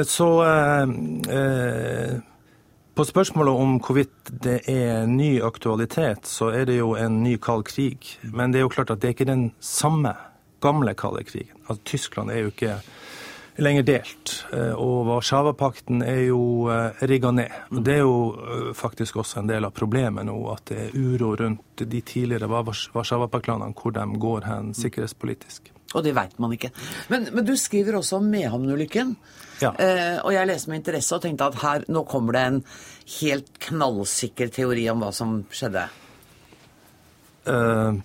Så 0.08 0.28
eh, 0.44 0.90
eh, 1.32 2.16
på 3.02 3.08
spørsmålet 3.08 3.58
om 3.58 3.78
hvorvidt 3.82 4.28
det 4.44 4.60
er 4.70 5.08
ny 5.10 5.40
aktualitet, 5.42 6.28
så 6.30 6.52
er 6.54 6.68
det 6.68 6.76
jo 6.76 6.92
en 6.94 7.16
ny 7.24 7.32
kald 7.42 7.64
krig. 7.66 8.12
Men 8.22 8.52
det 8.52 8.60
er 8.60 8.62
jo 8.68 8.70
klart 8.70 8.92
at 8.94 9.00
det 9.02 9.08
er 9.08 9.16
ikke 9.16 9.26
den 9.26 9.48
samme 9.58 10.12
gamle 10.62 10.94
kalde 10.94 11.24
krigen. 11.26 11.56
Altså, 11.66 11.82
Tyskland 11.88 12.30
er 12.30 12.44
jo 12.44 12.52
ikke 12.52 12.76
lenger 13.58 13.88
delt. 13.88 14.36
Eh, 14.54 14.70
og 14.78 15.08
Warszawapakten 15.08 16.04
er 16.06 16.28
jo 16.28 16.70
eh, 16.70 17.02
rigga 17.10 17.34
ned. 17.34 17.58
Og 17.74 17.82
Det 17.82 17.96
er 17.96 18.04
jo 18.04 18.16
eh, 18.38 18.70
faktisk 18.78 19.18
også 19.24 19.42
en 19.42 19.50
del 19.50 19.66
av 19.66 19.74
problemet 19.74 20.28
nå, 20.30 20.38
at 20.54 20.70
det 20.70 20.78
er 20.84 20.94
uro 20.94 21.34
rundt 21.42 21.82
de 21.82 22.06
tidligere 22.06 22.46
Warszawapakt-landene, 22.46 23.74
hvor 23.74 23.98
de 23.98 24.06
går 24.28 24.46
hen 24.46 24.74
sikkerhetspolitisk. 24.78 25.72
Og 25.92 26.06
det 26.06 26.14
veit 26.14 26.38
man 26.38 26.54
ikke. 26.54 26.70
Men, 27.10 27.32
men, 27.34 27.44
du 27.44 27.56
skriver 27.58 27.98
også 27.98 28.22
om 28.22 28.30
Mehamn-ulykken. 28.30 29.16
Ja. 29.62 29.72
Eh, 29.78 30.18
og 30.20 30.32
jeg 30.34 30.48
leste 30.50 30.72
med 30.72 30.82
interesse 30.82 31.16
og 31.16 31.24
tenkte 31.24 31.50
at 31.52 31.60
her, 31.62 31.84
nå 31.92 32.04
kommer 32.10 32.36
det 32.36 32.46
en 32.48 32.62
helt 33.20 33.52
knallsikker 33.68 34.50
teori 34.54 34.88
om 34.92 35.04
hva 35.04 35.12
som 35.14 35.36
skjedde. 35.52 35.84
Eh, 37.52 38.00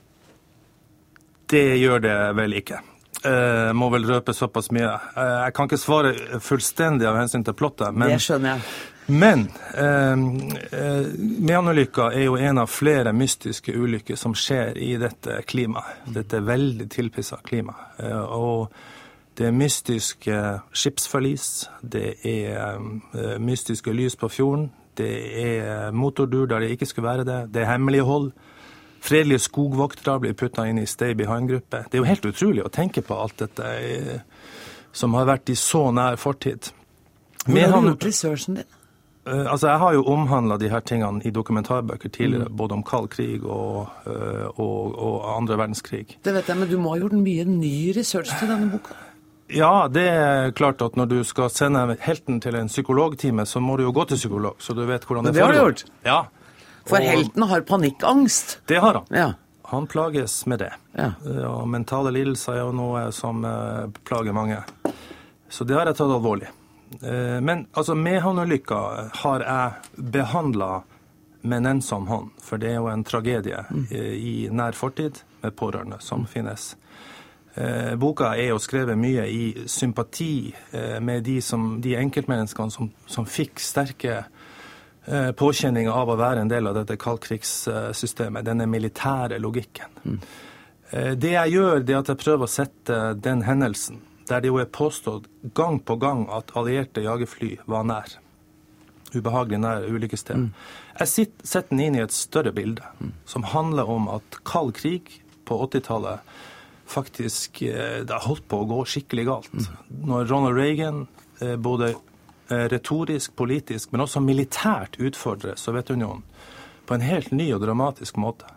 det 1.48 1.66
gjør 1.80 2.04
det 2.04 2.20
vel 2.38 2.60
ikke. 2.60 2.84
Eh, 3.24 3.74
må 3.74 3.90
vel 3.90 4.06
røpe 4.06 4.34
såpass 4.34 4.70
mye. 4.76 4.92
Uh, 5.18 5.48
jeg 5.48 5.56
kan 5.56 5.70
ikke 5.70 5.80
svare 5.82 6.14
fullstendig 6.44 7.08
av 7.10 7.18
hensyn 7.18 7.46
til 7.48 7.56
plottet. 7.58 7.96
Men, 7.96 8.14
det 8.14 8.22
skjønner 8.24 8.56
jeg. 8.56 8.68
Men 9.08 9.46
eh, 9.80 10.18
Mehamn-ulykka 11.48 12.10
er 12.12 12.26
jo 12.26 12.36
en 12.36 12.60
av 12.60 12.68
flere 12.68 13.14
mystiske 13.16 13.72
ulykker 13.72 14.20
som 14.20 14.36
skjer 14.36 14.76
i 14.84 14.98
dette 15.00 15.40
klimaet. 15.48 16.02
Dette 16.12 16.42
veldig 16.44 16.90
tilpissa 16.92 17.40
klimaet. 17.48 18.04
og 18.36 18.68
det 19.38 19.46
er 19.46 19.54
mystiske 19.54 20.38
skipsforlis, 20.74 21.70
det 21.82 22.16
er 22.26 22.80
mystiske 23.40 23.94
lys 23.94 24.16
på 24.18 24.30
fjorden, 24.34 24.72
det 24.98 25.14
er 25.44 25.92
motordur 25.92 26.48
der 26.50 26.60
det 26.60 26.70
ikke 26.74 26.86
skulle 26.86 27.10
være 27.10 27.26
det, 27.26 27.42
det 27.54 27.62
er 27.62 27.72
hemmelighold. 27.72 28.32
Fredelige 29.02 29.40
skogvoktere 29.40 30.20
blir 30.20 30.34
putta 30.34 30.66
inn 30.66 30.80
i 30.82 30.88
Stay 30.90 31.14
Behind-gruppe. 31.14 31.84
Det 31.86 32.00
er 32.00 32.02
jo 32.02 32.08
helt 32.10 32.26
utrolig 32.26 32.64
å 32.66 32.72
tenke 32.74 33.04
på 33.06 33.14
alt 33.14 33.38
dette 33.44 33.68
eh, 33.78 34.18
som 34.92 35.14
har 35.14 35.30
vært 35.30 35.54
i 35.54 35.56
så 35.56 35.92
nær 35.94 36.18
fortid. 36.18 36.72
Hvor 37.46 37.62
har 37.62 37.82
du 37.82 37.92
gjort 37.92 38.10
researchen 38.10 38.60
din? 38.60 38.74
Altså, 39.28 39.68
Jeg 39.68 39.80
har 39.80 39.94
jo 39.94 40.04
omhandla 40.08 40.58
de 40.58 40.70
her 40.70 40.80
tingene 40.80 41.22
i 41.26 41.30
dokumentarbøker 41.30 42.10
tidligere, 42.10 42.48
mm. 42.48 42.58
både 42.58 42.74
om 42.74 42.84
kald 42.84 43.10
krig 43.12 43.44
og, 43.44 43.90
og, 44.56 45.00
og, 45.00 45.38
andre 45.38 45.58
verdenskrig. 45.58 46.18
Det 46.24 46.34
vet 46.34 46.48
jeg, 46.48 46.58
men 46.58 46.70
du 46.70 46.78
må 46.80 46.94
ha 46.94 47.02
gjort 47.02 47.18
mye 47.20 47.44
ny 47.46 47.92
research 47.98 48.32
til 48.40 48.48
denne 48.48 48.72
boka? 48.72 48.96
Ja, 49.54 49.88
det 49.88 50.04
er 50.12 50.52
klart 50.52 50.82
at 50.84 50.98
når 51.00 51.12
du 51.12 51.20
skal 51.28 51.52
sende 51.54 51.96
helten 52.04 52.42
til 52.44 52.58
en 52.60 52.68
psykologtime, 52.68 53.46
så 53.48 53.62
må 53.64 53.78
du 53.78 53.86
jo 53.86 53.94
gå 53.96 54.04
til 54.10 54.20
psykolog, 54.20 54.58
så 54.60 54.76
du 54.76 54.84
vet 54.86 55.06
hvordan 55.08 55.30
det, 55.30 55.38
foregår. 55.38 55.54
Det 55.54 55.58
har 55.58 55.64
du 55.64 55.72
gjort? 55.72 55.86
Ja, 56.04 56.20
for 56.88 57.04
og, 57.04 57.10
helten 57.12 57.44
har 57.44 57.62
panikkangst? 57.62 58.60
Det 58.66 58.80
har 58.84 58.94
han. 58.94 59.06
Ja. 59.10 59.34
Han 59.68 59.88
plages 59.88 60.46
med 60.46 60.60
det. 60.60 60.72
Ja. 60.96 61.12
Og 61.50 61.68
mentale 61.68 62.14
lidelser 62.16 62.56
er 62.56 62.62
jo 62.62 62.76
noe 62.76 63.10
som 63.12 63.44
uh, 63.44 63.90
plager 64.08 64.36
mange. 64.36 64.62
Så 65.50 65.68
det 65.68 65.76
har 65.76 65.90
jeg 65.90 65.98
tatt 66.00 66.14
alvorlig. 66.14 66.48
Uh, 67.04 67.40
men 67.44 67.66
altså, 67.74 67.96
Mehamn-ulykka 67.96 68.80
har 69.24 69.44
jeg 69.44 70.08
behandla 70.16 70.72
med 71.48 71.68
nennsom 71.68 72.08
hånd, 72.08 72.32
for 72.44 72.60
det 72.60 72.72
er 72.74 72.80
jo 72.80 72.88
en 72.92 73.04
tragedie 73.08 73.60
mm. 73.70 73.86
i, 73.92 74.04
i 74.16 74.36
nær 74.52 74.76
fortid 74.76 75.20
med 75.44 75.56
pårørende 75.60 76.00
som 76.04 76.24
finnes. 76.28 76.74
Uh, 77.58 77.96
boka 77.98 78.36
er 78.38 78.52
jo 78.52 78.62
skrevet 78.62 79.00
mye 79.00 79.26
i 79.34 79.44
sympati 79.66 80.54
med 81.02 81.24
de, 81.26 81.40
som, 81.42 81.78
de 81.82 81.96
enkeltmenneskene 81.98 82.74
som, 82.74 82.92
som 83.10 83.26
fikk 83.26 83.60
sterke 83.64 84.22
Eh, 85.08 85.32
påkjenning 85.32 85.88
av 85.88 86.10
å 86.12 86.18
være 86.20 86.42
en 86.44 86.50
del 86.52 86.68
av 86.68 86.74
dette 86.76 86.98
kaldkrigssystemet, 87.00 88.44
denne 88.44 88.66
militære 88.68 89.38
logikken. 89.40 89.94
Mm. 90.04 90.18
Det 91.20 91.32
jeg 91.32 91.52
gjør, 91.54 91.82
det 91.84 91.94
er 91.94 92.02
at 92.02 92.10
jeg 92.12 92.20
prøver 92.20 92.44
å 92.44 92.52
sette 92.52 92.98
den 93.20 93.46
hendelsen, 93.48 94.02
der 94.28 94.44
det 94.44 94.52
jo 94.52 94.60
er 94.60 94.68
påstått 94.72 95.30
gang 95.56 95.80
på 95.84 95.96
gang 96.00 96.26
at 96.32 96.52
allierte 96.60 97.04
jagerfly 97.04 97.54
var 97.72 97.88
nær, 97.88 98.18
ubehagelig 99.16 99.62
nær 99.64 99.88
ulykkesstedet, 99.88 100.50
mm. 100.50 101.00
jeg 101.00 101.28
setter 101.40 101.72
den 101.72 101.84
inn 101.86 102.00
i 102.00 102.04
et 102.04 102.16
større 102.16 102.52
bilde, 102.56 102.84
mm. 103.00 103.16
som 103.28 103.48
handler 103.52 103.92
om 103.92 104.08
at 104.12 104.40
kald 104.48 104.76
krig 104.80 105.12
på 105.48 105.60
80-tallet 105.70 106.24
faktisk 106.88 107.62
eh, 107.68 108.02
det 108.08 108.14
har 108.14 108.26
holdt 108.26 108.48
på 108.48 108.64
å 108.64 108.68
gå 108.70 108.84
skikkelig 108.88 109.26
galt. 109.28 109.72
Når 109.88 110.30
Ronald 110.32 110.60
Reagan 110.60 111.06
både 111.62 111.94
Eh, 112.50 112.58
retorisk, 112.58 113.36
politisk, 113.36 113.92
men 113.92 114.06
også 114.06 114.22
militært 114.24 114.96
utfordrer 115.04 115.58
Sovjetunionen 115.60 116.22
på 116.88 116.96
en 116.96 117.02
helt 117.04 117.34
ny 117.36 117.50
og 117.52 117.60
dramatisk 117.66 118.16
måte. 118.24 118.48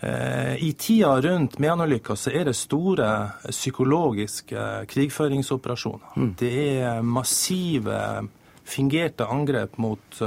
Eh, 0.00 0.60
I 0.60 0.74
tida 0.76 1.14
rundt 1.24 1.56
Mehamn-ulykka 1.58 2.18
så 2.20 2.34
er 2.36 2.44
det 2.50 2.56
store 2.58 3.08
psykologiske 3.46 4.66
krigføringsoperasjoner. 4.92 6.18
Mm. 6.20 6.34
Det 6.36 6.52
er 6.82 7.00
massive, 7.02 8.28
fingerte 8.68 9.24
angrep 9.24 9.80
mot 9.80 10.22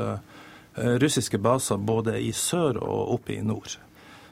russiske 0.74 1.38
baser 1.38 1.78
både 1.78 2.16
i 2.24 2.32
sør 2.34 2.80
og 2.82 3.14
oppe 3.20 3.36
i 3.36 3.42
nord. 3.46 3.76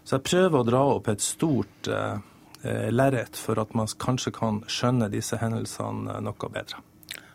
Så 0.04 0.16
jeg 0.16 0.26
prøver 0.26 0.58
å 0.58 0.66
dra 0.66 0.82
opp 0.96 1.10
et 1.12 1.22
stort 1.22 1.90
uh, 1.92 2.16
lerret 2.64 3.40
for 3.40 3.60
at 3.62 3.72
man 3.78 3.88
kanskje 4.02 4.34
kan 4.36 4.62
skjønne 4.68 5.08
disse 5.14 5.38
hendelsene 5.40 6.20
noe 6.26 6.50
bedre. 6.52 6.82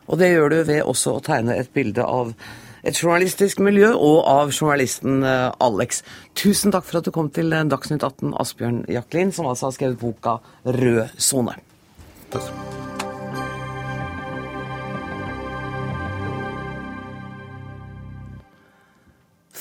Og 0.07 0.20
det 0.20 0.35
gjør 0.35 0.53
du 0.53 0.59
ved 0.68 0.83
også 0.85 1.16
å 1.16 1.25
tegne 1.25 1.57
et 1.57 1.72
bilde 1.72 2.05
av 2.05 2.35
et 2.85 3.01
journalistisk 3.01 3.62
miljø 3.64 3.95
og 3.95 4.18
av 4.29 4.53
journalisten 4.53 5.25
eh, 5.25 5.49
Alex. 5.64 6.03
Tusen 6.37 6.75
takk 6.75 6.85
for 6.89 7.01
at 7.01 7.09
du 7.09 7.14
kom 7.16 7.33
til 7.33 7.53
eh, 7.57 7.64
Dagsnytt 7.64 8.05
18, 8.05 8.37
Asbjørn 8.45 8.85
Jaklin, 8.93 9.33
som 9.33 9.49
altså 9.49 9.70
har 9.70 9.79
skrevet 9.79 10.01
boka 10.05 10.39
'Rød 10.64 11.16
sone'. 11.16 11.61
Takk 12.31 12.43
skal 12.43 12.57
du 12.57 12.72
ha. 12.79 12.84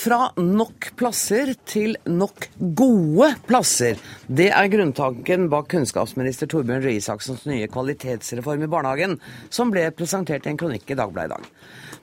Fra 0.03 0.25
nok 0.35 0.89
plasser 0.99 1.53
til 1.69 1.93
nok 2.11 2.49
gode 2.75 3.29
plasser. 3.47 3.95
Det 4.27 4.49
er 4.51 4.67
grunntanken 4.73 5.45
bak 5.51 5.69
kunnskapsminister 5.71 6.49
Torbjørn 6.51 6.83
Røe 6.83 6.97
Isaksens 6.97 7.45
nye 7.47 7.69
kvalitetsreform 7.71 8.65
i 8.65 8.69
barnehagen, 8.73 9.15
som 9.47 9.71
ble 9.71 9.85
presentert 9.95 10.43
i 10.43 10.51
en 10.51 10.59
kronikk 10.59 10.91
i 10.91 10.97
Dagbladet 10.99 11.29
i 11.29 11.33
dag. 11.37 11.47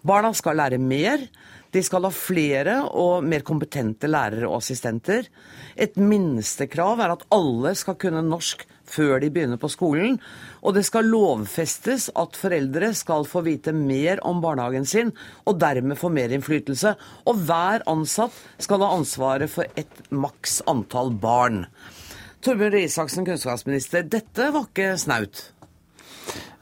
Barna 0.08 0.32
skal 0.32 0.56
lære 0.62 0.80
mer. 0.80 1.26
De 1.76 1.82
skal 1.84 2.08
ha 2.08 2.12
flere 2.14 2.78
og 2.88 3.26
mer 3.26 3.44
kompetente 3.44 4.08
lærere 4.08 4.48
og 4.48 4.62
assistenter. 4.62 5.28
Et 5.76 6.00
minstekrav 6.00 7.04
er 7.04 7.18
at 7.18 7.28
alle 7.36 7.74
skal 7.76 8.00
kunne 8.00 8.24
norsk 8.24 8.64
før 8.90 9.20
de 9.22 9.30
begynner 9.32 9.60
på 9.60 9.70
skolen. 9.72 10.18
Og 10.60 10.76
det 10.76 10.84
skal 10.88 11.08
lovfestes 11.10 12.10
at 12.18 12.38
foreldre 12.38 12.92
skal 12.98 13.26
få 13.28 13.44
vite 13.46 13.74
mer 13.76 14.22
om 14.26 14.42
barnehagen 14.44 14.88
sin, 14.88 15.14
og 15.46 15.60
dermed 15.62 16.00
få 16.00 16.12
mer 16.12 16.34
innflytelse. 16.34 16.94
Og 17.30 17.46
hver 17.48 17.86
ansatt 17.90 18.36
skal 18.62 18.84
ha 18.84 18.92
ansvaret 18.96 19.52
for 19.52 19.68
et 19.80 20.04
maks 20.10 20.60
antall 20.70 21.14
barn. 21.14 21.64
Torbjørn 22.40 22.72
Røe 22.72 22.86
Isaksen, 22.88 23.26
kunnskapsminister, 23.28 24.06
dette 24.08 24.52
var 24.54 24.68
ikke 24.70 24.94
snaut? 25.00 25.50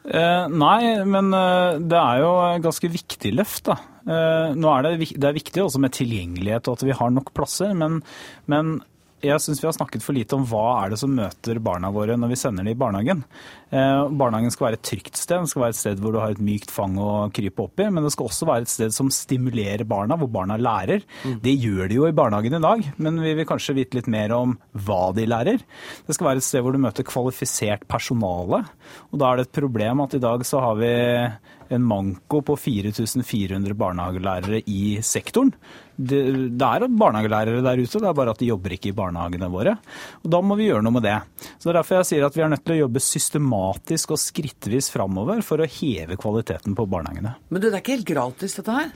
Eh, 0.08 0.44
nei, 0.48 1.04
men 1.04 1.28
eh, 1.36 1.78
det 1.84 1.98
er 2.00 2.22
jo 2.22 2.32
et 2.48 2.64
ganske 2.64 2.90
viktig 2.90 3.34
løft. 3.36 3.68
da. 3.68 3.76
Eh, 4.08 4.54
er 4.56 4.86
det, 4.86 5.10
det 5.14 5.28
er 5.28 5.36
viktig 5.36 5.62
også 5.62 5.82
med 5.84 5.94
tilgjengelighet 5.96 6.70
og 6.70 6.78
at 6.78 6.86
vi 6.88 6.96
har 6.96 7.12
nok 7.12 7.34
plasser, 7.36 7.74
men, 7.76 8.00
men 8.48 8.78
jeg 9.24 9.42
syns 9.42 9.60
vi 9.62 9.66
har 9.66 9.74
snakket 9.74 10.04
for 10.04 10.14
lite 10.16 10.36
om 10.36 10.44
hva 10.46 10.84
er 10.84 10.92
det 10.92 10.98
som 11.00 11.14
møter 11.14 11.58
barna 11.62 11.90
våre 11.94 12.16
når 12.18 12.32
vi 12.32 12.38
sender 12.38 12.62
dem 12.62 12.70
i 12.72 12.78
barnehagen. 12.78 13.24
Eh, 13.74 14.04
barnehagen 14.20 14.52
skal 14.54 14.68
være 14.68 14.78
et 14.78 14.84
trygt 14.86 15.18
sted, 15.18 15.42
det 15.42 15.50
skal 15.52 15.64
være 15.64 15.74
et 15.74 15.80
sted 15.80 16.02
hvor 16.02 16.14
du 16.14 16.20
har 16.22 16.34
et 16.34 16.44
mykt 16.44 16.72
fang 16.72 16.94
å 17.02 17.10
krype 17.34 17.66
opp 17.66 17.82
i. 17.82 17.88
Men 17.90 18.06
det 18.06 18.12
skal 18.14 18.30
også 18.30 18.48
være 18.48 18.68
et 18.68 18.72
sted 18.72 18.94
som 18.94 19.10
stimulerer 19.12 19.84
barna, 19.88 20.18
hvor 20.20 20.30
barna 20.32 20.58
lærer. 20.60 21.04
Mm. 21.24 21.36
Det 21.44 21.56
gjør 21.56 21.90
de 21.90 21.98
jo 21.98 22.08
i 22.08 22.14
barnehagen 22.16 22.58
i 22.60 22.64
dag, 22.64 22.86
men 22.96 23.20
vi 23.24 23.34
vil 23.40 23.48
kanskje 23.48 23.76
vite 23.80 23.98
litt 23.98 24.10
mer 24.12 24.36
om 24.36 24.56
hva 24.86 25.02
de 25.16 25.26
lærer. 25.28 25.66
Det 26.06 26.16
skal 26.16 26.30
være 26.30 26.44
et 26.44 26.48
sted 26.48 26.64
hvor 26.64 26.76
du 26.76 26.82
møter 26.86 27.06
kvalifisert 27.06 27.88
personale. 27.90 28.64
Og 29.10 29.20
da 29.20 29.32
er 29.32 29.40
det 29.40 29.48
et 29.48 29.60
problem 29.60 30.06
at 30.06 30.14
i 30.14 30.22
dag 30.22 30.46
så 30.46 30.62
har 30.62 30.78
vi 30.78 30.94
en 31.68 31.84
manko 31.84 32.40
på 32.44 32.56
4400 32.56 33.76
barnehagelærere 33.76 34.62
i 34.66 34.98
sektoren. 35.04 35.52
Det, 35.98 36.20
det, 36.54 36.68
er 36.68 36.86
barnehagelærere 36.88 37.64
der 37.64 37.82
ute, 37.82 38.00
det 38.00 38.08
er 38.08 38.16
bare 38.16 38.32
at 38.32 38.40
de 38.40 38.50
jobber 38.52 38.76
ikke 38.76 38.92
i 38.92 38.96
barnehagene 39.08 39.50
våre. 39.52 39.74
Og 40.22 40.30
Da 40.30 40.42
må 40.44 40.58
vi 40.58 40.68
gjøre 40.68 40.84
noe 40.86 40.94
med 41.00 41.06
det. 41.08 41.18
Så 41.56 41.68
Det 41.68 41.74
er 41.74 41.80
derfor 41.80 42.00
jeg 42.00 42.10
sier 42.12 42.28
at 42.28 42.36
vi 42.36 42.44
er 42.44 42.52
nødt 42.52 42.64
til 42.64 42.76
å 42.76 42.82
jobbe 42.84 43.02
systematisk 43.02 44.14
og 44.14 44.22
skrittvis 44.22 44.92
framover 44.94 45.42
for 45.42 45.60
å 45.60 45.68
heve 45.68 46.20
kvaliteten 46.20 46.76
på 46.78 46.88
barnehagene. 46.88 47.36
Men 47.48 47.60
du, 47.60 47.68
det 47.68 47.78
er 47.78 47.84
ikke 47.84 47.98
helt 47.98 48.12
gratis 48.14 48.58
dette 48.60 48.78
her? 48.78 48.90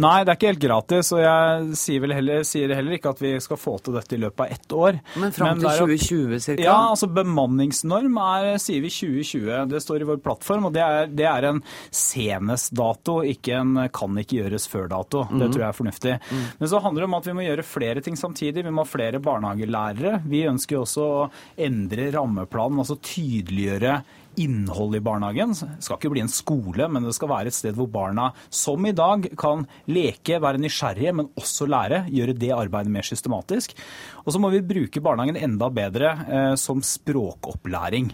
Nei, 0.00 0.24
det 0.24 0.32
er 0.32 0.38
ikke 0.38 0.48
helt 0.48 0.62
gratis, 0.62 1.10
og 1.14 1.20
jeg 1.20 1.76
sier, 1.78 2.00
vel 2.02 2.14
heller, 2.16 2.44
sier 2.48 2.72
heller 2.72 2.96
ikke 2.96 3.12
at 3.12 3.20
vi 3.20 3.32
skal 3.44 3.58
få 3.60 3.76
til 3.84 3.96
dette 3.98 4.16
i 4.16 4.20
løpet 4.22 4.40
av 4.40 4.54
ett 4.54 4.72
år. 4.74 4.98
Men 5.20 5.34
fram 5.36 5.60
til 5.60 5.68
2020 5.68 6.40
ca.? 6.46 6.56
Ja, 6.64 6.76
altså 6.94 7.10
bemanningsnorm 7.12 8.16
er, 8.24 8.48
sier 8.62 8.82
vi 8.84 8.92
2020. 8.94 9.68
Det 9.70 9.82
står 9.84 10.02
i 10.04 10.08
vår 10.08 10.22
plattform, 10.24 10.70
og 10.70 10.74
det 10.76 10.82
er, 10.86 11.12
det 11.12 11.28
er 11.28 11.48
en 11.50 11.60
senest-dato, 11.94 13.20
ikke 13.34 13.60
en 13.60 13.84
kan 13.94 14.24
ikke 14.24 14.40
gjøres 14.40 14.66
før-dato. 14.72 15.26
Det 15.34 15.50
tror 15.52 15.66
jeg 15.66 15.68
er 15.68 15.78
fornuftig. 15.82 16.18
Mm. 16.24 16.44
Men 16.62 16.72
så 16.72 16.82
handler 16.84 17.04
det 17.04 17.10
om 17.10 17.20
at 17.20 17.30
vi 17.30 17.36
må 17.36 17.46
gjøre 17.46 17.68
flere 17.68 18.04
ting 18.04 18.18
samtidig. 18.18 18.64
Vi 18.64 18.74
må 18.74 18.86
ha 18.86 18.88
flere 18.88 19.22
barnehagelærere. 19.22 20.22
Vi 20.24 20.46
ønsker 20.48 20.80
også 20.80 21.04
å 21.04 21.24
endre 21.68 22.10
rammeplanen, 22.16 22.80
altså 22.80 22.96
tydeliggjøre 23.04 24.00
innhold 24.40 24.96
i 24.98 25.02
barnehagen. 25.04 25.54
Det 25.54 25.84
skal 25.84 25.98
ikke 25.98 26.12
bli 26.14 26.24
en 26.24 26.32
skole, 26.32 26.88
men 26.90 27.06
det 27.06 27.14
skal 27.16 27.30
være 27.32 27.52
et 27.52 27.56
sted 27.56 27.76
hvor 27.78 27.90
barna, 27.90 28.30
som 28.52 28.86
i 28.86 28.94
dag, 28.96 29.28
kan 29.40 29.66
leke, 29.90 30.40
være 30.42 30.62
nysgjerrige, 30.62 31.14
men 31.20 31.30
også 31.38 31.68
lære. 31.70 32.04
Gjøre 32.14 32.38
det 32.38 32.54
arbeidet 32.54 32.94
mer 32.94 33.06
systematisk. 33.06 33.76
Og 34.24 34.34
så 34.34 34.42
må 34.42 34.50
vi 34.54 34.64
bruke 34.64 35.02
barnehagen 35.04 35.40
enda 35.40 35.70
bedre 35.74 36.16
eh, 36.24 36.54
som 36.60 36.82
språkopplæring. 36.84 38.12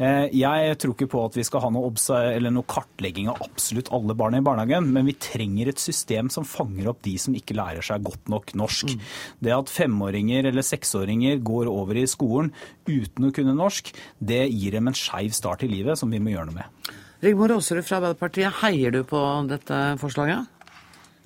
Eh, 0.00 0.30
Jeg 0.32 0.76
tror 0.80 0.94
ikke 0.94 1.10
på 1.12 1.22
at 1.28 1.36
vi 1.36 1.44
skal 1.44 1.60
ha 1.66 1.70
noe, 1.74 1.90
noe, 1.92 2.68
kartlegging 2.70 3.28
av 3.28 3.42
absolutt 3.44 3.90
alle 3.92 4.16
barna 4.16 4.40
i 4.40 4.44
barnehagen, 4.46 4.88
men 4.94 5.08
vi 5.10 5.16
trenger 5.20 5.68
et 5.68 5.82
system 5.82 6.30
som 6.32 6.46
fanger 6.48 6.88
opp 6.88 7.02
de 7.04 7.16
som 7.20 7.36
ikke 7.36 7.56
lærer 7.58 7.84
seg 7.84 8.06
godt 8.06 8.32
nok 8.32 8.54
norsk. 8.56 8.94
Mm. 8.94 9.04
Det 9.44 9.52
at 9.58 9.72
femåringer 9.72 10.48
eller 10.48 10.64
seksåringer 10.64 11.42
går 11.44 11.68
over 11.68 12.00
i 12.00 12.06
skolen 12.08 12.48
uten 12.88 13.28
å 13.28 13.34
kunne 13.34 13.56
norsk, 13.58 13.92
det 14.18 14.46
gir 14.48 14.78
dem 14.78 14.88
en 14.88 14.96
skeiv 14.96 15.36
start 15.36 15.66
i 15.66 15.70
livet 15.70 16.00
som 16.00 16.10
vi 16.10 16.22
må 16.22 16.32
gjøre 16.32 16.48
noe 16.48 16.62
med. 16.62 16.94
Rigmor 17.20 17.52
Aasrud 17.52 17.84
fra 17.84 17.98
Arbeiderpartiet, 18.00 18.62
heier 18.62 18.94
du 18.94 19.02
på 19.04 19.20
dette 19.50 19.82
forslaget? 20.00 20.48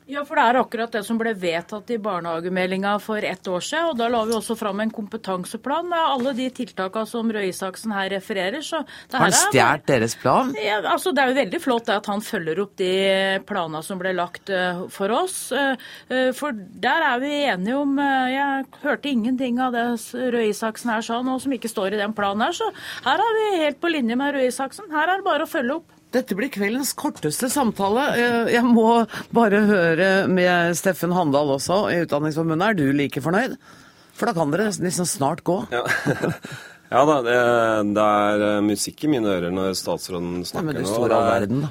Ja, 0.04 0.20
for 0.28 0.36
det 0.36 0.42
er 0.44 0.56
akkurat 0.60 0.92
det 0.92 1.00
som 1.06 1.16
ble 1.16 1.30
vedtatt 1.40 1.88
i 1.94 1.96
barnehagemeldinga 2.02 2.98
for 3.00 3.24
ett 3.24 3.46
år 3.48 3.62
siden. 3.64 3.86
Og 3.88 3.96
da 3.96 4.10
la 4.12 4.18
vi 4.28 4.34
også 4.36 4.56
fram 4.60 4.82
en 4.84 4.92
kompetanseplan 4.92 5.88
med 5.88 6.10
alle 6.10 6.34
de 6.36 6.48
tiltakene 6.52 7.08
som 7.08 7.30
Røe 7.32 7.48
Isaksen 7.48 7.94
her 7.96 8.10
refererer. 8.12 8.60
Så 8.60 8.82
Har 9.14 9.24
han 9.24 9.32
stjålet 9.32 9.86
deres 9.88 10.16
plan? 10.20 10.52
Ja, 10.60 10.82
altså 10.92 11.14
Det 11.14 11.22
er 11.22 11.32
jo 11.32 11.38
veldig 11.38 11.62
flott 11.64 11.88
at 11.88 12.10
han 12.12 12.20
følger 12.20 12.60
opp 12.66 12.76
de 12.76 12.90
planene 13.48 13.80
som 13.86 14.02
ble 14.02 14.12
lagt 14.12 14.52
uh, 14.52 14.84
for 14.92 15.14
oss. 15.22 15.38
Uh, 15.56 15.72
for 16.36 16.52
der 16.52 17.08
er 17.08 17.24
vi 17.24 17.32
enige 17.48 17.80
om 17.80 17.96
Jeg 17.96 18.68
hørte 18.84 19.08
ingenting 19.08 19.56
av 19.62 19.72
det 19.72 19.86
Røe 20.12 20.50
Isaksen 20.50 20.92
her 20.92 21.00
sa 21.06 21.22
nå 21.24 21.38
som 21.40 21.56
ikke 21.56 21.72
står 21.72 21.96
i 21.96 22.02
den 22.02 22.12
planen 22.12 22.44
her. 22.44 22.52
Så 22.52 22.68
her 23.08 23.24
er 23.24 23.40
vi 23.40 23.50
helt 23.64 23.80
på 23.80 23.88
linje 23.88 24.20
med 24.20 24.36
Røe 24.36 24.52
Isaksen. 24.52 24.92
Her 24.92 25.08
er 25.08 25.22
det 25.22 25.30
bare 25.32 25.48
å 25.48 25.54
følge 25.56 25.80
opp. 25.80 25.93
Dette 26.14 26.36
blir 26.38 26.52
kveldens 26.54 26.92
korteste 26.98 27.50
samtale. 27.52 28.04
Jeg 28.52 28.62
må 28.66 29.00
bare 29.34 29.64
høre 29.68 30.10
med 30.30 30.76
Steffen 30.78 31.14
Handal 31.16 31.56
også 31.56 31.88
i 31.90 32.04
Utdanningsforbundet. 32.04 32.68
Er 32.68 32.78
du 32.78 32.86
like 32.94 33.22
fornøyd? 33.24 33.56
For 34.14 34.30
da 34.30 34.36
kan 34.36 34.54
dere 34.54 34.70
liksom 34.70 35.08
snart 35.10 35.44
gå. 35.46 35.64
Ja. 35.74 35.82
Ja 36.92 37.00
da, 37.08 37.14
det, 37.24 37.36
det, 37.96 38.02
er 38.04 38.60
musikk 38.62 39.00
i 39.06 39.08
mine 39.10 39.26
ører 39.26 39.50
når 39.50 39.72
statsråden 39.74 40.44
snakker 40.46 40.68
nå. 40.68 40.70
Ja, 40.70 40.76
men 40.76 40.84
du 40.84 40.86
står 40.86 41.14
all 41.16 41.24
verden, 41.26 41.62
da. 41.64 41.70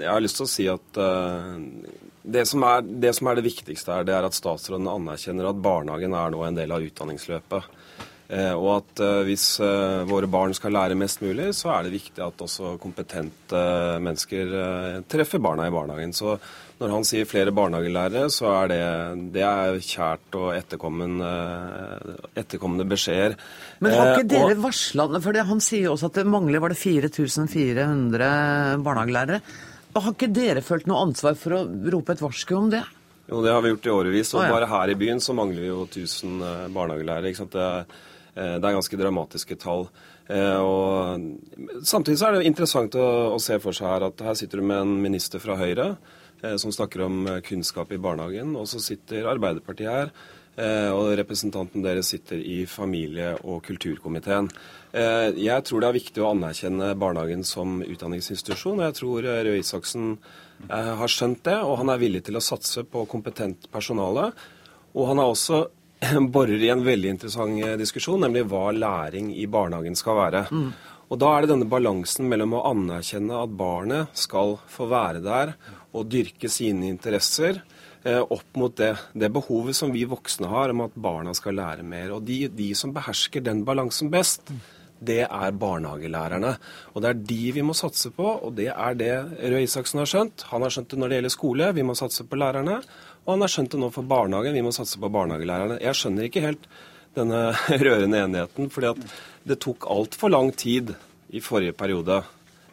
Jeg 0.00 0.08
har 0.08 0.22
lyst 0.24 0.38
til 0.38 0.46
å 0.46 0.48
si 0.48 0.66
at 0.70 1.00
det 2.22 2.44
som, 2.48 2.64
er, 2.64 2.86
det 3.02 3.12
som 3.16 3.30
er 3.30 3.38
det 3.38 3.46
viktigste 3.46 3.94
her, 3.94 4.06
det 4.06 4.14
er 4.16 4.26
at 4.28 4.36
statsråden 4.36 4.88
anerkjenner 4.90 5.50
at 5.50 5.60
barnehagen 5.60 6.14
er 6.16 6.32
nå 6.32 6.42
en 6.46 6.58
del 6.58 6.72
av 6.72 6.84
utdanningsløpet. 6.84 7.68
Eh, 8.30 8.52
og 8.54 8.68
at 8.76 9.00
eh, 9.02 9.20
hvis 9.26 9.44
eh, 9.58 10.06
våre 10.06 10.28
barn 10.30 10.52
skal 10.54 10.70
lære 10.76 10.98
mest 10.98 11.18
mulig, 11.24 11.48
så 11.58 11.72
er 11.74 11.86
det 11.86 11.96
viktig 11.96 12.22
at 12.22 12.42
også 12.44 12.76
kompetente 12.78 13.62
mennesker 13.98 14.52
treffer 15.10 15.40
barna 15.42 15.66
i 15.66 15.72
barnehagen. 15.74 16.12
Så 16.14 16.36
når 16.80 16.92
han 16.94 17.06
sier 17.08 17.26
flere 17.28 17.50
barnehagelærere, 17.54 18.28
så 18.30 18.52
er 18.52 18.70
det, 18.70 18.82
det 19.34 19.42
er 19.44 19.80
kjært 19.82 20.36
og 20.38 20.52
etterkommende, 20.54 21.30
etterkommende 22.38 22.86
beskjeder. 22.88 23.34
Men 23.82 23.96
har 23.98 24.12
ikke 24.14 24.30
dere 24.30 24.54
og, 24.54 24.62
varsla 24.62 25.08
For 25.24 25.40
han 25.50 25.64
sier 25.64 25.88
jo 25.88 25.96
også 25.96 26.12
at 26.12 26.20
det 26.20 26.30
mangler 26.30 26.62
var 26.62 26.72
det 26.72 26.78
4400 26.78 28.30
barnehagelærere. 28.86 29.40
Har 29.98 30.14
ikke 30.14 30.30
dere 30.30 30.62
følt 30.62 30.86
noe 30.86 31.02
ansvar 31.08 31.34
for 31.36 31.58
å 31.58 31.64
rope 31.66 32.14
et 32.14 32.22
varsku 32.22 32.54
om 32.56 32.70
det? 32.72 32.84
Jo, 33.26 33.42
det 33.42 33.50
har 33.52 33.62
vi 33.66 33.74
gjort 33.74 33.90
i 33.90 33.92
årevis. 33.96 34.30
Og 34.38 34.46
bare 34.54 34.70
her 34.70 34.94
i 34.94 34.96
byen 35.02 35.20
så 35.22 35.34
mangler 35.36 35.66
vi 35.66 35.72
jo 35.72 35.82
1000 35.88 36.70
barnehagelærere. 36.74 37.34
ikke 37.34 37.42
sant? 37.42 37.58
Det 37.58 37.66
er, 37.66 38.06
det 38.34 38.62
er 38.62 38.76
ganske 38.76 38.98
dramatiske 39.00 39.56
tall. 39.60 39.88
Og 40.30 41.22
samtidig 41.82 42.18
så 42.20 42.28
er 42.28 42.36
det 42.36 42.50
interessant 42.50 42.94
å, 42.94 43.06
å, 43.34 43.38
se 43.42 43.58
for 43.62 43.74
seg 43.74 43.88
her 43.90 44.04
at 44.06 44.22
her 44.22 44.36
sitter 44.38 44.60
du 44.60 44.68
med 44.70 44.84
en 44.84 44.92
minister 45.02 45.42
fra 45.42 45.58
Høyre 45.58 45.94
som 46.60 46.72
snakker 46.72 47.02
om 47.04 47.24
kunnskap 47.44 47.90
i 47.92 47.98
barnehagen, 48.00 48.54
og 48.56 48.68
så 48.70 48.78
sitter 48.80 49.26
Arbeiderpartiet 49.28 49.90
her. 49.90 50.12
Og 50.94 51.12
representanten 51.16 51.84
deres 51.84 52.10
sitter 52.12 52.40
i 52.40 52.62
familie- 52.68 53.36
og 53.44 53.62
kulturkomiteen. 53.64 54.48
Jeg 54.92 55.66
tror 55.66 55.80
det 55.82 55.88
er 55.88 55.98
viktig 55.98 56.22
å 56.24 56.30
anerkjenne 56.34 56.94
barnehagen 56.98 57.44
som 57.46 57.80
utdanningsinstitusjon. 57.84 58.80
og 58.80 58.86
Jeg 58.88 58.98
tror 58.98 59.28
Røe 59.46 59.58
Isaksen 59.60 60.16
har 60.68 61.08
skjønt 61.08 61.44
det, 61.46 61.56
og 61.62 61.78
han 61.80 61.92
er 61.92 62.02
villig 62.02 62.24
til 62.26 62.36
å 62.36 62.44
satse 62.44 62.84
på 62.84 63.06
kompetent 63.08 63.70
personale. 63.72 64.30
Og 64.94 65.06
han 65.08 65.22
er 65.22 65.30
også 65.30 65.62
borer 66.34 66.62
i 66.62 66.70
en 66.72 66.84
veldig 66.84 67.12
interessant 67.16 67.60
eh, 67.64 67.76
diskusjon, 67.80 68.22
nemlig 68.24 68.46
hva 68.50 68.70
læring 68.72 69.34
i 69.36 69.46
barnehagen 69.50 69.98
skal 69.98 70.18
være. 70.20 70.46
Mm. 70.50 70.70
Og 71.10 71.18
Da 71.18 71.30
er 71.34 71.42
det 71.42 71.50
denne 71.50 71.66
balansen 71.66 72.28
mellom 72.30 72.54
å 72.54 72.64
anerkjenne 72.70 73.42
at 73.42 73.54
barnet 73.58 74.14
skal 74.14 74.58
få 74.70 74.86
være 74.90 75.22
der 75.24 75.56
og 75.90 76.06
dyrke 76.06 76.48
sine 76.48 76.86
interesser, 76.86 77.62
eh, 78.04 78.20
opp 78.20 78.56
mot 78.56 78.76
det, 78.78 78.92
det, 79.12 79.32
behovet 79.34 79.76
som 79.76 79.90
vi 79.92 80.06
voksne 80.06 80.46
har 80.48 80.70
om 80.70 80.84
at 80.86 80.94
barna 80.94 81.34
skal 81.34 81.58
lære 81.58 81.82
mer. 81.82 82.14
Og 82.14 82.22
de, 82.28 82.44
de 82.48 82.70
som 82.78 82.94
behersker 82.94 83.42
den 83.42 83.64
balansen 83.66 84.12
best, 84.12 84.54
det 85.00 85.24
er 85.24 85.56
barnehagelærerne. 85.56 86.54
Og 86.94 87.02
det 87.02 87.10
er 87.10 87.20
de 87.32 87.52
vi 87.56 87.64
må 87.64 87.74
satse 87.76 88.12
på, 88.14 88.26
og 88.44 88.54
det 88.58 88.68
er 88.70 88.96
det 89.00 89.12
Røe 89.40 89.64
Isaksen 89.64 90.02
har 90.02 90.10
skjønt. 90.10 90.44
Han 90.52 90.62
har 90.62 90.74
skjønt 90.74 90.92
det 90.92 91.00
når 91.00 91.10
det 91.10 91.18
gjelder 91.18 91.34
skole, 91.34 91.70
vi 91.76 91.86
må 91.88 91.96
satse 91.98 92.26
på 92.28 92.38
lærerne. 92.38 92.80
Og 93.26 93.34
han 93.34 93.44
har 93.44 93.52
skjønt 93.52 93.74
det 93.74 93.80
nå 93.82 93.90
for 93.94 94.06
barnehagen. 94.08 94.56
Vi 94.56 94.64
må 94.64 94.72
satse 94.74 95.00
på 95.00 95.10
barnehagelærerne. 95.12 95.80
Jeg 95.84 95.98
skjønner 95.98 96.26
ikke 96.26 96.44
helt 96.44 96.66
denne 97.16 97.50
rørende 97.86 98.24
enigheten, 98.24 98.70
fordi 98.72 98.92
at 98.92 99.16
det 99.48 99.60
tok 99.62 99.88
altfor 99.90 100.32
lang 100.32 100.52
tid 100.56 100.94
i 101.30 101.42
forrige 101.42 101.76
periode 101.78 102.20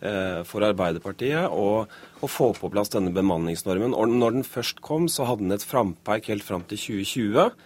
eh, 0.01 0.43
for 0.47 0.65
Arbeiderpartiet 0.65 1.49
å, 1.53 1.85
å, 1.85 2.29
få 2.29 2.51
på 2.57 2.71
plass 2.73 2.93
denne 2.93 3.13
bemanningsnormen. 3.15 3.95
Og 3.97 4.13
når 4.13 4.39
den 4.39 4.47
først 4.47 4.81
kom, 4.85 5.09
så 5.11 5.27
hadde 5.29 5.45
den 5.45 5.57
et 5.57 5.65
frampeik 5.65 6.31
helt 6.31 6.45
fram 6.45 6.65
til 6.69 6.81
2020. 6.81 7.57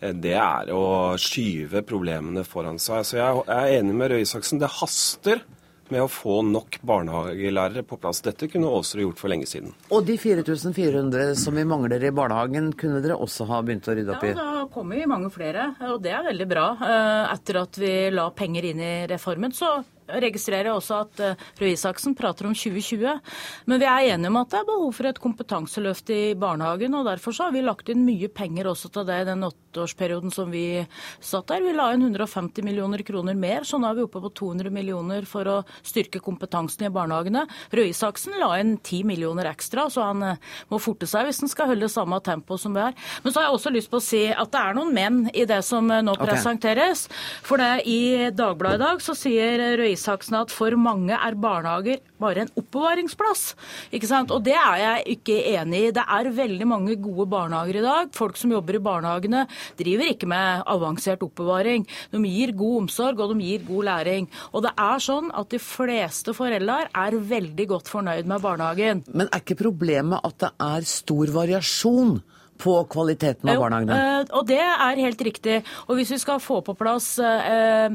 Eh, 0.00 0.14
det 0.24 0.36
er 0.36 0.72
å 0.74 0.84
skyve 1.20 1.84
problemene 1.86 2.44
foran 2.48 2.80
seg. 2.82 3.06
Så 3.08 3.20
jeg, 3.20 3.44
er 3.48 3.78
enig 3.78 3.96
med 3.98 4.12
Røe 4.12 4.24
Isaksen. 4.24 4.62
Det 4.62 4.72
haster 4.80 5.44
med 5.94 6.04
å 6.04 6.10
få 6.10 6.40
nok 6.46 6.80
barnehagelærere 6.86 7.84
på 7.86 7.98
plass. 8.02 8.22
Dette 8.26 8.48
kunne 8.50 8.72
Aasrud 8.74 9.04
gjort 9.04 9.22
for 9.22 9.32
lenge 9.32 9.48
siden. 9.50 9.74
Og 9.94 10.04
de 10.08 10.18
4400 10.20 11.34
som 11.38 11.56
vi 11.56 11.66
mangler 11.68 12.02
i 12.02 12.12
barnehagen, 12.14 12.72
kunne 12.78 13.02
dere 13.04 13.18
også 13.20 13.46
ha 13.50 13.62
begynt 13.64 13.88
å 13.88 13.96
rydde 13.96 14.14
opp 14.16 14.26
i? 14.26 14.34
Ja, 14.34 14.48
da 14.64 14.68
kommer 14.74 14.98
vi 14.98 15.08
mange 15.10 15.30
flere, 15.34 15.70
og 15.92 16.00
det 16.04 16.14
er 16.16 16.26
veldig 16.26 16.48
bra. 16.50 16.68
Eh, 16.82 17.34
etter 17.34 17.60
at 17.62 17.78
vi 17.80 17.94
la 18.14 18.28
penger 18.34 18.70
inn 18.72 18.82
i 18.82 18.94
reformen, 19.10 19.54
så 19.54 19.76
registrerer 20.08 20.68
jeg 20.68 20.76
også 20.76 21.00
at 21.04 21.22
uh, 21.22 21.44
Røe 21.60 21.72
Isaksen 21.74 22.14
prater 22.18 22.48
om 22.48 22.54
2020. 22.56 23.20
Men 23.70 23.80
vi 23.80 23.88
er 23.88 24.10
enige 24.14 24.30
om 24.30 24.38
at 24.40 24.50
det 24.52 24.60
er 24.60 24.68
behov 24.68 24.92
for 24.96 25.08
et 25.08 25.20
kompetanseløft 25.22 26.12
i 26.14 26.22
barnehagen. 26.38 26.94
og 26.94 27.06
Derfor 27.08 27.36
har 27.40 27.54
vi 27.54 27.64
lagt 27.64 27.88
inn 27.92 28.04
mye 28.06 28.28
penger 28.28 28.68
også 28.70 28.90
til 28.94 29.06
det 29.08 29.20
i 29.22 29.28
den 29.30 29.46
åtteårsperioden 29.48 30.34
som 30.34 30.52
vi 30.52 30.84
satt 31.20 31.48
der. 31.50 31.64
Vi 31.64 31.74
la 31.76 31.90
inn 31.94 32.04
150 32.04 32.66
millioner 32.66 33.04
kroner 33.06 33.38
mer, 33.38 33.64
så 33.64 33.80
nå 33.80 33.90
er 33.90 33.98
vi 33.98 34.06
oppe 34.06 34.22
på 34.24 34.32
200 34.42 34.72
millioner 34.74 35.28
for 35.28 35.48
å 35.50 35.56
styrke 35.82 36.22
kompetansen 36.24 36.86
i 36.86 36.92
barnehagene. 36.94 37.46
Røe 37.74 37.90
Isaksen 37.92 38.36
la 38.40 38.52
inn 38.60 38.76
10 38.76 39.08
millioner 39.08 39.48
ekstra, 39.50 39.88
så 39.90 40.10
han 40.10 40.22
uh, 40.24 40.52
må 40.72 40.80
forte 40.82 41.08
seg 41.10 41.28
hvis 41.28 41.42
han 41.44 41.52
skal 41.52 41.72
holde 41.72 41.90
samme 41.92 42.20
tempo 42.24 42.58
som 42.60 42.76
vi 42.76 42.84
er. 42.84 42.98
Men 43.24 43.32
så 43.32 43.40
har 43.40 43.48
jeg 43.48 43.58
også 43.58 43.74
lyst 43.74 43.92
på 43.92 44.00
å 44.02 44.04
si 44.04 44.24
at 44.32 44.52
det 44.52 44.60
er 44.60 44.76
noen 44.76 44.94
menn 44.94 45.24
i 45.32 45.46
det 45.48 45.62
som 45.66 45.88
uh, 45.90 46.02
nå 46.04 46.16
presenteres. 46.20 47.06
For 47.44 47.60
det 47.60 47.88
i 47.88 48.30
Dagbladet 48.34 48.80
i 48.80 48.84
dag 48.84 49.02
så 49.04 49.14
sier 49.16 49.60
Røe 49.78 49.93
Isaksen 49.94 50.36
at 50.40 50.52
for 50.54 50.74
mange 50.80 51.14
er 51.14 51.38
barnehager 51.38 52.02
bare 52.20 52.44
en 52.44 52.52
oppbevaringsplass. 52.58 53.44
Ikke 53.94 54.08
sant? 54.10 54.32
Og 54.34 54.44
det 54.46 54.56
er 54.58 54.80
jeg 54.80 55.16
ikke 55.16 55.38
enig 55.54 55.80
i. 55.88 55.92
Det 55.94 56.04
er 56.04 56.30
veldig 56.34 56.68
mange 56.68 56.96
gode 57.02 57.26
barnehager 57.30 57.80
i 57.80 57.84
dag. 57.84 58.12
Folk 58.16 58.38
som 58.40 58.52
jobber 58.54 58.78
i 58.78 58.82
barnehagene 58.84 59.44
driver 59.78 60.12
ikke 60.12 60.30
med 60.30 60.64
avansert 60.74 61.24
oppbevaring. 61.26 61.86
De 62.12 62.22
gir 62.24 62.54
god 62.56 62.84
omsorg, 62.84 63.20
og 63.20 63.34
de 63.34 63.48
gir 63.48 63.66
god 63.68 63.88
læring. 63.90 64.28
Og 64.52 64.64
det 64.66 64.74
er 64.80 65.02
sånn 65.04 65.32
at 65.34 65.50
de 65.54 65.60
fleste 65.62 66.36
foreldre 66.36 66.88
er 66.90 67.18
veldig 67.34 67.68
godt 67.74 67.90
fornøyd 67.92 68.30
med 68.30 68.44
barnehagen. 68.44 69.04
Men 69.12 69.28
er 69.30 69.42
ikke 69.44 69.60
problemet 69.64 70.24
at 70.24 70.40
det 70.46 70.54
er 70.62 70.88
stor 70.88 71.36
variasjon? 71.40 72.22
på 72.60 72.74
kvaliteten 72.86 73.50
av 73.50 73.58
barnehagene? 73.58 73.96
Jo, 73.98 74.26
og 74.38 74.46
det 74.46 74.60
er 74.62 75.00
helt 75.02 75.24
riktig. 75.26 75.56
Og 75.88 75.98
hvis 75.98 76.12
vi 76.14 76.20
skal 76.22 76.42
få 76.42 76.60
på 76.64 76.76
plass 76.78 77.16
eh, 77.18 77.88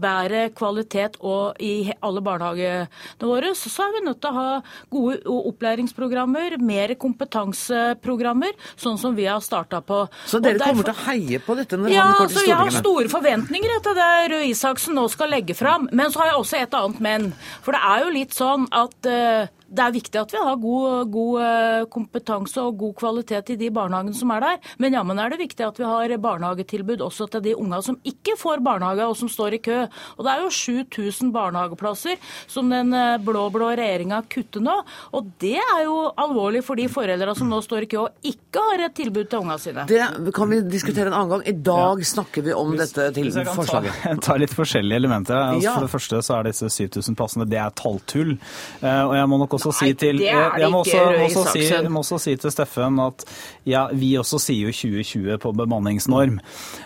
bedre 0.00 0.48
kvalitet 0.56 1.18
og 1.22 1.60
i 1.62 1.92
alle 2.04 2.22
barnehagene 2.24 2.88
våre, 3.24 3.54
så 3.56 3.86
er 3.86 3.94
vi 3.96 4.04
nødt 4.06 4.20
til 4.22 4.30
å 4.30 4.38
ha 4.38 4.50
gode 4.92 5.36
opplæringsprogrammer, 5.50 6.58
mer 6.62 6.94
kompetanseprogrammer, 7.00 8.54
sånn 8.80 8.98
som 9.00 9.16
vi 9.16 9.28
har 9.28 9.42
starta 9.44 9.80
på. 9.84 10.04
Så 10.26 10.40
dere 10.42 10.58
derfor... 10.58 10.74
kommer 10.74 10.90
til 10.90 10.94
å 10.94 11.06
heie 11.08 11.42
på 11.44 11.58
dette 11.58 11.80
når 11.80 11.94
ja, 11.94 12.06
han 12.08 12.18
går 12.18 12.30
til 12.30 12.36
Stortinget? 12.36 12.50
Ja, 12.50 12.54
jeg 12.54 12.74
har 12.74 12.84
store 12.84 13.12
forventninger 13.12 13.82
til 13.88 13.98
det 14.00 14.12
Røe 14.34 14.48
Isaksen 14.50 14.98
nå 14.98 15.06
skal 15.12 15.32
legge 15.34 15.56
fram. 15.58 15.88
Men 15.92 16.12
så 16.12 16.22
har 16.22 16.32
jeg 16.32 16.40
også 16.40 16.60
et 16.60 16.78
annet 16.78 17.04
men. 17.04 17.28
For 17.64 17.76
det 17.76 17.82
er 17.90 18.04
jo 18.04 18.14
litt 18.14 18.36
sånn 18.36 18.66
at 18.74 19.10
uh, 19.10 19.50
det 19.74 19.84
er 19.84 19.94
viktig 19.94 20.20
at 20.20 20.32
vi 20.34 20.40
har 20.40 20.58
god, 20.60 21.10
god, 21.12 21.40
eh, 21.42 21.84
kompetanse 21.90 22.62
og 22.62 22.78
god 22.78 22.94
kvalitet 23.00 23.54
i 23.54 23.58
de 23.58 23.70
barnehagene 23.74 24.16
som 24.16 24.30
er 24.34 24.44
der. 24.44 24.60
Men 24.82 24.96
jammen 24.96 25.20
er 25.20 25.32
det 25.32 25.40
viktig 25.42 25.66
at 25.66 25.78
vi 25.80 25.88
har 25.88 26.14
barnehagetilbud 26.24 27.02
også 27.04 27.28
til 27.32 27.44
de 27.48 27.54
unga 27.58 27.80
som 27.82 27.98
ikke 28.06 28.36
får 28.40 28.62
barnehage, 28.64 29.06
og 29.08 29.16
som 29.18 29.30
står 29.30 29.58
i 29.58 29.62
kø. 29.64 29.80
Og 30.18 30.24
det 30.26 30.32
er 30.32 30.44
jo 30.44 30.52
7000 30.54 31.32
barnehageplasser 31.34 32.20
som 32.50 32.70
den 32.70 32.94
eh, 32.94 33.18
blå-blå 33.24 33.72
regjeringa 33.74 34.22
kutter 34.30 34.62
nå. 34.64 34.76
Og 35.16 35.32
det 35.42 35.58
er 35.58 35.84
jo 35.86 35.96
alvorlig 36.20 36.64
for 36.66 36.78
de 36.78 36.86
foreldra 36.90 37.34
som 37.36 37.50
nå 37.50 37.60
står 37.64 37.86
i 37.86 37.90
kø 37.90 38.04
og 38.04 38.30
ikke 38.30 38.62
har 38.70 38.86
et 38.86 38.96
tilbud 38.96 39.26
til 39.30 39.42
unga 39.42 39.58
sine. 39.60 39.86
Det 39.90 40.34
kan 40.34 40.50
vi 40.50 40.60
diskutere 40.68 41.10
en 41.10 41.18
annen 41.18 41.34
gang. 41.34 41.46
I 41.50 41.56
dag 41.66 42.02
ja. 42.02 42.10
snakker 42.14 42.46
vi 42.46 42.54
om 42.54 42.74
hvis, 42.74 42.94
dette 42.94 43.10
til 43.16 43.28
hvis 43.28 43.40
jeg 43.40 43.48
kan 43.48 43.58
forslaget. 43.58 44.00
Ta, 44.04 44.14
ta, 44.28 44.38
litt 44.40 44.54
forskjellige 44.54 45.02
elementer. 45.02 45.36
Altså, 45.40 45.66
ja. 45.66 45.74
For 45.74 45.88
det 45.88 45.94
første 45.94 46.22
så 46.24 46.38
er 46.38 46.50
disse 46.50 46.70
7000 46.70 47.18
plassene 47.18 47.48
det 47.48 47.60
er 47.60 47.74
talltull. 47.76 48.36
Uh, 48.82 49.02
og 49.08 49.16
jeg 49.18 49.30
må 49.30 49.38
nok 49.42 49.56
også 49.58 49.63
også 49.70 49.88
si 49.88 49.94
til, 49.98 50.22
jeg 50.24 50.70
må 50.70 50.82
også, 50.84 51.00
også, 51.24 51.44
si, 51.52 51.66
må 51.88 52.02
også 52.04 52.20
si 52.22 52.36
til 52.40 52.52
Steffen 52.54 53.00
at 53.02 53.24
ja, 53.68 53.86
vi 53.92 54.14
også 54.20 54.40
sier 54.42 54.68
jo 54.68 54.74
2020 54.74 55.40
på 55.42 55.52
bemanningsnorm. 55.56 56.38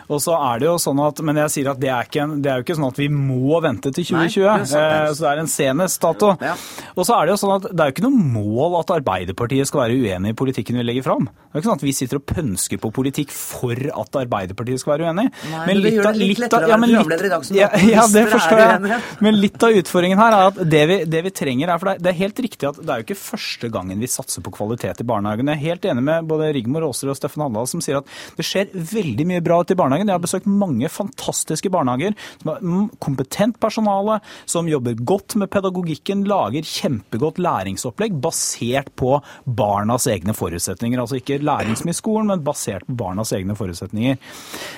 Og 0.08 0.22
så 0.24 0.36
er 0.38 0.62
det 0.62 0.68
jo 0.68 0.76
sånn 0.80 1.00
at, 1.04 1.20
Men 1.26 1.40
jeg 1.42 1.52
sier 1.52 1.70
at 1.72 1.80
det 1.82 1.90
er, 1.92 2.06
ikke, 2.08 2.24
det 2.40 2.50
er 2.50 2.60
jo 2.60 2.66
ikke 2.66 2.76
sånn 2.78 2.88
at 2.88 3.00
vi 3.00 3.08
må 3.12 3.58
vente 3.64 3.92
til 3.92 4.06
2020. 4.08 4.46
Nei, 4.46 4.68
det 4.70 4.82
eh, 4.82 5.10
så 5.12 5.24
det 5.24 5.32
er 5.32 5.42
en 5.42 5.50
senest 5.52 6.00
dato. 6.04 6.32
Ja. 6.40 6.54
Og 6.94 7.04
så 7.08 7.16
er 7.18 7.28
det 7.28 7.34
jo 7.34 7.40
sånn 7.42 7.54
at 7.58 7.68
det 7.68 7.84
er 7.84 7.90
jo 7.90 7.96
ikke 7.96 8.06
noe 8.06 8.28
mål 8.38 8.78
at 8.80 8.94
Arbeiderpartiet 8.98 9.70
skal 9.70 9.84
være 9.84 9.98
uenig 9.98 10.32
i 10.32 10.38
politikken 10.38 10.80
vi 10.80 10.86
legger 10.86 11.06
fram. 11.06 11.28
Det 11.28 11.56
er 11.56 11.62
ikke 11.62 11.70
sånn 11.70 11.80
at 11.80 11.86
vi 11.86 11.94
sitter 11.96 12.20
og 12.20 12.26
pønsker 12.28 12.80
på 12.82 12.92
politikk 12.94 13.34
for 13.34 13.74
at 13.74 14.20
Arbeiderpartiet 14.22 14.82
skal 14.82 14.94
være 14.94 15.08
uenig. 15.08 15.28
Nei, 15.52 15.64
men, 15.68 15.82
litt, 15.84 16.00
av, 16.02 16.18
litt, 16.18 16.44
av, 16.46 16.68
ja, 16.68 16.80
men 16.80 16.94
litt, 16.94 17.14
i 17.18 17.32
dag 17.32 17.46
som 17.48 17.58
ja, 17.58 17.70
ja, 17.96 18.06
det 18.12 18.24
forstår 18.32 18.62
jeg. 18.64 19.00
Men 19.24 19.40
litt 19.42 19.68
av 19.68 19.76
utfordringen 19.82 20.22
her 20.22 20.38
er 20.38 20.52
at 20.52 20.62
det 20.76 20.84
vi, 20.90 20.98
det 21.08 21.24
vi 21.26 21.34
trenger 21.34 21.72
er 21.72 21.80
For 21.80 21.98
det 21.98 22.12
er 22.12 22.18
helt 22.22 22.42
riktig 22.44 22.67
at 22.70 22.80
det 22.80 22.92
er 22.92 23.00
jo 23.00 23.06
ikke 23.06 23.18
første 23.20 23.70
gangen 23.72 24.00
vi 24.00 24.10
satser 24.10 24.44
på 24.44 24.52
kvalitet 24.54 25.02
i 25.02 25.06
barnehagen. 25.08 25.50
Jeg 25.50 25.58
er 25.58 25.66
helt 25.66 25.88
enig 25.90 26.04
med 26.06 26.28
både 26.30 26.50
Rigmor 26.56 26.86
Aasrud 26.88 27.12
og 27.12 27.18
Steffen 27.18 27.44
Handal 27.44 27.68
som 27.70 27.82
sier 27.84 28.00
at 28.00 28.16
det 28.38 28.46
skjer 28.46 28.72
veldig 28.72 29.28
mye 29.30 29.44
bra 29.44 29.60
ute 29.62 29.74
i 29.74 29.78
barnehagen. 29.78 30.08
Jeg 30.10 30.18
har 30.18 30.24
besøkt 30.24 30.48
mange 30.50 30.90
fantastiske 30.92 31.72
barnehager 31.72 32.16
som 32.40 32.52
har 32.52 32.88
kompetent 33.04 33.58
personale, 33.62 34.18
som 34.48 34.68
jobber 34.70 34.98
godt 35.08 35.38
med 35.40 35.50
pedagogikken, 35.52 36.26
lager 36.28 36.66
kjempegodt 36.66 37.40
læringsopplegg 37.42 38.18
basert 38.22 38.92
på 38.98 39.16
barnas 39.44 40.08
egne 40.10 40.34
forutsetninger. 40.36 41.00
Altså 41.00 41.20
ikke 41.20 41.40
læringsmye 41.42 41.96
skolen, 41.96 42.32
men 42.32 42.44
basert 42.46 42.86
på 42.88 42.98
barnas 42.98 43.32
egne 43.36 43.56
forutsetninger. 43.58 44.20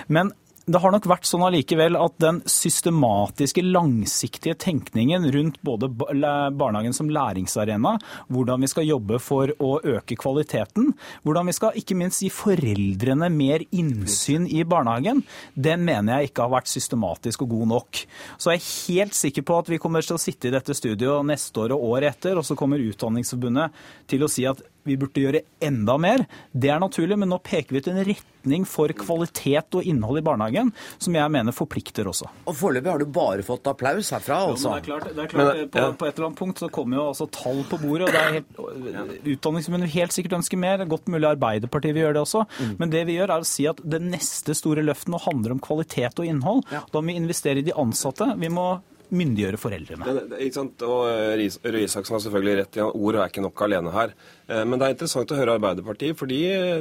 Men 0.09 0.32
det 0.70 0.80
har 0.82 0.92
nok 0.94 1.06
vært 1.10 1.26
sånn 1.26 1.42
allikevel 1.46 1.96
at 1.98 2.16
den 2.22 2.40
systematiske, 2.48 3.62
langsiktige 3.66 4.54
tenkningen 4.60 5.26
rundt 5.34 5.58
både 5.66 5.88
barnehagen 5.90 6.94
som 6.94 7.10
læringsarena, 7.10 7.96
hvordan 8.30 8.62
vi 8.62 8.70
skal 8.70 8.86
jobbe 8.86 9.18
for 9.22 9.50
å 9.58 9.72
øke 9.96 10.18
kvaliteten, 10.20 10.92
hvordan 11.26 11.50
vi 11.50 11.56
skal 11.56 11.78
ikke 11.80 11.98
minst 11.98 12.22
gi 12.22 12.30
foreldrene 12.34 13.30
mer 13.34 13.64
innsyn 13.70 14.46
i 14.46 14.62
barnehagen, 14.68 15.24
den 15.54 15.84
mener 15.86 16.20
jeg 16.20 16.30
ikke 16.30 16.46
har 16.46 16.54
vært 16.54 16.70
systematisk 16.70 17.46
og 17.46 17.54
god 17.56 17.72
nok. 17.74 18.02
Så 18.38 18.54
jeg 18.54 18.62
er 18.62 18.70
helt 18.70 19.18
sikker 19.18 19.46
på 19.46 19.58
at 19.58 19.72
vi 19.72 19.80
kommer 19.82 20.06
til 20.06 20.18
å 20.18 20.22
sitte 20.22 20.50
i 20.50 20.54
dette 20.54 20.76
studioet 20.76 21.26
neste 21.26 21.64
år 21.64 21.74
og 21.74 21.88
året 21.96 22.14
etter, 22.14 22.38
og 22.38 22.46
så 22.46 22.58
kommer 22.58 22.80
Utdanningsforbundet 22.80 23.74
til 24.10 24.22
å 24.24 24.30
si 24.30 24.46
at 24.48 24.62
vi 24.87 24.97
burde 25.01 25.22
gjøre 25.22 25.43
enda 25.64 25.97
mer. 26.01 26.24
Det 26.53 26.70
er 26.72 26.81
naturlig, 26.83 27.18
men 27.20 27.31
nå 27.33 27.41
peker 27.45 27.74
vi 27.74 27.83
ut 27.83 27.89
en 27.91 28.01
retning 28.07 28.66
for 28.68 28.93
kvalitet 28.97 29.76
og 29.76 29.87
innhold 29.87 30.20
i 30.20 30.24
barnehagen 30.24 30.72
som 30.99 31.16
jeg 31.16 31.33
mener 31.33 31.55
forplikter 31.55 32.09
også. 32.09 32.31
Og 32.49 32.57
Foreløpig 32.57 32.93
har 32.93 33.03
du 33.03 33.11
bare 33.12 33.45
fått 33.47 33.68
applaus 33.70 34.12
herfra, 34.14 34.41
altså. 34.51 34.72
Ja, 34.72 34.81
det 34.81 34.81
er 34.81 34.89
klart, 34.89 35.09
det 35.16 35.24
er 35.24 35.33
klart 35.33 35.51
men, 35.61 35.70
på, 35.70 35.83
ja. 35.83 35.91
på, 35.93 36.09
et 36.09 36.16
eller 36.16 36.31
annet 36.31 36.41
punkt 36.41 36.62
så 36.62 36.70
kommer 36.72 37.01
jo 37.01 37.07
altså 37.12 37.28
tall 37.35 37.62
på 37.70 37.81
bordet. 37.83 38.09
og 38.09 38.14
det 38.16 38.22
er 38.22 38.39
helt, 38.39 39.16
Utdanningsforbundet 39.35 39.95
helt 39.97 40.16
sikkert 40.16 40.39
ønsker 40.41 40.61
mer. 40.61 40.85
Godt 40.91 41.11
mulig 41.12 41.28
Arbeiderpartiet 41.31 41.97
vil 41.97 42.07
gjøre 42.07 42.18
det 42.18 42.24
også. 42.24 42.47
Mm. 42.61 42.76
Men 42.81 42.95
det 42.95 43.05
vi 43.09 43.18
gjør 43.18 43.35
er 43.37 43.45
å 43.45 43.51
si 43.51 43.68
at 43.70 43.83
det 43.85 44.03
neste 44.05 44.57
store 44.57 44.85
løftet 44.87 45.12
nå 45.12 45.20
handler 45.26 45.57
om 45.57 45.62
kvalitet 45.62 46.22
og 46.22 46.28
innhold. 46.28 46.64
Ja. 46.72 46.85
Da 46.91 47.03
må 47.03 47.12
vi 47.12 47.20
investere 47.20 47.61
i 47.61 47.66
de 47.66 47.76
ansatte. 47.76 48.33
Vi 48.41 48.53
må 48.53 48.70
myndiggjøre 49.14 49.61
foreldrene. 49.61 50.06
Men, 50.06 50.34
ikke 50.38 50.58
sant? 50.58 50.84
Og 50.86 51.08
eh, 51.11 51.44
Røe 51.64 51.84
Isaksen 51.84 52.16
har 52.16 52.22
selvfølgelig 52.24 52.56
rett 52.61 52.78
i 52.78 52.84
at 52.84 52.96
ord 52.96 53.18
er 53.18 53.30
ikke 53.30 53.44
nok 53.44 53.64
alene 53.66 53.94
her. 53.94 54.14
Eh, 54.46 54.62
men 54.64 54.80
det 54.80 54.86
er 54.86 54.96
interessant 54.96 55.34
å 55.34 55.38
høre 55.38 55.58
Arbeiderpartiet, 55.58 56.18
fordi 56.20 56.40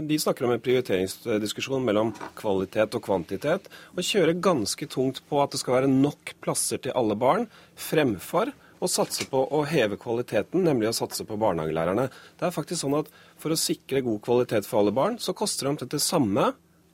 de 0.09 0.21
snakker 0.21 0.47
om 0.47 0.55
en 0.55 0.63
prioriteringsdiskusjon 0.63 1.85
mellom 1.85 2.13
kvalitet 2.39 2.97
og 2.97 3.05
kvantitet, 3.05 3.69
og 3.95 4.05
kjører 4.05 4.41
ganske 4.49 4.89
tungt 4.91 5.21
på 5.29 5.43
at 5.43 5.53
det 5.53 5.61
skal 5.63 5.79
være 5.79 5.91
nok 5.91 6.35
plasser 6.43 6.81
til 6.83 6.95
alle 6.99 7.17
barn, 7.19 7.49
fremfor 7.79 8.53
å 8.79 8.87
satse 8.87 9.27
på 9.29 9.41
å 9.55 9.63
heve 9.67 9.99
kvaliteten, 9.99 10.63
nemlig 10.63 10.89
å 10.91 10.95
satse 11.01 11.25
på 11.27 11.37
barnehagelærerne. 11.39 12.07
Det 12.39 12.47
er 12.47 12.55
faktisk 12.55 12.85
sånn 12.85 13.01
at 13.01 13.11
For 13.39 13.55
å 13.55 13.59
sikre 13.59 14.01
god 14.03 14.19
kvalitet 14.19 14.65
for 14.67 14.81
alle 14.81 14.91
barn, 14.91 15.13
så 15.15 15.31
koster 15.31 15.63
det 15.63 15.69
omtrent 15.71 15.93
det 15.93 16.01
samme 16.03 16.49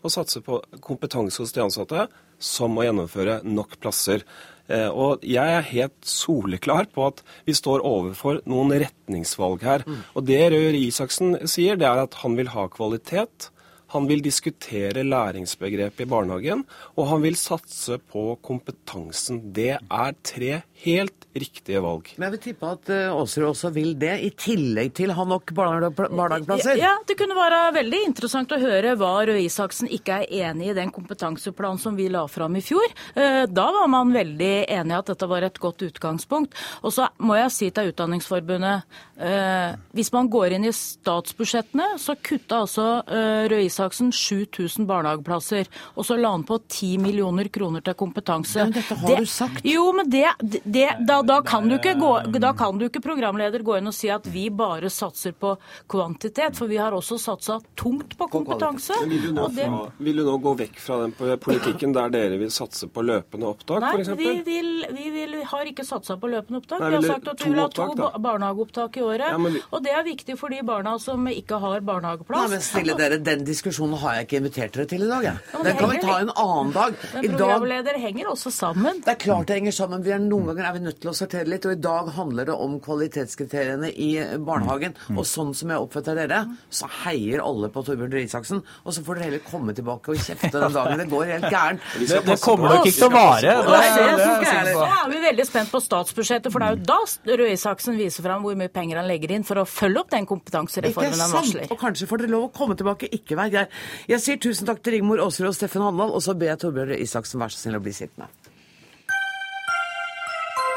å 0.06 0.12
satse 0.14 0.44
på 0.46 0.60
kompetanse 0.86 1.42
hos 1.42 1.54
de 1.56 1.64
ansatte 1.64 2.04
som 2.38 2.76
å 2.78 2.84
gjennomføre 2.86 3.40
nok 3.48 3.80
plasser. 3.82 4.22
Eh, 4.68 4.88
og 4.90 5.26
jeg 5.26 5.58
er 5.58 5.68
helt 5.70 5.98
soleklar 6.10 6.90
på 6.94 7.10
at 7.12 7.22
vi 7.46 7.54
står 7.58 7.86
overfor 7.86 8.42
noen 8.50 8.74
retningsvalg 8.86 9.66
her. 9.66 9.86
Mm. 9.86 10.00
Og 10.16 10.26
det 10.30 10.42
Røe 10.54 10.72
Isaksen 10.80 11.38
sier, 11.50 11.78
det 11.78 11.90
er 11.90 12.06
at 12.06 12.18
han 12.24 12.38
vil 12.40 12.50
ha 12.56 12.66
kvalitet. 12.74 13.52
Han 13.94 14.10
vil 14.10 14.24
diskutere 14.26 15.06
læringsbegrepet 15.06 16.04
i 16.04 16.10
barnehagen, 16.10 16.66
og 16.98 17.12
han 17.12 17.22
vil 17.24 17.38
satse 17.40 18.00
på 18.12 18.34
kompetansen. 18.44 19.44
Det 19.56 19.76
er 19.78 20.18
tre 20.26 20.64
helt 20.84 21.26
riktige 21.36 21.82
valg. 21.84 22.10
Men 22.16 22.28
jeg 22.28 22.34
vil 22.36 22.42
tippe 22.46 22.70
at 22.72 22.90
Aasrud 22.96 23.50
også 23.50 23.72
vil 23.76 23.94
det, 24.00 24.14
i 24.24 24.30
tillegg 24.40 24.94
til 24.96 25.12
å 25.12 25.18
ha 25.18 25.26
nok 25.28 25.52
barnehageplasser? 25.58 26.80
Ja, 26.80 26.94
det 27.08 27.18
kunne 27.20 27.36
være 27.36 27.74
veldig 27.76 28.02
interessant 28.08 28.54
å 28.56 28.60
høre 28.62 28.94
hva 29.00 29.12
Røe 29.28 29.44
Isaksen 29.44 29.90
ikke 29.92 30.22
er 30.22 30.52
enig 30.52 30.72
i 30.72 30.78
den 30.78 30.94
kompetanseplanen 30.96 31.82
som 31.82 31.98
vi 32.00 32.08
la 32.12 32.24
fram 32.32 32.56
i 32.56 32.64
fjor. 32.64 32.86
Uh, 33.18 33.44
da 33.52 33.66
var 33.76 33.90
man 33.92 34.14
veldig 34.16 34.54
enig 34.78 34.96
i 34.96 35.00
at 35.00 35.12
dette 35.12 35.30
var 35.32 35.44
et 35.48 35.60
godt 35.62 35.84
utgangspunkt. 35.90 36.56
Og 36.84 36.96
så 36.96 37.10
må 37.20 37.36
jeg 37.40 37.52
si 37.56 37.70
til 37.76 37.92
Utdanningsforbundet, 37.92 38.88
uh, 39.20 39.76
hvis 39.96 40.14
man 40.16 40.32
går 40.32 40.56
inn 40.56 40.70
i 40.70 40.74
statsbudsjettene, 40.76 41.96
så 42.02 42.16
kutta 42.16 42.64
altså 42.64 42.88
Røe 43.06 43.66
Isaksen 43.68 44.12
7000 44.16 44.88
barnehageplasser. 44.88 45.68
Og 45.96 46.08
så 46.08 46.18
la 46.20 46.32
han 46.32 46.46
på 46.48 46.62
10 46.64 47.04
millioner 47.04 47.50
kroner 47.54 47.84
til 47.86 47.98
kompetanse. 48.00 48.64
Men 48.64 48.76
dette 48.76 49.00
har 49.02 49.12
det, 49.12 49.20
du 49.24 49.30
sagt. 49.30 49.66
Jo, 49.68 49.90
men 49.96 50.10
det, 50.12 50.26
det, 50.66 50.98
da, 51.08 51.22
da, 51.22 51.42
kan 51.42 51.70
gå, 52.00 52.22
da, 52.40 52.54
kan 52.54 52.78
du 52.78 52.88
ikke 52.88 53.02
programleder 53.04 53.62
gå 53.62 53.78
inn 53.78 53.90
og 53.90 53.94
si 53.94 54.10
at 54.10 54.26
vi 54.34 54.48
bare 54.50 54.90
satser 54.90 55.36
på 55.38 55.52
kvantitet, 55.92 56.58
for 56.58 56.72
vi 56.72 56.80
har 56.82 56.96
også 56.96 57.20
satsa 57.22 57.60
tungt 57.78 58.16
på 58.18 58.28
kompetanse. 58.34 58.98
Vil 59.06 59.28
du, 59.28 59.32
nå, 59.36 59.46
det... 59.54 59.68
vil, 60.00 60.18
du 60.18 60.26
nå, 60.26 60.38
gå 60.42 60.56
vekk 60.64 60.80
fra 60.82 60.98
den 61.04 61.14
politikken 61.14 61.94
der 61.94 62.10
dere 62.16 62.40
vil 62.42 62.50
satse 62.54 62.90
på 62.90 63.04
løpende 63.06 63.52
opptak, 63.52 63.86
f.eks.? 63.92 64.10
Nei, 64.10 64.18
vi, 64.24 64.32
vil, 64.48 64.72
vi 64.98 65.12
vil, 65.14 65.36
har 65.52 65.70
ikke 65.70 65.86
satsa 65.86 66.18
på 66.18 66.32
løpende 66.34 66.64
opptak. 66.64 66.82
Nei, 66.82 66.90
vi 66.96 67.00
har 67.00 67.08
sagt 67.14 67.30
at 67.36 67.46
vi 67.46 67.52
vil 67.52 67.62
ha 67.62 67.68
to 67.70 67.86
opptak, 67.92 68.18
barnehageopptak 68.26 68.98
i 68.98 69.06
året. 69.06 69.28
Ja, 69.36 69.38
vi... 69.46 69.62
Og 69.70 69.86
det 69.86 69.94
er 69.94 70.08
viktig 70.10 70.40
for 70.42 70.56
de 70.56 70.64
barna 70.66 70.96
som 71.04 71.30
ikke 71.30 71.62
har 71.62 71.86
barnehageplass. 71.86 72.50
Nei, 72.50 72.58
men 72.58 72.66
stille 72.66 72.98
dere, 72.98 73.22
Den 73.22 73.46
diskusjonen 73.46 74.02
har 74.02 74.18
jeg 74.18 74.30
ikke 74.30 74.42
invitert 74.42 74.80
dere 74.80 74.90
til 74.90 75.06
i 75.06 75.12
dag. 75.14 75.30
Ja. 75.30 75.38
Den 75.62 75.78
kan 75.78 75.94
vi 75.94 76.02
ta 76.02 76.18
en 76.24 76.34
annen 76.34 76.74
dag. 76.74 76.98
Men 77.14 77.38
programleder 77.38 78.02
henger 78.02 78.34
også 78.34 78.54
sammen. 78.54 79.06
Det 79.06 79.14
er 79.14 79.22
klart 79.28 79.54
det 79.54 79.62
henger 79.62 79.78
sammen. 79.84 80.02
Vi 80.06 80.14
er 80.16 80.26
noen 80.26 80.55
ganger 80.56 80.70
er 80.70 80.76
vi 80.78 80.84
nødt 80.86 81.00
til 81.04 81.12
å 81.12 81.16
sortere 81.16 81.50
litt. 81.50 81.66
Og 81.68 81.76
i 81.76 81.82
dag 81.84 82.10
handler 82.16 82.50
det 82.50 82.56
om 82.66 82.78
kvalitetskriteriene 82.84 83.92
i 83.92 84.10
barnehagen. 84.46 84.96
Mm. 85.10 85.20
Og 85.20 85.28
sånn 85.30 85.54
som 85.58 85.72
jeg 85.74 85.84
oppfatter 85.84 86.18
dere, 86.18 86.42
så 86.74 86.90
heier 87.04 87.44
alle 87.44 87.70
på 87.74 87.84
Torbjørn 87.86 88.14
Røe 88.16 88.26
Isaksen. 88.26 88.62
Og 88.86 88.96
så 88.96 89.04
får 89.06 89.20
dere 89.20 89.30
heller 89.30 89.44
komme 89.46 89.76
tilbake 89.78 90.14
og 90.14 90.22
kjefte 90.22 90.52
den 90.56 90.76
dagen. 90.76 91.04
Det 91.04 91.08
går 91.12 91.32
helt 91.34 91.50
gærent. 91.52 91.86
Det, 92.06 92.20
det 92.28 92.36
kommer 92.40 92.70
nok 92.70 92.86
ikke 92.86 93.00
til 93.00 93.08
å 93.08 93.14
vare. 93.16 93.54
Da 93.66 94.84
er 94.86 95.10
vi 95.10 95.22
veldig 95.24 95.46
spent 95.48 95.72
på 95.74 95.82
statsbudsjettet, 95.82 96.52
for 96.54 96.62
det 96.62 96.68
er 96.68 96.76
jo 96.78 96.84
da 96.86 97.36
Røe 97.42 97.56
Isaksen 97.56 97.98
viser 97.98 98.26
fram 98.26 98.46
hvor 98.46 98.58
mye 98.60 98.72
penger 98.72 99.02
han 99.02 99.10
legger 99.10 99.34
inn 99.36 99.46
for 99.48 99.60
å 99.62 99.66
følge 99.68 100.04
opp 100.04 100.14
den 100.14 100.28
kompetansereformen 100.30 101.24
han 101.26 101.34
varsler. 101.34 101.68
Og 101.74 101.82
kanskje 101.82 102.08
får 102.10 102.24
dere 102.24 102.34
lov 102.36 102.48
å 102.50 102.54
komme 102.56 102.78
tilbake. 102.78 103.10
Ikke 103.16 103.40
vær 103.40 103.52
grei. 103.54 103.66
Jeg 104.12 104.24
sier 104.24 104.42
tusen 104.42 104.70
takk 104.70 104.84
til 104.86 105.00
Rigmor 105.00 105.24
Aasrud 105.26 105.50
og 105.50 105.58
Steffen 105.58 105.86
Handal, 105.86 106.14
og 106.14 106.24
så 106.24 106.38
ber 106.38 106.54
jeg 106.54 106.62
Torbjørn 106.64 106.94
Røe 106.94 107.02
Isaksen 107.08 107.42
være 107.42 107.56
så 107.56 107.66
snill 107.66 107.80
å 107.82 107.86
bli 107.86 107.96
sittende. 107.96 108.30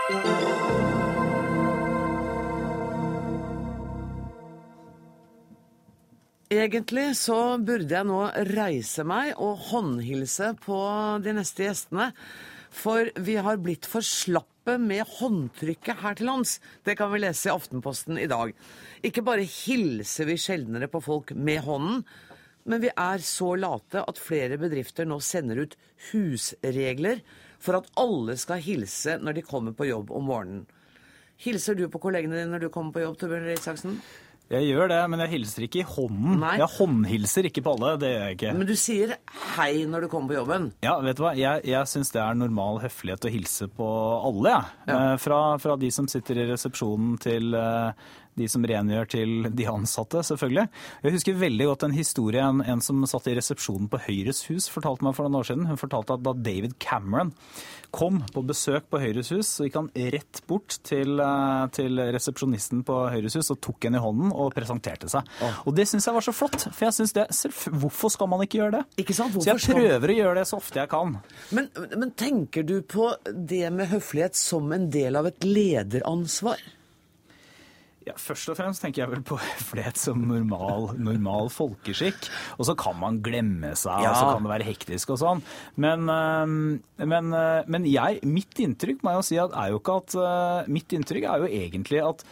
Egentlig 0.08 0.22
så 7.20 7.60
burde 7.60 7.92
jeg 7.92 8.08
nå 8.08 8.22
reise 8.56 9.04
meg 9.04 9.36
og 9.36 9.60
håndhilse 9.68 10.56
på 10.64 10.78
de 11.20 11.36
neste 11.36 11.60
gjestene. 11.66 12.16
For 12.72 13.12
vi 13.20 13.36
har 13.36 13.60
blitt 13.60 13.84
for 13.84 14.00
slappe 14.00 14.78
med 14.80 15.04
håndtrykket 15.18 16.00
her 16.00 16.16
til 16.16 16.24
lands. 16.30 16.56
Det 16.88 16.96
kan 16.96 17.12
vi 17.12 17.20
lese 17.20 17.50
i 17.50 17.52
Aftenposten 17.52 18.16
i 18.16 18.24
dag. 18.32 18.56
Ikke 19.04 19.20
bare 19.26 19.44
hilser 19.44 20.24
vi 20.30 20.38
sjeldnere 20.40 20.88
på 20.88 21.02
folk 21.04 21.34
med 21.36 21.60
hånden, 21.68 22.00
men 22.64 22.80
vi 22.80 22.88
er 22.96 23.18
så 23.24 23.56
late 23.60 24.04
at 24.08 24.20
flere 24.20 24.56
bedrifter 24.56 25.04
nå 25.04 25.20
sender 25.20 25.58
ut 25.66 25.76
husregler 26.08 27.20
for 27.62 27.80
at 27.80 27.88
alle 27.98 28.36
skal 28.38 28.62
hilse 28.62 29.18
når 29.22 29.38
de 29.40 29.46
kommer 29.46 29.74
på 29.76 29.88
jobb 29.88 30.10
om 30.14 30.26
morgenen. 30.30 30.64
Hilser 31.38 31.76
du 31.78 31.84
på 31.90 32.00
kollegene 32.02 32.34
dine 32.40 32.50
når 32.50 32.66
du 32.66 32.72
kommer 32.74 32.94
på 32.96 33.04
jobb, 33.04 33.18
Torbjørn 33.20 33.46
Røe? 33.46 33.92
Jeg 34.48 34.64
gjør 34.64 34.88
det, 34.88 34.98
men 35.12 35.20
jeg 35.20 35.28
hilser 35.34 35.64
ikke 35.66 35.82
i 35.82 35.86
hånden. 35.86 36.38
Nei. 36.40 36.54
Jeg 36.56 36.70
håndhilser 36.78 37.46
ikke 37.50 37.62
på 37.66 37.74
alle. 37.76 37.90
Det 38.00 38.08
gjør 38.14 38.22
jeg 38.24 38.36
ikke. 38.38 38.52
Men 38.56 38.70
du 38.70 38.72
sier 38.80 39.10
hei 39.58 39.72
når 39.84 40.06
du 40.06 40.08
kommer 40.08 40.32
på 40.32 40.38
jobben. 40.38 40.70
Ja, 40.86 40.94
vet 41.04 41.18
du 41.18 41.22
hva? 41.26 41.34
Jeg, 41.36 41.66
jeg 41.68 41.90
syns 41.92 42.14
det 42.14 42.22
er 42.24 42.38
normal 42.40 42.80
høflighet 42.80 43.28
å 43.28 43.32
hilse 43.34 43.68
på 43.76 43.88
alle, 44.30 44.54
jeg. 44.54 44.72
Ja. 44.88 44.96
Eh, 45.12 45.18
Fra, 45.20 45.40
fra 45.60 45.76
de 45.84 45.90
som 45.92 46.08
sitter 46.08 46.40
i 46.40 46.48
resepsjonen 46.48 47.18
til 47.20 47.52
eh, 47.60 48.08
de 48.38 48.46
som 48.50 48.64
rengjør 48.66 49.08
til 49.12 49.48
de 49.58 49.66
ansatte, 49.70 50.22
selvfølgelig. 50.26 50.68
Jeg 51.04 51.14
husker 51.16 51.40
veldig 51.40 51.66
godt 51.72 51.86
en 51.88 51.96
historie 51.96 52.42
en, 52.44 52.62
en 52.62 52.80
som 52.84 53.02
satt 53.10 53.26
i 53.30 53.34
resepsjonen 53.38 53.88
på 53.92 54.00
Høyres 54.06 54.44
hus, 54.48 54.68
fortalte 54.72 55.04
meg 55.06 55.16
for 55.18 55.26
noen 55.28 55.40
år 55.40 55.48
siden. 55.50 55.66
Hun 55.70 55.80
fortalte 55.80 56.16
at 56.16 56.24
da 56.26 56.32
David 56.38 56.78
Cameron 56.82 57.34
kom 57.94 58.20
på 58.34 58.42
besøk 58.44 58.88
på 58.92 59.00
Høyres 59.00 59.30
hus, 59.32 59.48
så 59.58 59.64
gikk 59.66 59.78
han 59.80 59.90
rett 60.12 60.42
bort 60.48 60.78
til, 60.84 61.18
eh, 61.24 61.66
til 61.76 61.98
resepsjonisten 62.14 62.82
på 62.88 62.98
Høyres 63.12 63.36
hus 63.38 63.50
og 63.54 63.60
tok 63.64 63.86
henne 63.88 64.00
i 64.00 64.04
hånden 64.04 64.32
og 64.34 64.52
presenterte 64.56 65.08
seg. 65.10 65.26
Og 65.66 65.74
det 65.76 65.86
syns 65.88 66.06
jeg 66.08 66.14
var 66.18 66.24
så 66.26 66.34
flott, 66.36 66.68
for 66.68 66.86
jeg 66.88 66.96
synes 66.98 67.14
det, 67.16 67.26
hvorfor 67.80 68.12
skal 68.12 68.28
man 68.30 68.44
ikke 68.44 68.60
gjøre 68.60 68.78
det? 68.78 68.84
Ikke 69.04 69.16
sant? 69.16 69.34
Så 69.38 69.48
jeg 69.50 69.60
skal- 69.64 69.80
prøver 69.80 70.12
å 70.12 70.18
gjøre 70.18 70.34
det 70.42 70.46
så 70.50 70.58
ofte 70.60 70.80
jeg 70.82 70.88
kan. 70.92 71.16
Men, 71.52 71.70
men 71.96 72.10
tenker 72.12 72.62
du 72.66 72.82
på 72.82 73.08
det 73.32 73.72
med 73.72 73.88
høflighet 73.88 74.34
som 74.36 74.70
en 74.72 74.90
del 74.90 75.16
av 75.16 75.26
et 75.26 75.40
lederansvar? 75.40 76.60
Ja, 78.08 78.14
først 78.16 78.48
og 78.48 78.56
fremst 78.56 78.80
tenker 78.84 79.02
jeg 79.04 79.10
vel 79.12 79.22
på 79.26 79.36
høflighet 79.42 79.98
som 80.00 80.22
normal, 80.30 80.90
normal 80.96 81.50
folkeskikk. 81.52 82.28
Og 82.56 82.68
så 82.70 82.74
kan 82.78 82.96
man 83.00 83.20
glemme 83.24 83.74
seg, 83.76 84.00
Ja. 84.06 84.14
og 84.14 84.16
så 84.16 84.30
kan 84.32 84.46
det 84.46 84.52
være 84.54 84.68
hektisk 84.70 85.12
og 85.12 85.20
sånn. 85.20 85.42
Men, 85.76 86.06
men, 86.08 87.32
øh, 87.36 87.62
men 87.68 87.88
jeg, 87.90 88.22
mitt 88.26 88.58
inntrykk 88.64 89.04
må 89.04 89.12
jeg 89.12 89.20
jo 89.22 89.26
si 89.28 89.40
at 89.44 89.56
er 89.58 89.72
jo 89.74 89.80
ikke 89.82 89.98
at 90.02 90.16
øh, 90.18 90.70
Mitt 90.72 90.92
inntrykk 90.96 91.26
er 91.28 91.44
jo 91.44 91.50
egentlig 91.60 92.00
at 92.06 92.24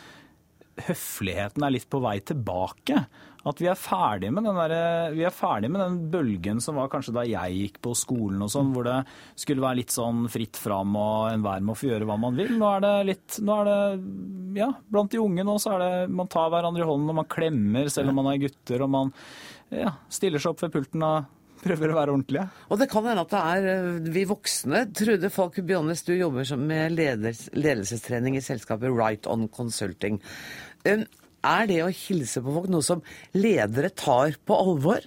høfligheten 0.86 1.64
er 1.64 1.72
litt 1.72 1.86
på 1.92 2.00
vei 2.04 2.18
tilbake. 2.26 3.04
At 3.46 3.60
vi 3.62 3.68
er 3.70 3.78
ferdig 3.78 4.32
med 4.34 4.46
den, 4.48 4.58
der, 4.58 5.30
ferdig 5.34 5.70
med 5.70 5.82
den 5.82 5.98
bølgen 6.10 6.60
som 6.62 6.80
var 6.80 6.90
kanskje 6.90 7.14
da 7.14 7.22
jeg 7.28 7.60
gikk 7.60 7.78
på 7.84 7.94
skolen 7.98 8.42
og 8.42 8.50
sånn, 8.50 8.72
hvor 8.74 8.88
det 8.88 8.96
skulle 9.38 9.62
være 9.62 9.80
litt 9.80 9.94
sånn 9.94 10.24
fritt 10.32 10.58
fram 10.58 10.96
og 10.98 11.28
enhver 11.30 11.62
må 11.62 11.76
få 11.78 11.92
gjøre 11.92 12.08
hva 12.08 12.18
man 12.20 12.38
vil. 12.38 12.56
Nå 12.58 12.72
er 12.74 12.82
det 12.82 12.94
litt 13.12 13.38
Nå 13.46 13.60
er 13.60 13.68
det 13.70 13.78
Ja, 14.58 14.70
blant 14.90 15.12
de 15.12 15.20
unge 15.22 15.44
nå 15.46 15.56
så 15.62 15.76
er 15.76 15.82
det 15.82 16.14
Man 16.16 16.30
tar 16.32 16.50
hverandre 16.52 16.82
i 16.82 16.88
hånden 16.88 17.12
og 17.12 17.18
man 17.20 17.30
klemmer 17.30 17.90
selv 17.92 18.10
om 18.10 18.20
man 18.20 18.32
er 18.32 18.42
gutter, 18.42 18.82
og 18.82 18.92
man 18.92 19.14
ja, 19.74 19.94
stiller 20.12 20.42
seg 20.42 20.54
opp 20.54 20.66
ved 20.66 20.74
pulten 20.74 21.06
og 21.06 21.32
prøver 21.66 21.92
å 21.92 21.96
være 21.96 22.14
ordentlige. 22.14 22.46
Og 22.70 22.80
det 22.80 22.88
kan 22.90 23.06
hende 23.08 23.24
at 23.24 23.32
det 23.32 23.42
er 23.52 23.68
eh, 23.72 24.10
vi 24.14 24.24
voksne. 24.28 24.82
Trude 24.96 25.30
Falk 25.32 25.60
Bjørnes, 25.66 26.04
du 26.06 26.12
jobber 26.14 26.50
med 26.60 26.96
ledelsestrening 26.96 28.36
i 28.38 28.44
selskapet 28.44 28.92
Right 28.92 29.26
On 29.30 29.46
Consulting. 29.48 30.20
Um, 30.86 31.06
Er 31.46 31.68
det 31.70 31.82
å 31.84 31.92
hilse 31.92 32.42
på 32.42 32.54
folk 32.56 32.70
noe 32.72 32.82
som 32.86 33.02
ledere 33.36 33.92
tar 33.94 34.38
på 34.46 34.56
alvor? 34.56 35.04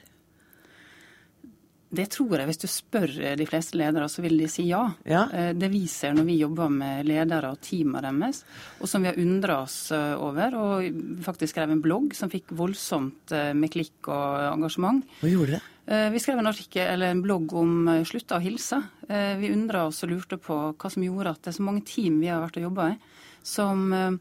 Det 1.90 2.06
tror 2.14 2.36
jeg. 2.38 2.46
Hvis 2.52 2.60
du 2.62 2.68
spør 2.70 3.14
de 3.40 3.46
fleste 3.50 3.78
ledere, 3.80 4.06
så 4.14 4.22
vil 4.22 4.36
de 4.38 4.46
si 4.52 4.68
ja. 4.70 4.84
ja. 5.10 5.24
Det 5.58 5.72
vi 5.74 5.82
ser 5.90 6.14
når 6.14 6.28
vi 6.28 6.36
jobber 6.38 6.70
med 6.70 7.08
ledere 7.10 7.50
og 7.56 7.64
teamene 7.66 8.12
deres, 8.14 8.44
og 8.78 8.92
som 8.92 9.02
vi 9.02 9.10
har 9.10 9.18
undra 9.18 9.64
oss 9.64 9.80
eh, 9.96 10.14
over, 10.22 10.54
og 10.60 11.02
faktisk 11.26 11.56
skrev 11.56 11.74
en 11.74 11.82
blogg 11.82 12.14
som 12.18 12.30
fikk 12.30 12.54
voldsomt 12.60 13.34
eh, 13.34 13.56
med 13.58 13.74
klikk 13.74 14.12
og 14.14 14.38
engasjement. 14.52 15.02
Hva 15.24 15.34
gjorde 15.34 15.58
det? 15.58 15.64
Eh, 15.90 16.12
Vi 16.14 16.22
skrev 16.22 16.38
en 16.44 16.52
artikkel, 16.52 16.86
eller 16.94 17.16
en 17.16 17.24
blogg 17.26 17.58
om 17.58 17.74
eh, 17.96 18.04
slutta 18.06 18.38
å 18.38 18.44
hilse. 18.46 18.84
Eh, 19.10 19.34
Vi 19.42 19.50
undra 19.56 19.88
oss 19.90 20.04
og 20.06 20.14
lurte 20.14 20.38
på 20.38 20.60
hva 20.78 20.94
som 20.94 21.02
gjorde 21.08 21.34
at 21.34 21.42
det 21.42 21.56
er 21.56 21.58
så 21.58 21.66
mange 21.66 21.82
team 21.90 22.22
vi 22.22 22.30
har 22.30 22.46
vært 22.46 22.62
og 22.62 22.68
jobba 22.70 22.92
i, 22.94 23.00
som 23.44 23.94
eh, 23.94 24.12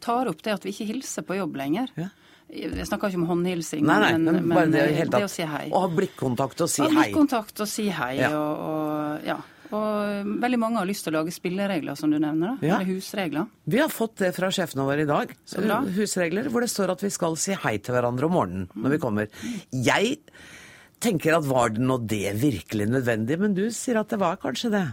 tar 0.00 0.30
opp 0.30 0.42
det 0.42 0.54
at 0.58 0.64
vi 0.66 0.72
ikke 0.74 0.86
hilser 0.92 1.26
på 1.26 1.36
jobb 1.38 1.56
lenger. 1.60 1.92
Jeg 2.48 2.86
snakker 2.88 3.10
ikke 3.12 3.20
om 3.20 3.26
håndhilsing, 3.28 3.82
Nei, 3.84 3.98
nei, 4.00 4.32
men, 4.40 4.48
bare 4.48 4.70
det, 4.72 4.84
eh, 4.96 5.04
det 5.12 5.24
å 5.26 5.28
si 5.28 5.44
hei. 5.44 5.66
Å 5.68 5.82
ha 5.84 5.88
blikkontakt 5.92 6.62
og 6.64 6.70
si 6.72 6.80
Ha 6.80 6.88
hei. 6.88 6.96
blikkontakt 7.10 7.60
og 7.60 7.68
si 7.68 7.88
hei. 7.92 8.14
Ja. 8.22 8.30
Og, 8.32 8.62
og, 8.70 9.26
ja. 9.28 9.36
og 9.76 10.30
veldig 10.40 10.60
mange 10.62 10.80
har 10.80 10.88
lyst 10.88 11.04
til 11.04 11.12
å 11.12 11.18
lage 11.18 11.34
spilleregler, 11.34 11.98
som 12.00 12.08
du 12.08 12.16
nevner. 12.16 12.54
da, 12.56 12.66
Ja. 12.66 12.78
Eller 12.78 12.94
husregler. 12.94 13.50
Vi 13.68 13.82
har 13.82 13.92
fått 13.92 14.16
det 14.22 14.30
fra 14.36 14.48
sjefene 14.48 14.86
våre 14.88 15.04
i 15.04 15.10
dag. 15.10 15.34
Husregler 15.98 16.48
hvor 16.48 16.64
det 16.64 16.70
står 16.72 16.94
at 16.96 17.04
vi 17.04 17.10
skal 17.12 17.36
si 17.36 17.52
hei 17.52 17.76
til 17.84 17.92
hverandre 17.98 18.30
om 18.30 18.32
morgenen 18.38 18.70
når 18.72 18.96
vi 18.96 19.02
kommer. 19.02 19.28
Jeg 19.72 20.16
tenker 21.04 21.36
at 21.36 21.44
var 21.44 21.68
det 21.76 21.84
nå 21.84 21.98
det 22.08 22.32
virkelig 22.40 22.88
nødvendig, 22.88 23.36
men 23.38 23.52
du 23.54 23.66
sier 23.70 24.00
at 24.00 24.08
det 24.08 24.18
var 24.24 24.40
kanskje 24.40 24.72
det. 24.72 24.86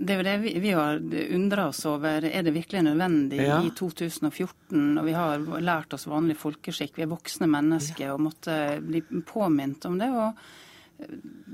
Det 0.00 0.14
er 0.14 0.20
jo 0.22 0.24
det 0.24 0.34
vi, 0.40 0.52
vi 0.64 0.70
har 0.72 0.96
undra 1.36 1.66
oss 1.68 1.82
over. 1.84 2.24
Er 2.24 2.42
det 2.46 2.54
virkelig 2.54 2.80
nødvendig 2.86 3.42
Ja. 3.44 3.58
i 3.62 3.70
2014? 3.76 4.96
Og 4.98 5.04
vi 5.04 5.12
har 5.12 5.38
lært 5.60 5.92
oss 5.92 6.06
vanlig 6.08 6.38
folkeskikk. 6.40 6.96
Vi 6.96 7.02
er 7.04 7.10
voksne 7.12 7.46
mennesker 7.50 8.14
og 8.14 8.22
måtte 8.24 8.54
bli 8.80 9.02
påminnet 9.28 9.84
om 9.84 9.98
det. 10.00 10.08
og 10.08 10.32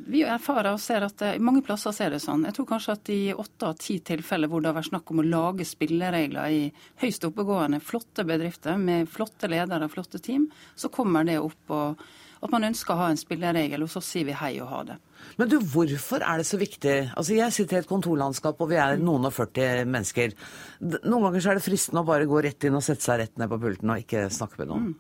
vi 0.06 0.22
erfarer 0.22 0.72
og 0.74 0.82
ser 0.82 1.04
at 1.06 1.16
det, 1.18 1.32
mange 1.42 1.62
plasser 1.66 1.94
ser 1.94 2.12
det 2.14 2.20
sånn. 2.22 2.44
Jeg 2.46 2.56
tror 2.56 2.68
kanskje 2.70 2.94
at 2.94 3.10
i 3.12 3.20
åtte 3.34 3.70
av 3.70 3.80
ti 3.80 3.98
tilfeller 4.06 4.50
hvor 4.50 4.62
det 4.62 4.70
har 4.70 4.78
vært 4.78 4.90
snakk 4.92 5.10
om 5.12 5.22
å 5.22 5.26
lage 5.26 5.66
spilleregler 5.66 6.52
i 6.54 6.60
høyst 7.02 7.26
oppegående, 7.26 7.82
flotte 7.82 8.26
bedrifter 8.28 8.78
med 8.80 9.10
flotte 9.10 9.50
ledere 9.50 9.88
og 9.88 9.96
flotte 9.96 10.22
team, 10.22 10.46
så 10.78 10.92
kommer 10.94 11.26
det 11.26 11.40
opp 11.42 11.74
og 11.74 12.06
at 12.44 12.52
man 12.52 12.66
ønsker 12.68 12.92
å 12.92 13.00
ha 13.00 13.06
en 13.10 13.18
spilleregel, 13.18 13.82
og 13.86 13.90
så 13.90 14.02
sier 14.04 14.26
vi 14.28 14.34
hei 14.36 14.52
og 14.60 14.68
ha 14.70 14.82
det. 14.90 14.96
Men 15.40 15.48
du, 15.50 15.56
hvorfor 15.72 16.20
er 16.20 16.42
det 16.42 16.46
så 16.46 16.58
viktig? 16.60 16.96
Altså, 17.16 17.32
Jeg 17.34 17.54
sitter 17.56 17.78
i 17.78 17.80
et 17.80 17.88
kontorlandskap, 17.88 18.60
og 18.60 18.70
vi 18.70 18.76
er 18.78 19.00
noen 19.00 19.26
og 19.26 19.32
40 19.34 19.88
mennesker. 19.88 20.36
Noen 20.84 21.26
ganger 21.26 21.42
så 21.42 21.50
er 21.50 21.58
det 21.58 21.64
fristende 21.64 22.04
å 22.04 22.08
bare 22.08 22.28
gå 22.28 22.42
rett 22.44 22.68
inn 22.68 22.76
og 22.76 22.84
sette 22.84 23.08
seg 23.08 23.22
rett 23.22 23.40
ned 23.40 23.50
på 23.50 23.58
pulten 23.64 23.90
og 23.90 24.04
ikke 24.04 24.28
snakke 24.30 24.60
med 24.62 24.70
noen. 24.70 24.94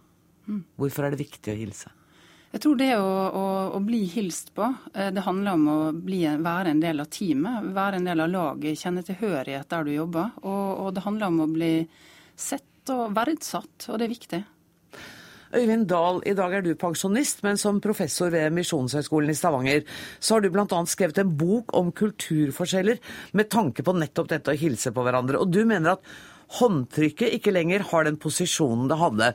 Hvorfor 0.80 1.06
er 1.06 1.14
det 1.14 1.22
viktig 1.26 1.52
å 1.52 1.60
hilse? 1.60 1.92
Jeg 2.56 2.62
tror 2.64 2.78
det 2.80 2.94
å, 2.96 3.08
å, 3.36 3.48
å 3.76 3.78
bli 3.84 3.98
hilst 4.08 4.54
på, 4.56 4.64
eh, 4.96 5.10
det 5.12 5.26
handler 5.26 5.58
om 5.58 5.66
å 5.68 5.80
bli, 5.92 6.22
være 6.40 6.70
en 6.72 6.78
del 6.80 7.02
av 7.02 7.10
teamet, 7.12 7.66
være 7.76 7.98
en 8.00 8.08
del 8.08 8.24
av 8.24 8.30
laget, 8.32 8.80
kjenne 8.80 9.02
tilhørighet 9.04 9.68
der 9.68 9.84
du 9.84 9.90
jobber. 9.92 10.30
Og, 10.40 10.64
og 10.86 10.94
det 10.96 11.02
handler 11.04 11.34
om 11.34 11.42
å 11.44 11.48
bli 11.52 11.68
sett 12.32 12.94
og 12.94 13.12
verdsatt, 13.12 13.90
og 13.90 14.00
det 14.00 14.08
er 14.08 14.14
viktig. 14.14 14.42
Øyvind 15.52 15.84
Dahl, 15.92 16.22
i 16.24 16.36
dag 16.40 16.56
er 16.56 16.64
du 16.64 16.72
pensjonist, 16.80 17.44
men 17.44 17.60
som 17.60 17.84
professor 17.84 18.32
ved 18.32 18.56
Misjonshøgskolen 18.56 19.36
i 19.36 19.36
Stavanger, 19.36 19.84
så 20.16 20.38
har 20.38 20.46
du 20.46 20.52
bl.a. 20.56 20.82
skrevet 20.88 21.20
en 21.20 21.36
bok 21.36 21.76
om 21.76 21.92
kulturforskjeller 21.92 23.04
med 23.36 23.52
tanke 23.52 23.84
på 23.84 23.98
nettopp 24.00 24.32
dette 24.32 24.56
å 24.56 24.62
hilse 24.64 24.96
på 24.96 25.04
hverandre. 25.04 25.44
Og 25.44 25.52
du 25.52 25.66
mener 25.68 25.98
at 25.98 26.18
håndtrykket 26.56 27.36
ikke 27.36 27.52
lenger 27.52 27.90
har 27.92 28.08
den 28.08 28.16
posisjonen 28.16 28.88
det 28.88 29.04
hadde. 29.04 29.34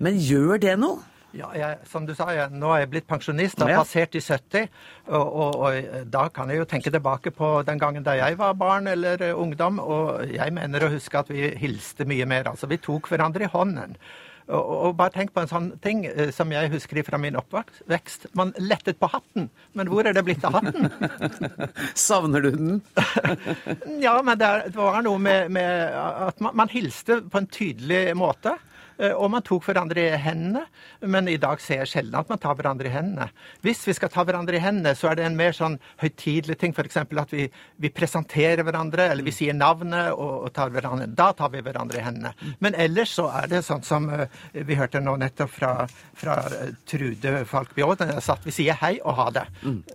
Men 0.00 0.16
gjør 0.16 0.64
det 0.64 0.80
noe? 0.80 1.10
Ja, 1.34 1.48
jeg, 1.58 1.78
som 1.90 2.04
du 2.06 2.12
sa, 2.14 2.28
jeg, 2.30 2.52
nå 2.54 2.68
er 2.74 2.84
jeg 2.84 2.90
blitt 2.92 3.06
pensjonist, 3.10 3.58
har 3.58 3.72
Ja. 3.72 3.80
passert 3.82 4.14
i 4.14 4.20
70. 4.22 4.68
Og, 5.08 5.32
og, 5.44 5.56
og 5.64 6.04
da 6.14 6.28
kan 6.30 6.50
jeg 6.52 6.60
jo 6.62 6.66
tenke 6.70 6.92
tilbake 6.94 7.32
på 7.34 7.48
den 7.66 7.80
gangen 7.82 8.04
da 8.06 8.14
jeg 8.20 8.38
var 8.38 8.54
barn 8.54 8.86
eller 8.86 9.20
eh, 9.20 9.34
ungdom. 9.34 9.80
Og 9.82 10.28
jeg 10.30 10.52
mener 10.54 10.84
å 10.86 10.92
huske 10.94 11.18
at 11.18 11.32
vi 11.34 11.48
hilste 11.58 12.06
mye 12.06 12.26
mer. 12.30 12.46
Altså 12.52 12.70
vi 12.70 12.78
tok 12.78 13.08
hverandre 13.10 13.48
i 13.48 13.50
hånden. 13.50 13.96
Og, 14.44 14.60
og, 14.60 14.76
og 14.90 14.96
bare 14.98 15.10
tenk 15.14 15.30
på 15.32 15.40
en 15.40 15.48
sånn 15.50 15.70
ting 15.82 16.02
eh, 16.06 16.28
som 16.36 16.50
jeg 16.52 16.70
husker 16.70 17.00
fra 17.06 17.18
min 17.18 17.34
oppvekst. 17.40 18.28
Man 18.38 18.52
lettet 18.60 19.00
på 19.00 19.08
hatten. 19.10 19.48
Men 19.74 19.88
hvor 19.90 20.06
er 20.06 20.12
det 20.14 20.22
blitt 20.26 20.44
av 20.44 20.58
hatten? 20.60 20.86
Savner 21.98 22.44
du 22.44 22.50
den? 22.52 22.82
Ja, 24.04 24.18
men 24.22 24.38
det 24.38 24.52
var 24.76 25.00
noe 25.02 25.18
med, 25.18 25.50
med 25.54 25.98
at 26.28 26.38
man, 26.44 26.54
man 26.62 26.70
hilste 26.72 27.22
på 27.26 27.40
en 27.42 27.48
tydelig 27.50 28.12
måte. 28.20 28.54
Eh, 28.98 29.12
Og 29.12 29.30
man 29.32 29.44
tok 29.46 29.66
hverandre 29.68 30.04
i 30.04 30.20
hendene, 30.20 30.64
men 31.00 31.28
i 31.28 31.36
dag 31.40 31.60
ser 31.62 31.82
jeg 31.82 31.90
sjelden 31.92 32.18
at 32.18 32.30
man 32.30 32.40
tar 32.42 32.56
hverandre 32.58 32.90
i 32.90 32.94
hendene. 32.94 33.28
Hvis 33.64 33.84
vi 33.88 33.94
skal 33.96 34.12
ta 34.12 34.24
hverandre 34.26 34.58
i 34.58 34.62
hendene, 34.62 34.94
så 34.98 35.10
er 35.10 35.18
det 35.20 35.26
en 35.28 35.38
mer 35.38 35.56
sånn 35.56 35.78
høytidelig 36.02 36.58
ting. 36.60 36.74
F.eks. 36.74 37.00
at 37.02 37.34
vi, 37.34 37.48
vi 37.82 37.92
presenterer 37.94 38.64
hverandre, 38.66 39.08
eller 39.12 39.26
vi 39.26 39.34
sier 39.34 39.56
navnet 39.56 40.12
og, 40.14 40.48
og 40.48 40.54
tar 40.56 40.72
hverandre. 40.74 41.10
Da 41.14 41.30
tar 41.36 41.52
vi 41.54 41.62
hverandre 41.64 42.00
i 42.00 42.06
hendene. 42.06 42.34
Men 42.64 42.74
ellers 42.74 43.14
så 43.18 43.28
er 43.42 43.50
det 43.50 43.64
sånn 43.66 43.84
som 43.86 44.10
eh, 44.12 44.26
vi 44.52 44.78
hørte 44.78 45.02
nå 45.04 45.16
nettopp 45.20 45.54
fra, 45.54 45.72
fra 46.18 46.40
eh, 46.50 46.74
Trude 46.90 47.44
Falk 47.50 47.74
Bjårdnes, 47.76 48.30
at 48.30 48.44
vi 48.46 48.54
sier 48.54 48.78
hei 48.82 48.96
og 49.02 49.18
ha 49.20 49.30
det. 49.40 49.46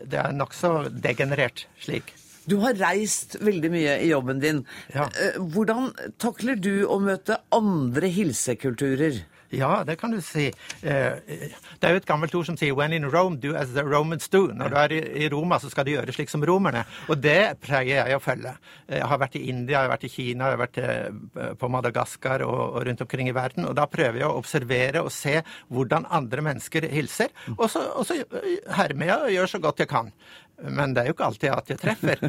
Det 0.10 0.20
er 0.22 0.36
nokså 0.36 0.90
degenerert 0.92 1.68
slik. 1.84 2.14
Du 2.50 2.58
har 2.64 2.78
reist 2.80 3.38
veldig 3.44 3.74
mye 3.74 3.98
i 4.04 4.12
jobben 4.12 4.42
din. 4.44 4.64
Ja. 4.96 5.10
Hvordan 5.38 5.92
takler 6.22 6.58
du 6.60 6.88
å 6.90 6.98
møte 7.04 7.42
andre 7.56 8.10
hilsekulturer? 8.14 9.22
Ja, 9.50 9.84
det 9.84 9.96
kan 9.96 10.12
du 10.12 10.22
si. 10.22 10.46
Eh, 10.82 11.14
det 11.80 11.88
er 11.88 11.96
jo 11.96 12.00
et 12.00 12.06
gammelt 12.06 12.36
ord 12.38 12.46
som 12.46 12.58
sier 12.58 12.76
'when 12.76 12.94
in 12.94 13.10
Rome, 13.10 13.38
do 13.38 13.56
as 13.56 13.74
the 13.74 13.84
Romans 13.84 14.28
do'. 14.30 14.54
Når 14.54 14.70
du 14.70 14.76
er 14.76 14.92
i 14.94 15.30
Roma, 15.30 15.58
så 15.58 15.70
skal 15.70 15.86
du 15.86 15.92
gjøre 15.92 16.14
slik 16.14 16.30
som 16.30 16.42
romerne. 16.42 16.86
Og 17.10 17.22
det 17.22 17.60
pleier 17.62 18.06
jeg 18.06 18.16
å 18.16 18.22
følge. 18.22 18.56
Jeg 18.88 19.02
har 19.02 19.18
vært 19.18 19.36
i 19.36 19.50
India, 19.50 19.82
jeg 19.82 19.90
har 19.90 19.98
vært 19.98 20.04
i 20.04 20.10
Kina, 20.10 20.46
jeg 20.46 20.58
har 20.58 20.68
vært 20.68 20.78
eh, 20.78 21.54
på 21.56 21.70
Madagaskar 21.70 22.42
og 22.42 22.86
rundt 22.86 23.02
omkring 23.02 23.28
i 23.28 23.34
verden. 23.34 23.66
Og 23.66 23.76
da 23.76 23.88
prøver 23.88 24.20
jeg 24.20 24.28
å 24.28 24.38
observere 24.38 25.02
og 25.02 25.12
se 25.12 25.42
hvordan 25.72 26.06
andre 26.10 26.42
mennesker 26.42 26.88
hilser. 26.88 27.30
Og 27.58 27.70
så 27.70 28.24
hermer 28.70 29.06
jeg 29.06 29.18
og 29.18 29.32
gjør 29.32 29.48
så 29.48 29.60
godt 29.60 29.80
jeg 29.80 29.90
kan. 29.90 30.12
Men 30.68 30.94
det 30.94 31.04
er 31.04 31.10
jo 31.10 31.16
ikke 31.16 31.28
alltid 31.30 31.54
at 31.54 31.72
jeg 31.72 31.80
treffer. 31.82 32.22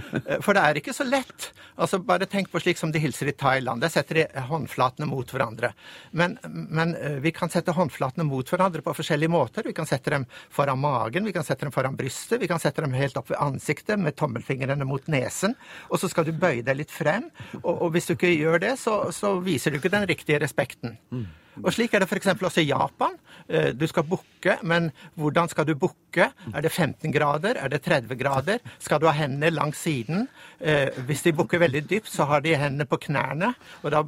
For 0.45 0.57
det 0.57 0.63
er 0.63 0.81
ikke 0.81 0.95
så 0.95 1.07
lett. 1.07 1.51
Altså 1.81 2.01
Bare 2.05 2.29
tenk 2.31 2.51
på 2.53 2.61
slik 2.63 2.79
som 2.79 2.93
de 2.93 3.03
hilser 3.03 3.31
i 3.31 3.35
Thailand. 3.37 3.83
Der 3.83 3.93
setter 3.93 4.21
de 4.21 4.45
håndflatene 4.51 5.09
mot 5.11 5.31
hverandre. 5.33 5.73
Men, 6.17 6.37
men, 6.47 6.95
eh, 6.97 7.19
vi 7.25 7.33
kan 7.35 7.51
sette 7.53 7.75
håndflatene 7.77 8.27
mot 8.29 8.49
hverandre 8.51 8.85
på 8.87 8.95
forskjellige 8.97 9.33
måter. 9.33 9.67
Vi 9.67 9.75
kan 9.77 9.89
sette 9.89 10.15
dem 10.15 10.27
foran 10.51 10.81
magen, 10.83 11.27
vi 11.27 11.35
kan 11.37 11.47
sette 11.47 11.67
dem 11.67 11.75
foran 11.75 11.99
brystet, 11.99 12.41
vi 12.43 12.49
kan 12.51 12.63
sette 12.63 12.85
dem 12.85 12.95
helt 12.97 13.19
opp 13.21 13.31
ved 13.33 13.41
ansiktet 13.43 14.01
med 14.01 14.17
tommelfingrene 14.21 14.87
mot 14.89 15.11
nesen. 15.11 15.57
Og 15.91 16.03
så 16.03 16.11
skal 16.11 16.29
du 16.29 16.33
bøye 16.33 16.65
deg 16.67 16.83
litt 16.83 16.95
frem. 16.95 17.31
Og, 17.63 17.75
og 17.75 17.95
hvis 17.95 18.11
du 18.11 18.17
ikke 18.17 18.35
gjør 18.35 18.63
det, 18.63 18.77
så, 18.81 19.03
så 19.15 19.37
viser 19.45 19.73
du 19.73 19.81
ikke 19.81 19.93
den 19.93 20.09
riktige 20.11 20.41
respekten. 20.43 20.99
Mm. 21.11 21.29
Og 21.65 21.75
Slik 21.75 21.95
er 21.95 22.05
det 22.05 22.09
f.eks. 22.11 22.31
også 22.37 22.63
i 22.63 22.69
Japan. 22.71 23.17
Eh, 23.49 23.71
du 23.77 23.87
skal 23.91 24.07
bukke, 24.07 24.57
men 24.67 24.91
hvordan 25.19 25.51
skal 25.51 25.67
du 25.69 25.75
bukke? 25.79 26.31
Er 26.55 26.65
det 26.65 26.73
15 26.73 27.13
grader? 27.15 27.59
Er 27.61 27.73
det 27.73 27.83
30 27.87 28.17
grader? 28.21 28.61
Skal 28.79 29.01
du 29.01 29.09
ha 29.09 29.15
hendene 29.17 29.53
langs 29.55 29.83
siden? 29.85 30.29
Eh, 30.61 30.89
hvis 31.09 31.25
de 31.27 31.35
bukker 31.37 31.63
veldig 31.63 31.85
dypt, 31.91 32.11
så 32.11 32.27
har 32.31 32.45
de 32.45 32.55
hendene 32.57 32.87
på 32.89 33.01
knærne. 33.07 33.53
Da, 33.83 34.03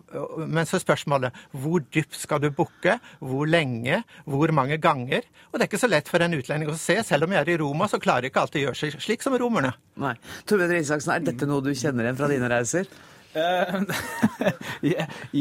men 0.46 0.68
så 0.68 0.78
er 0.78 0.84
spørsmålet 0.84 1.42
hvor 1.52 1.82
dypt 1.94 2.18
skal 2.20 2.42
du 2.42 2.50
bukke? 2.54 2.98
Hvor 3.20 3.48
lenge? 3.48 4.02
Hvor 4.24 4.52
mange 4.54 4.78
ganger? 4.82 5.26
Og 5.50 5.58
det 5.58 5.66
er 5.66 5.70
ikke 5.70 5.82
så 5.84 5.90
lett 5.90 6.10
for 6.10 6.22
en 6.24 6.38
utlending 6.38 6.72
å 6.72 6.78
se. 6.78 6.98
Selv 7.06 7.26
om 7.26 7.34
jeg 7.34 7.44
er 7.44 7.54
i 7.54 7.60
Roma, 7.62 7.88
så 7.90 8.00
klarer 8.02 8.28
jeg 8.28 8.34
ikke 8.34 8.46
alltid 8.46 8.62
å 8.62 8.66
gjøre 8.68 8.80
seg 8.82 9.00
slik 9.02 9.24
som 9.24 9.36
romerne. 9.40 9.74
Nei. 10.02 10.14
Torbjørn 10.48 10.78
Isaksen, 10.78 11.16
er 11.16 11.26
dette 11.26 11.48
noe 11.48 11.64
du 11.64 11.72
kjenner 11.74 12.08
igjen 12.08 12.20
fra 12.20 12.30
dine 12.30 12.50
reiser? 12.52 12.88
Eh, 13.32 13.74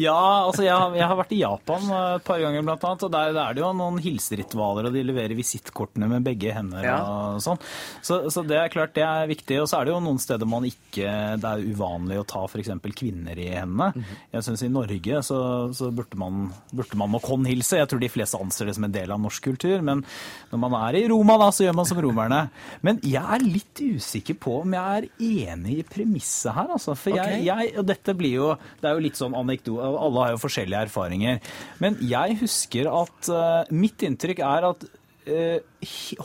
ja, 0.05 0.45
altså 0.45 0.63
jeg 0.63 0.71
har, 0.71 0.93
jeg 0.95 1.03
har, 1.03 1.17
vært 1.19 1.33
i 1.35 1.41
Japan 1.41 1.87
et 1.91 2.25
par 2.27 2.39
ganger, 2.39 2.63
blant 2.65 2.85
annet. 2.87 3.05
Og 3.07 3.13
der, 3.13 3.33
der 3.35 3.41
er 3.43 3.57
det 3.57 3.63
jo 3.63 3.71
noen 3.75 3.99
hilseritualer, 4.03 4.87
og 4.87 4.95
de 4.95 5.03
leverer 5.05 5.37
visittkortene 5.37 6.09
med 6.11 6.25
begge 6.25 6.53
hender 6.55 6.85
ja. 6.85 6.97
og 7.01 7.41
sånn. 7.43 7.59
Så, 7.99 8.23
så, 8.31 8.45
det 8.47 8.59
er 8.59 8.73
klart 8.73 8.95
det 8.97 9.05
er 9.07 9.29
viktig. 9.31 9.59
Og 9.63 9.69
så 9.69 9.79
er 9.79 9.87
det 9.87 9.95
jo 9.95 10.01
noen 10.03 10.21
steder 10.21 10.49
man 10.49 10.67
ikke 10.67 11.09
Det 11.41 11.49
er 11.49 11.65
uvanlig 11.71 12.19
å 12.21 12.27
ta 12.27 12.45
f.eks. 12.47 12.71
kvinner 12.97 13.37
i 13.37 13.49
hendene. 13.55 13.91
Mm 13.95 14.03
-hmm. 14.03 14.21
Jeg 14.37 14.47
syns 14.47 14.63
i 14.63 14.71
Norge 14.71 15.23
så, 15.23 15.39
så, 15.73 15.91
burde, 15.91 16.17
man, 16.17 16.51
burde 16.71 16.97
man 16.97 17.11
nok 17.11 17.27
håndhilse. 17.27 17.77
Jeg 17.77 17.89
tror 17.89 17.99
de 17.99 18.09
fleste 18.09 18.39
anser 18.39 18.65
det 18.65 18.75
som 18.75 18.83
en 18.83 18.91
del 18.91 19.11
av 19.11 19.19
norsk 19.19 19.43
kultur. 19.43 19.81
Men 19.81 20.05
når 20.51 20.59
man 20.59 20.73
er 20.87 20.99
i 20.99 21.07
Roma, 21.09 21.37
da, 21.37 21.51
så 21.51 21.65
gjør 21.65 21.75
man 21.75 21.85
som 21.85 22.01
romerne. 22.01 22.41
Men 22.81 22.99
jeg 23.03 23.23
er 23.23 23.43
litt 23.43 23.81
usikker 23.81 24.35
på 24.39 24.61
om 24.61 24.73
jeg 24.73 24.97
er 24.97 25.09
enig 25.19 25.79
i 25.79 25.83
premisset 25.83 26.53
her, 26.55 26.71
altså. 26.71 26.95
For 26.95 27.11
okay. 27.11 27.41
jeg, 27.43 27.45
jeg 27.45 27.80
og 27.81 27.89
dette 27.89 28.15
blir 28.17 28.37
jo 28.37 28.53
Det 28.81 28.89
er 28.89 28.95
jo 28.95 29.03
litt 29.03 29.19
sånn 29.19 29.35
anekdo... 29.37 29.79
Alle 29.81 30.25
har 30.25 30.33
jo 30.35 30.41
forskjellige 30.41 30.87
erfaringer. 30.87 31.41
Men 31.83 31.97
jeg 32.05 32.39
husker 32.41 32.89
at 32.91 33.31
uh, 33.33 33.73
Mitt 33.73 34.05
inntrykk 34.05 34.43
er 34.45 34.69
at 34.71 34.87
uh, 34.87 35.57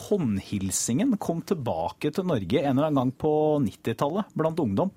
håndhilsingen 0.07 1.15
kom 1.17 1.41
tilbake 1.41 2.11
til 2.13 2.27
Norge 2.29 2.61
en 2.61 2.77
eller 2.77 2.91
annen 2.91 2.99
gang 2.99 3.11
på 3.17 3.31
90-tallet 3.63 4.35
blant 4.37 4.59
ungdom. 4.61 4.91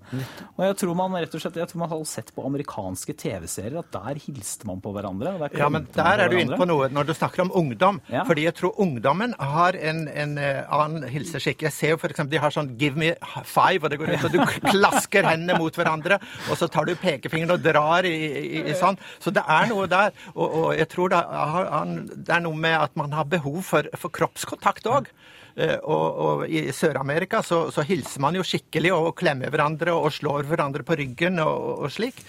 Og 0.59 0.65
jeg 0.67 0.77
tror 0.83 0.99
man 0.99 1.17
rett 1.17 1.35
og 1.37 1.43
slett, 1.43 1.57
jeg 1.61 1.71
tror 1.71 1.83
man 1.85 1.93
har 1.93 2.03
sett 2.09 2.33
på 2.37 2.45
amerikanske 2.45 3.15
TV-serier 3.17 3.79
at 3.81 3.89
der 3.95 4.21
hilste 4.21 4.69
man 4.69 4.83
på 4.85 4.93
hverandre. 4.93 5.33
ja, 5.57 5.69
men 5.73 5.87
der 5.95 6.25
er 6.27 6.33
du 6.33 6.37
inne 6.41 6.59
på 6.61 6.69
noe 6.69 6.91
når 6.93 7.09
du 7.09 7.15
snakker 7.17 7.47
om 7.47 7.53
ungdom. 7.57 8.03
Ja. 8.13 8.27
Fordi 8.29 8.45
jeg 8.45 8.57
tror 8.59 8.77
ungdommen 8.85 9.33
har 9.39 9.79
en, 9.79 10.05
en 10.09 10.37
uh, 10.37 10.69
annen 10.77 11.09
hilseskikk. 11.09 11.65
Jeg 11.69 11.77
ser 11.77 11.95
jo 11.95 12.01
f.eks. 12.01 12.23
de 12.29 12.43
har 12.45 12.53
sånn 12.55 12.75
'give 12.77 13.01
me 13.01 13.15
five', 13.49 13.85
og 13.85 13.91
det 13.91 14.01
går 14.01 14.13
ut, 14.13 14.29
og 14.29 14.37
du 14.37 14.41
klasker 14.75 15.25
hendene 15.25 15.57
mot 15.59 15.75
hverandre, 15.75 16.21
og 16.51 16.61
så 16.61 16.69
tar 16.69 16.85
du 16.85 16.95
pekefingeren 17.01 17.57
og 17.57 17.65
drar 17.65 18.05
i, 18.05 18.13
i, 18.13 18.63
i, 18.69 18.77
sånn. 18.77 19.01
Så 19.21 19.33
det 19.33 19.45
er 19.49 19.69
noe 19.73 19.89
der. 19.89 20.13
Og, 20.35 20.47
og 20.47 20.69
jeg 20.77 20.89
tror 20.93 21.15
det 21.15 21.25
er, 21.25 21.97
det 22.13 22.35
er, 22.37 22.45
noe 22.45 22.57
med 22.57 22.77
at 22.77 22.97
man 23.01 23.17
har 23.17 23.25
behov 23.31 23.63
for, 23.65 23.89
for 23.97 24.13
kroppskontakt 24.13 24.50
kontakt 24.51 24.89
òg. 24.91 25.11
Eh, 25.57 25.77
og, 25.83 26.07
og, 26.25 26.47
I 26.47 26.71
Sør-Amerika 26.75 27.43
så, 27.47 27.67
så, 27.75 27.85
hilser 27.87 28.23
man 28.23 28.39
jo 28.39 28.47
skikkelig 28.47 28.95
og 28.97 29.13
klemmer 29.19 29.51
hverandre 29.53 29.97
og 29.97 30.13
slår 30.15 30.49
hverandre 30.49 30.87
på 30.87 30.99
ryggen 31.01 31.43
og, 31.43 31.85
og 31.87 31.93
slik. 31.93 32.23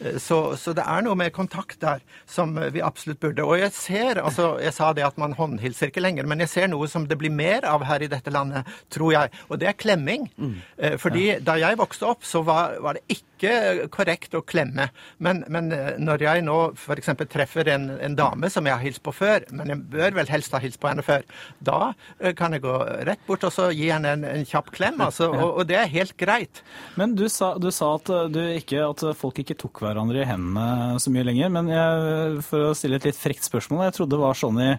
Eh, 0.00 0.18
så, 0.22 0.56
så, 0.56 0.74
det 0.76 0.84
er 0.86 1.04
noe 1.06 1.18
med 1.18 1.32
kontakt 1.34 1.80
der 1.82 2.02
som 2.28 2.54
vi 2.72 2.84
absolutt 2.84 3.20
burde. 3.24 3.46
Og 3.46 3.58
jeg 3.62 3.72
ser, 3.76 4.22
altså 4.22 4.56
jeg 4.62 4.74
sa 4.76 4.92
det 4.96 5.06
at 5.06 5.18
man 5.20 5.36
håndhilser 5.38 5.92
ikke 5.92 6.04
lenger, 6.04 6.28
men 6.28 6.44
jeg 6.44 6.52
ser 6.54 6.70
noe 6.70 6.88
som 6.90 7.08
det 7.08 7.18
blir 7.20 7.34
mer 7.34 7.66
av 7.68 7.86
her 7.88 8.04
i 8.04 8.10
dette 8.10 8.32
landet, 8.34 8.68
tror 8.94 9.14
jeg. 9.16 9.32
Og 9.48 9.62
det 9.62 9.72
er 9.72 9.78
klemming. 9.78 10.28
Mm. 10.36 10.58
Eh, 10.76 10.98
fordi 11.00 11.30
ja. 11.32 11.40
da 11.44 11.58
jeg 11.60 11.80
vokste 11.80 12.12
opp, 12.12 12.26
så 12.26 12.44
var, 12.46 12.78
var 12.84 12.98
det 12.98 13.06
ikke 13.08 13.27
ikke 13.38 13.88
korrekt 13.94 14.34
å 14.36 14.42
klemme. 14.44 14.88
Men, 15.22 15.44
men 15.52 15.70
eh, 15.74 15.94
når 16.02 16.24
jeg 16.26 16.44
nå 16.46 16.56
f.eks. 16.74 17.12
treffer 17.30 17.70
en, 17.72 17.88
en, 17.96 18.16
dame 18.18 18.50
som 18.52 18.66
jeg 18.66 18.74
har 18.74 18.84
hilst 18.84 19.02
på 19.06 19.14
før, 19.14 19.46
men 19.54 19.72
jeg 19.72 19.84
bør 19.92 20.16
vel 20.18 20.32
helst 20.32 20.54
ha 20.56 20.60
hilst 20.62 20.80
på 20.82 20.90
henne 20.90 21.04
før, 21.06 21.24
da 21.64 21.92
eh, 22.18 22.34
kan 22.38 22.56
jeg 22.56 22.64
gå 22.66 22.74
rett 23.08 23.22
bort 23.28 23.46
og 23.46 23.54
så 23.54 23.68
gi 23.72 23.90
henne 23.92 24.16
en, 24.16 24.26
en 24.28 24.46
kjapp 24.48 24.72
klem. 24.74 25.00
Altså, 25.04 25.30
og, 25.30 25.46
og, 25.48 25.62
det 25.68 25.78
er 25.80 25.92
helt 25.92 26.16
greit. 26.20 26.62
Men 26.98 27.14
du 27.18 27.26
sa, 27.32 27.54
du 27.60 27.70
sa 27.74 27.94
at, 27.98 28.10
du 28.34 28.40
ikke, 28.58 28.82
at, 28.84 29.06
folk 29.18 29.40
ikke 29.42 29.58
tok 29.58 29.84
hverandre 29.84 30.22
i 30.22 30.28
hendene 30.28 30.98
så 31.02 31.12
mye 31.14 31.26
lenger. 31.28 31.54
Men 31.54 31.70
jeg, 31.72 32.42
for 32.48 32.70
å 32.70 32.74
stille 32.76 33.00
et 33.00 33.08
litt 33.08 33.18
frekt 33.18 33.46
spørsmål, 33.46 33.86
jeg 33.88 33.98
trodde 33.98 34.16
det 34.16 34.24
var 34.24 34.38
sånn 34.38 34.60
i, 34.64 34.72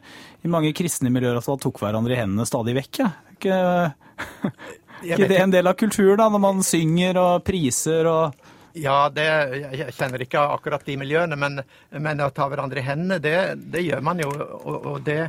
i 0.43 0.51
mange 0.51 0.75
kristne 0.77 1.11
miljøer 1.13 1.39
at 1.39 1.49
man 1.49 1.63
tok 1.63 1.81
hverandre 1.81 2.15
i 2.15 2.21
hendene 2.21 2.47
stadig 2.49 2.75
vekk. 2.81 3.01
Ja. 3.01 3.09
Ikke, 3.39 3.57
ikke 5.07 5.29
det 5.31 5.39
en 5.39 5.53
del 5.53 5.69
av 5.71 5.77
kulturen, 5.79 6.19
da, 6.19 6.27
når 6.31 6.43
man 6.43 6.63
synger 6.65 7.19
og 7.21 7.45
priser 7.47 8.09
og 8.09 8.48
ja, 8.77 8.97
det, 9.13 9.27
jeg 9.79 9.95
kjenner 9.97 10.23
ikke 10.23 10.43
akkurat 10.55 10.85
de 10.85 10.97
miljøene, 11.01 11.37
men, 11.39 11.61
men 11.91 12.23
å 12.23 12.29
ta 12.33 12.49
hverandre 12.51 12.81
i 12.81 12.85
hendene, 12.85 13.19
det, 13.23 13.35
det 13.73 13.85
gjør 13.85 14.03
man 14.05 14.21
jo. 14.21 14.29
Og, 14.59 14.77
og 14.93 14.99
det 15.07 15.21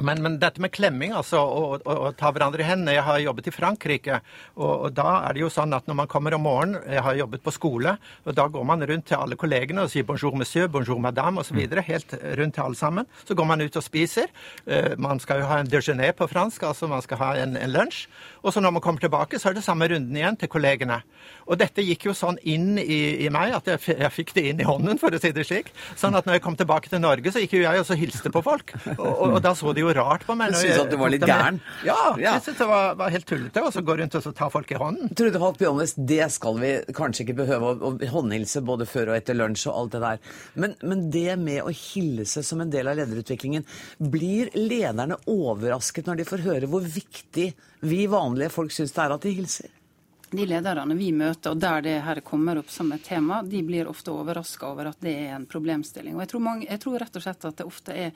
men, 0.00 0.22
men, 0.22 0.38
dette 0.40 0.60
med 0.62 0.72
klemming 0.72 1.12
altså, 1.12 1.42
og, 1.42 1.84
ta 2.16 2.30
hverandre 2.32 2.64
i 2.64 2.66
hendene 2.66 2.94
Jeg 2.96 3.04
har 3.04 3.18
jobbet 3.20 3.48
i 3.50 3.54
Frankrike. 3.54 4.20
Og, 4.56 4.70
og, 4.70 4.88
da 4.96 5.18
er 5.26 5.36
det 5.36 5.42
jo 5.42 5.50
sånn 5.52 5.74
at 5.76 5.88
når 5.88 5.98
man 6.02 6.10
kommer 6.10 6.36
om 6.36 6.44
morgenen 6.46 6.80
Jeg 6.88 7.04
har 7.04 7.18
jobbet 7.18 7.44
på 7.44 7.54
skole. 7.54 7.96
og 8.24 8.36
Da 8.38 8.46
går 8.48 8.64
man 8.68 8.84
rundt 8.88 9.06
til 9.10 9.20
alle 9.20 9.36
kollegene 9.36 9.84
og 9.84 9.92
sier 9.92 10.06
'bonjour 10.08 10.36
monsieur', 10.38 10.68
'bonjour 10.68 10.98
madame' 10.98 11.40
osv. 11.40 11.58
Helt 11.82 12.14
rundt 12.38 12.54
til 12.54 12.62
alle 12.62 12.76
sammen. 12.76 13.06
Så 13.24 13.34
går 13.34 13.44
man 13.44 13.60
ut 13.60 13.76
og 13.76 13.82
spiser. 13.82 14.26
Uh, 14.66 14.96
man 14.98 15.20
skal 15.20 15.40
jo 15.40 15.46
ha 15.46 15.60
en 15.60 15.66
déjeuner 15.66 16.12
på 16.12 16.26
fransk, 16.26 16.62
altså 16.62 16.86
man 16.86 17.02
skal 17.02 17.18
ha 17.18 17.34
en, 17.42 17.56
en 17.56 17.70
lunsj. 17.70 18.06
Og 18.42 18.52
så 18.52 18.60
når 18.60 18.70
man 18.70 18.82
kommer 18.82 19.00
tilbake, 19.00 19.38
så 19.38 19.48
er 19.48 19.54
det 19.54 19.64
samme 19.64 19.88
runden 19.88 20.16
igjen 20.16 20.36
til 20.36 20.48
kollegene. 20.48 21.02
Og 21.46 21.58
dette 21.58 21.82
gikk 21.82 22.06
jo 22.06 22.14
sånn 22.14 22.38
inn 22.42 22.78
i, 22.78 23.26
i 23.26 23.28
meg 23.28 23.54
at 23.54 23.66
jeg, 23.66 23.96
jeg, 23.98 24.12
fikk 24.12 24.34
det 24.34 24.46
inn 24.50 24.62
i 24.62 24.66
hånden, 24.66 24.98
for 24.98 25.14
å 25.14 25.20
si 25.22 25.32
det 25.34 25.46
slik. 25.46 25.72
Sånn 25.98 26.14
at 26.18 26.26
når 26.26 26.38
jeg 26.38 26.44
kom 26.46 26.56
tilbake 26.58 26.90
til 26.90 27.02
Norge, 27.02 27.32
så 27.32 27.42
gikk 27.42 27.56
jo 27.58 27.64
jeg 27.64 27.82
og 27.82 27.86
så 27.86 27.98
hilste 27.98 28.32
på 28.32 28.42
folk. 28.44 28.74
og 28.98 29.38
da 29.42 29.54
så 29.58 29.74
de 29.74 29.81
jo 29.82 29.92
rart 29.96 30.26
på 30.28 30.36
meg. 30.38 30.54
Du 30.54 30.60
syntes 30.60 30.80
at 30.82 30.92
du 30.92 30.98
var 31.00 31.12
litt 31.12 31.26
gæren? 31.26 31.60
Ja, 31.86 31.98
jeg 32.20 32.44
syntes 32.44 32.60
det 32.62 32.68
var, 32.70 32.94
var, 33.00 33.12
helt 33.14 33.28
tullete 33.28 33.64
å 33.64 33.84
gå 33.86 33.96
rundt 34.00 34.16
og 34.18 34.28
ta 34.38 34.48
folk 34.52 34.72
i 34.72 34.78
hånden. 34.80 35.12
Trude 35.18 35.42
Holt 35.42 35.60
Bjørnnes, 35.60 35.96
det 35.96 36.28
skal 36.34 36.58
vi 36.62 36.72
kanskje 36.96 37.26
ikke 37.26 37.38
behøve 37.42 37.72
å, 37.72 37.90
å 37.90 38.12
håndhilse 38.14 38.64
både 38.66 38.88
før 38.88 39.12
og 39.12 39.18
etter 39.18 39.38
lunsj 39.38 39.68
og 39.70 39.76
alt 39.76 39.96
det 39.96 40.02
der. 40.06 40.24
Men, 40.54 40.78
men, 40.82 41.04
det 41.12 41.36
med 41.42 41.66
å 41.66 41.74
hilse 41.74 42.44
som 42.46 42.62
en 42.62 42.72
del 42.72 42.88
av 42.88 42.98
lederutviklingen, 43.00 43.66
blir 44.12 44.52
lederne 44.56 45.18
overrasket 45.30 46.08
når 46.08 46.22
de 46.22 46.28
får 46.28 46.46
høre 46.46 46.70
hvor 46.72 46.86
viktig 46.86 47.52
vi 47.82 48.02
vanlige 48.10 48.52
folk 48.54 48.74
syns 48.74 48.94
det 48.94 49.04
er 49.04 49.16
at 49.16 49.24
de 49.26 49.36
hilser? 49.36 49.78
De 50.32 50.46
lederne 50.48 50.94
vi 50.96 51.10
møter, 51.12 51.52
og 51.52 51.60
der 51.60 51.82
det 51.84 51.98
her 52.06 52.22
kommer 52.24 52.56
opp 52.62 52.70
som 52.72 52.88
et 52.94 53.02
tema, 53.04 53.42
de 53.44 53.60
blir 53.66 53.88
ofte 53.90 54.14
overraska 54.14 54.70
over 54.70 54.88
at 54.88 55.02
det 55.04 55.12
er 55.26 55.34
en 55.36 55.44
problemstilling. 55.44 56.14
Og 56.16 56.24
jeg 56.24 56.30
tror, 56.32 56.44
mange, 56.46 56.68
jeg 56.70 56.80
tror, 56.80 56.96
rett 57.02 57.18
og 57.18 57.24
slett 57.26 57.44
at 57.50 57.58
det 57.58 57.66
ofte 57.68 57.96
er 58.06 58.14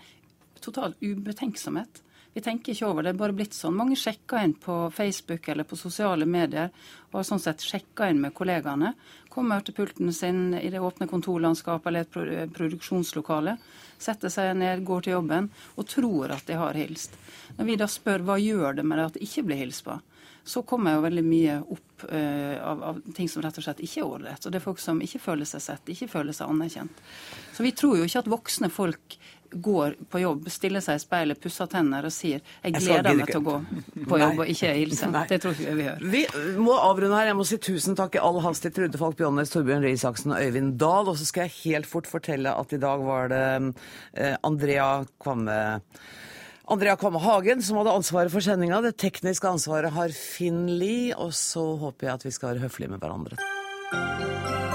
total 0.60 0.94
ubetenksomhet. 1.00 2.02
Vi 2.36 2.42
tenker 2.44 2.74
ikke 2.74 2.88
over 2.90 3.00
det, 3.00 3.14
det 3.14 3.16
er 3.16 3.20
bare 3.22 3.34
blitt 3.36 3.54
sånn. 3.56 3.78
Mange 3.78 3.96
sjekker 3.96 4.42
inn 4.44 4.52
på 4.60 4.74
Facebook 4.92 5.46
eller 5.48 5.64
på 5.64 5.78
sosiale 5.80 6.26
medier 6.28 6.68
og 7.08 7.14
har 7.16 7.24
sånn 7.24 7.40
sett 7.40 7.64
sjekka 7.64 8.10
inn 8.12 8.20
med 8.20 8.34
kollegaene. 8.36 8.90
Kommer 9.32 9.64
til 9.64 9.72
pulten 9.78 10.12
sin 10.12 10.50
i 10.58 10.68
det 10.68 10.82
åpne 10.84 11.08
kontorlandskapet 11.08 11.88
eller 11.88 12.04
et 12.44 12.52
produksjonslokale. 12.52 13.56
Setter 13.96 14.28
seg 14.34 14.52
ned, 14.60 14.84
går 14.84 15.06
til 15.06 15.16
jobben 15.16 15.48
og 15.76 15.88
tror 15.88 16.36
at 16.36 16.44
de 16.50 16.60
har 16.60 16.76
hilst. 16.76 17.16
Når 17.56 17.70
vi 17.70 17.78
da 17.80 17.88
spør 17.88 18.28
hva 18.28 18.36
gjør 18.36 18.76
det 18.76 18.84
med 18.84 19.00
det 19.00 19.08
at 19.08 19.16
det 19.16 19.24
ikke 19.24 19.46
blir 19.48 19.62
hilst 19.64 19.86
på, 19.88 19.96
så 20.46 20.62
kommer 20.62 20.94
jo 20.94 21.02
veldig 21.02 21.24
mye 21.26 21.54
opp 21.74 22.04
uh, 22.06 22.56
av, 22.62 22.82
av, 22.90 22.98
ting 23.16 23.26
som 23.32 23.42
rett 23.42 23.56
og 23.58 23.64
slett 23.64 23.80
ikke 23.82 24.04
er 24.04 24.12
ålreit. 24.12 24.44
Og 24.44 24.52
det 24.52 24.60
er 24.60 24.66
folk 24.68 24.78
som 24.78 25.00
ikke 25.02 25.24
føler 25.24 25.48
seg 25.48 25.64
sett, 25.64 25.88
ikke 25.90 26.06
føler 26.12 26.36
seg 26.36 26.52
anerkjent. 26.52 27.00
Så 27.56 27.64
vi 27.66 27.72
tror 27.74 27.96
jo 27.98 28.06
ikke 28.06 28.22
at 28.22 28.30
voksne 28.30 28.70
folk 28.70 29.16
går 29.50 29.96
på 30.10 30.20
jobb, 30.22 30.48
stiller 30.52 30.84
seg 30.84 30.98
i 30.98 31.02
speilet, 31.02 31.40
pusser 31.40 31.68
tenner 31.70 32.06
og 32.06 32.12
sier 32.12 32.40
'jeg 32.62 32.74
gleder 32.74 33.14
meg 33.14 33.26
til 33.26 33.40
å 33.40 33.44
gå 33.44 33.56
på 34.08 34.18
jobb 34.18 34.38
og 34.40 34.46
ikke 34.46 34.72
hilse'. 34.74 35.28
Det 35.28 35.40
tror 35.40 35.52
ikke 35.52 35.74
vi 35.74 35.86
gjør. 35.86 35.98
Vi 36.00 36.26
må 36.58 36.74
avrunde 36.76 37.16
her. 37.16 37.26
Jeg 37.26 37.36
må 37.36 37.46
si 37.46 37.56
tusen 37.56 37.96
takk 37.96 38.14
i 38.16 38.18
all 38.18 38.40
hast 38.40 38.62
til 38.62 38.72
Trude 38.72 38.98
Falk 38.98 39.16
Bjånes, 39.16 39.50
Torbjørn 39.50 39.82
Røe 39.82 39.92
Isaksen 39.92 40.32
og 40.32 40.40
Øyvind 40.40 40.78
Dahl. 40.78 41.08
Og 41.08 41.16
så 41.16 41.26
skal 41.26 41.48
jeg 41.48 41.56
helt 41.64 41.86
fort 41.86 42.06
fortelle 42.06 42.52
at 42.52 42.72
i 42.72 42.78
dag 42.78 43.00
var 43.00 43.28
det 43.28 43.74
eh, 44.14 44.36
Andrea 44.42 45.04
Kvamme 45.22 45.80
Andrea 46.68 46.96
Kvamme 46.96 47.20
Hagen 47.22 47.62
som 47.62 47.78
hadde 47.78 47.94
ansvaret 47.94 48.32
for 48.32 48.42
sendinga. 48.42 48.82
Det 48.82 48.96
tekniske 48.98 49.46
ansvaret 49.46 49.94
har 49.94 50.10
Finn 50.10 50.66
Lie. 50.80 51.14
Og 51.14 51.34
så 51.34 51.62
håper 51.78 52.10
jeg 52.10 52.14
at 52.14 52.26
vi 52.26 52.34
skal 52.34 52.54
være 52.54 52.66
høflige 52.66 52.90
med 52.90 53.04
hverandre. 53.04 54.65